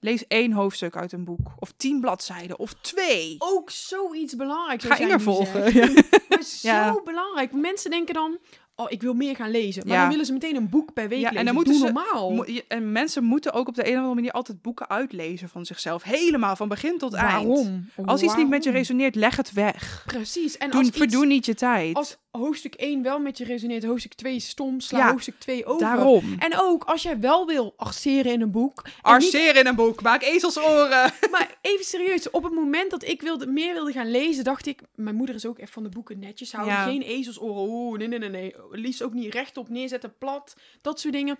[0.00, 1.52] Lees één hoofdstuk uit een boek.
[1.58, 2.58] Of tien bladzijden.
[2.58, 3.34] Of twee.
[3.38, 4.84] Ook zoiets belangrijks.
[4.84, 5.72] Ga Inger volgen.
[5.74, 5.86] Ja.
[6.28, 7.00] Maar zo Ja.
[7.04, 7.52] belangrijk.
[7.52, 8.38] Mensen denken dan...
[8.76, 9.82] oh, ik wil meer gaan lezen.
[9.86, 10.00] Maar Ja.
[10.00, 12.30] dan willen ze meteen een boek per week Ja, en dan moeten Doe ze- normaal.
[12.32, 15.66] Mo- En mensen moeten ook op de een of andere manier altijd boeken uitlezen van
[15.66, 16.02] zichzelf.
[16.02, 17.32] Helemaal, van begin tot eind.
[17.46, 17.90] Waarom?
[18.04, 20.02] Als iets niet met je resoneert, leg het weg.
[20.06, 20.56] Precies.
[20.56, 21.94] En Doe, als iets- verdoe niet je tijd.
[21.94, 25.64] Als hoofdstuk 1 wel met je resoneert, hoofdstuk 2 is stom, sla Ja, hoofdstuk 2
[25.66, 25.86] over.
[25.86, 26.34] Daarom.
[26.38, 28.80] En ook als jij wel wil arceren in een boek.
[28.84, 31.12] en niet- Arceer in een boek, maak ezelsoren.
[31.30, 34.80] maar even serieus, op het moment dat ik wilde, meer wilde gaan lezen, dacht ik,
[34.94, 36.76] mijn moeder is ook echt van de boeken netjes houden.
[36.76, 37.62] Geen ezelsoren.
[37.68, 38.54] Oeh, nee, nee, nee, nee.
[38.70, 40.56] Liefst ook niet rechtop neerzetten, plat.
[40.80, 41.38] Dat soort dingen.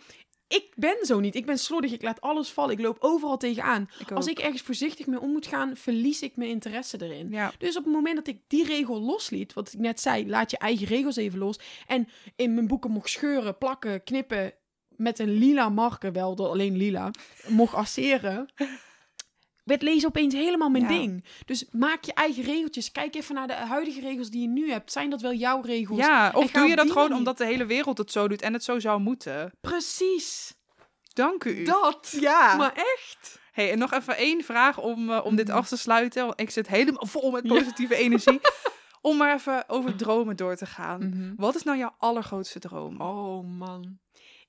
[0.48, 1.34] Ik ben zo niet.
[1.34, 1.92] Ik ben slordig.
[1.92, 2.72] Ik laat alles vallen.
[2.72, 3.88] Ik loop overal tegenaan.
[4.14, 7.30] Als ik ergens voorzichtig mee om moet gaan, verlies ik mijn interesse erin.
[7.30, 7.52] Ja.
[7.58, 10.58] Dus op het moment dat ik die regel losliet, wat ik net zei, laat je
[10.58, 11.58] eigen regels even los.
[11.86, 14.54] En in mijn boeken mocht scheuren, plakken, knippen
[14.88, 17.10] met een lila marker, wel door alleen lila,
[17.48, 18.48] mocht asseren.
[19.66, 20.88] Werd lezen opeens helemaal mijn Ja.
[20.88, 21.24] ding.
[21.44, 22.92] Dus maak je eigen regeltjes.
[22.92, 24.92] Kijk even naar de huidige regels die je nu hebt.
[24.92, 25.98] Zijn dat wel jouw regels?
[25.98, 28.52] Ja, of doe je dat gewoon manier- omdat de hele wereld het zo doet en
[28.52, 29.52] het zo zou moeten?
[29.60, 30.54] Precies.
[31.12, 31.62] Dank u.
[31.64, 32.16] Dat.
[32.20, 32.56] Ja.
[32.56, 33.40] Maar echt.
[33.52, 35.56] Hey, en nog even één vraag om, eh, om dit Mhm.
[35.56, 36.26] af te sluiten.
[36.26, 38.40] Want ik zit helemaal vol met positieve energie.
[39.00, 41.34] Om maar even over dromen door te gaan.
[41.36, 43.00] Wat is nou jouw allergrootste droom?
[43.00, 43.98] Oh man.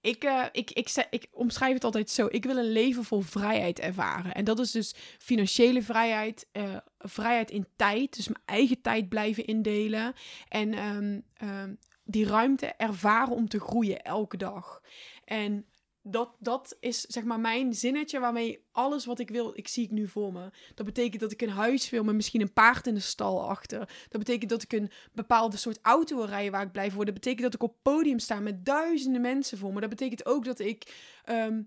[0.02, 2.28] Ik, eh, ik, ik, ze- ik omschrijf het altijd zo.
[2.30, 4.34] Ik wil een leven vol vrijheid ervaren.
[4.34, 8.16] En dat is dus financiële vrijheid, eh, vrijheid in tijd.
[8.16, 10.14] Dus mijn eigen tijd blijven indelen.
[10.50, 11.74] En ehm, ehm,
[12.04, 14.82] die ruimte ervaren om te groeien elke dag.
[15.26, 15.66] En
[16.10, 19.91] dat, dat is zeg maar mijn zinnetje waarmee alles wat ik wil, ik zie ik
[19.91, 20.49] nu voor me.
[20.76, 23.80] Dat betekent dat ik een huis wil met misschien een paard in de stal achter.
[24.10, 27.05] Dat betekent dat ik een bepaalde soort auto wil rijden waar ik blij voor word.
[27.05, 29.80] Dat betekent dat ik op podium sta met duizenden mensen voor me.
[29.80, 30.93] Dat betekent ook dat ik
[31.24, 31.62] ehm,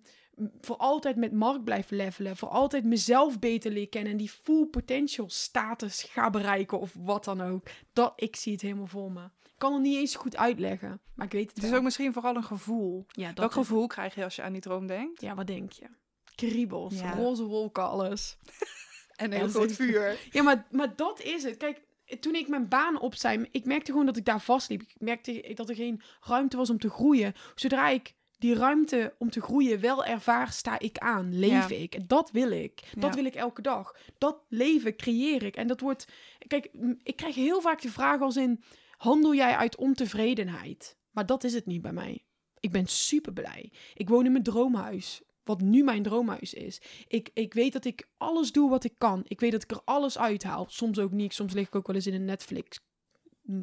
[0.61, 2.37] voor altijd met Mark blijf levelen.
[2.37, 4.13] Voor altijd mezelf beter leer kennen.
[4.13, 7.69] En die full potential status ga bereiken of wat dan ook.
[7.93, 9.29] Dat, ik zie het helemaal voor me.
[9.61, 12.13] Ik kan het niet eens goed uitleggen, maar ik weet het Het is ook misschien
[12.13, 13.07] vooral een gevoel.
[13.09, 15.21] ja, dat Welk gevoel krijg je als je aan die droom denkt?
[15.21, 15.87] Ja, wat denk je?
[16.35, 17.15] Kriebels, Ja.
[17.15, 18.37] roze wolken, alles.
[19.17, 20.19] En een heel groot vuur.
[20.31, 21.57] Ja, maar, maar dat is het.
[21.57, 21.81] Kijk,
[22.21, 24.81] toen ik mijn baan opzij, ik merkte gewoon dat ik daar vastliep.
[24.81, 27.35] Ik merkte dat er geen ruimte was om te groeien.
[27.55, 31.77] Zodra ik die ruimte om te groeien wel ervaar, sta ik aan, leef Ja.
[31.77, 31.95] ik.
[31.95, 32.81] En dat wil ik.
[32.95, 33.15] Dat Ja.
[33.15, 33.97] wil ik elke dag.
[34.19, 35.57] Dat leven creëer ik.
[35.57, 36.07] En dat wordt...
[36.47, 36.69] Kijk,
[37.03, 38.63] ik krijg heel vaak de vraag als in...
[39.01, 40.97] Handel jij uit ontevredenheid?
[41.11, 42.25] Maar dat is het niet bij mij.
[42.59, 43.73] Ik ben super blij.
[43.95, 45.23] Ik woon in mijn droomhuis.
[45.45, 46.81] Wat nu mijn droomhuis is.
[47.09, 49.23] Ik, ik weet dat ik alles doe wat ik kan.
[49.25, 50.67] Ik weet dat ik er alles uithaal.
[50.69, 51.35] Soms ook niet.
[51.35, 52.81] Soms lig ik ook wel eens in een Netflix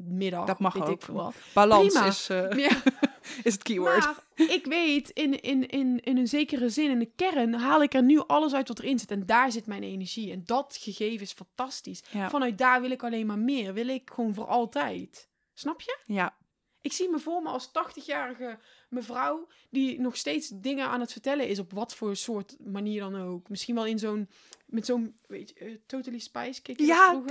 [0.07, 0.45] middag.
[0.45, 1.33] Dat mag weet ook.
[1.33, 1.53] Ik.
[1.53, 2.05] Balans Prima.
[2.07, 2.81] is, eh, Ja,
[3.43, 3.99] is het keyword.
[3.99, 7.93] maar ik weet in, in, in, in een zekere zin, in de kern, haal ik
[7.93, 9.11] er nu alles uit wat erin zit.
[9.11, 10.31] En daar zit mijn energie.
[10.31, 12.03] En dat gegeven is fantastisch.
[12.11, 12.29] Ja.
[12.29, 13.73] Vanuit daar wil ik alleen maar meer.
[13.73, 15.29] Wil ik gewoon voor altijd.
[15.53, 15.97] Snap je?
[16.05, 16.35] ja.
[16.81, 18.59] Ik zie me voor me als 80-jarige
[18.89, 23.15] mevrouw die nog steeds dingen aan het vertellen is op wat voor soort manier dan
[23.21, 23.49] ook.
[23.49, 24.29] Misschien wel in zo'n
[24.65, 27.27] met zo'n weet je, eh, Totally Spice dat Ja, vroeger?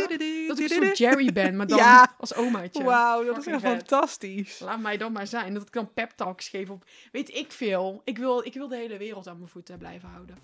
[0.48, 2.14] dat ik soort Jerry ben, maar dan Ja.
[2.18, 2.82] als omaatje.
[2.82, 3.70] Wauw, dat is echt vet.
[3.76, 4.59] fantastisch.
[4.59, 5.54] Laat mij dan maar zijn.
[5.54, 8.00] Dat ik dan pep talks geef op weet ik veel.
[8.04, 10.38] Ik wil, ik wil de hele wereld aan mijn voeten blijven houden.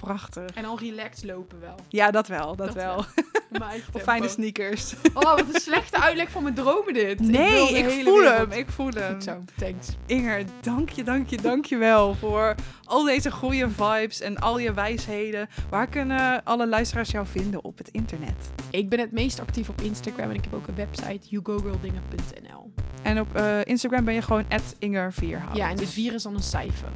[0.00, 0.50] Prachtig.
[0.54, 1.74] En al relaxed lopen wel.
[1.88, 2.94] Ja, dat wel, dat, Dat wel.
[2.94, 3.04] wel.
[3.58, 3.98] Maar echt Of tempo.
[3.98, 4.94] fijne sneakers.
[5.14, 7.20] Oh, wat een slechte uitleg van mijn dromen dit.
[7.20, 8.36] Nee, ik voel wereld.
[8.36, 8.50] hem.
[8.58, 9.12] Ik voel hem.
[9.14, 9.88] Goed zo, thanks.
[10.06, 14.58] Inger, dank je, dank je, dank je wel voor al deze goede vibes en al
[14.58, 15.48] je wijsheden.
[15.70, 18.50] Waar kunnen alle luisteraars jou vinden op het internet?
[18.70, 22.72] Ik ben het meest actief op Instagram en ik heb ook een website, yougogirldingen.nl.
[23.02, 24.44] En op eh, Instagram ben je gewoon
[24.78, 25.56] Inger Vierhout.
[25.56, 26.88] Ja, en de vier is dan een cijfer.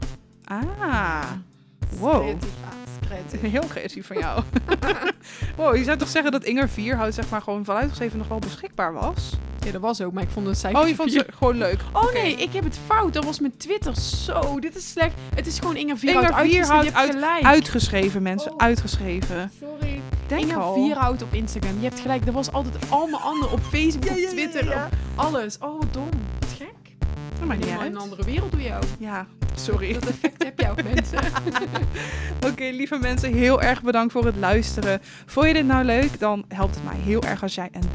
[0.45, 1.23] Ah,
[1.99, 2.37] wow.
[3.13, 3.51] Creatief.
[3.61, 4.43] Heel creatief van jou.
[5.57, 8.93] wow, je zou toch zeggen dat Inger Vierhout zeg maar gewoon vanuitgeschreven nog wel beschikbaar
[8.93, 9.33] was?
[9.65, 11.81] Ja, dat was ook, maar ik vond een cijfer Oh, je vond ze gewoon leuk.
[11.93, 13.13] Oh nee, ik heb het fout.
[13.13, 13.97] Dat was mijn Twitter.
[13.97, 15.15] Zo, dit is slecht.
[15.35, 16.25] Het is gewoon Inge Vierhout.
[16.25, 16.93] Inge uitgeschreven.
[16.93, 17.43] Vierhout.
[17.45, 18.57] Uitgeschreven, mensen, Oh.
[18.57, 19.51] uitgeschreven.
[19.61, 20.01] Sorry.
[20.27, 20.75] Denk Inge al.
[20.75, 21.75] Vierhout op Instagram.
[21.81, 22.27] Je hebt gelijk.
[22.27, 25.59] Er was altijd allemaal anderen op Facebook, Ja, ja, ja, op Twitter, op alles.
[25.59, 26.09] Oh, dom.
[26.39, 26.75] Wat gek.
[27.39, 27.93] Dat maakt niet in uit.
[27.93, 28.85] een andere wereld doe je ook.
[28.99, 29.93] Ja, sorry.
[29.93, 31.19] Dat effect heb jij ook, mensen.
[32.51, 35.01] Oké, lieve mensen, heel erg bedankt voor het luisteren.
[35.27, 36.21] Vond je dit nou leuk?
[36.21, 37.91] Dan helpt het mij heel erg als jij een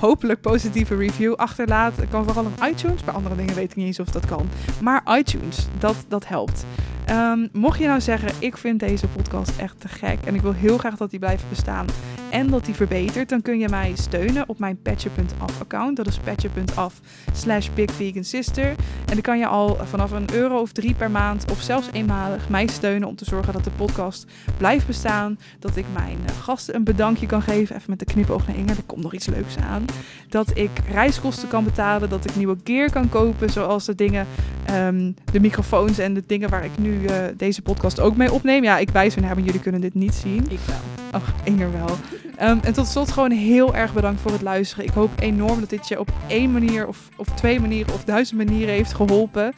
[0.00, 1.96] hopelijk positieve review achterlaat.
[1.96, 3.04] Het kan vooral op iTunes.
[3.04, 4.48] Bij andere dingen weet ik niet eens of dat kan.
[4.82, 6.64] Maar iTunes, dat, dat helpt.
[7.06, 10.52] Ehm, mocht je nou zeggen, ik vind deze podcast echt te gek en ik wil
[10.52, 11.86] heel graag dat die blijft bestaan.
[12.30, 15.96] En dat die verbetert, dan kun je mij steunen op mijn patje.af account.
[15.96, 17.00] Dat is patje.af
[17.32, 18.68] slash bigvegansister.
[18.68, 22.48] En dan kan je al vanaf een euro of drie per maand of zelfs eenmalig
[22.48, 24.26] mij steunen om te zorgen dat de podcast
[24.56, 25.38] blijft bestaan.
[25.58, 28.82] Dat ik mijn gasten een bedankje kan geven, even met de knipoog naar Inger, er
[28.86, 29.84] komt nog iets leuks aan.
[30.28, 34.26] Dat ik reiskosten kan betalen, dat ik nieuwe gear kan kopen, zoals de dingen,
[34.64, 38.64] ehm, de microfoons en de dingen waar ik nu eh, deze podcast ook mee opneem.
[38.64, 40.46] Ja, ik wijs naar, maar jullie kunnen dit niet zien.
[40.50, 41.07] Ik wel.
[41.10, 41.88] Ach, Inger wel.
[42.36, 44.84] Ehm, en tot slot gewoon heel erg bedankt voor het luisteren.
[44.84, 48.38] Ik hoop enorm dat dit je op één manier of, of twee manieren of duizend
[48.38, 49.52] manieren heeft geholpen.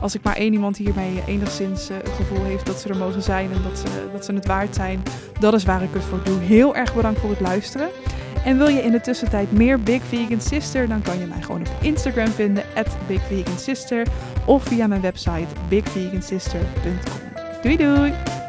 [0.00, 3.22] Als ik maar één iemand hiermee enigszins uh, het gevoel heeft dat ze er mogen
[3.22, 5.02] zijn en dat ze, dat ze het waard zijn.
[5.40, 6.40] Dat is waar ik het voor doe.
[6.40, 7.88] Heel erg bedankt voor het luisteren.
[8.44, 11.60] En wil je in de tussentijd meer Big Vegan Sister, dan kan je mij gewoon
[11.60, 14.06] op Instagram vinden, at Big Vegan Sister,
[14.44, 17.20] of via mijn website bigvegansister.com.
[17.62, 18.45] Doei doei!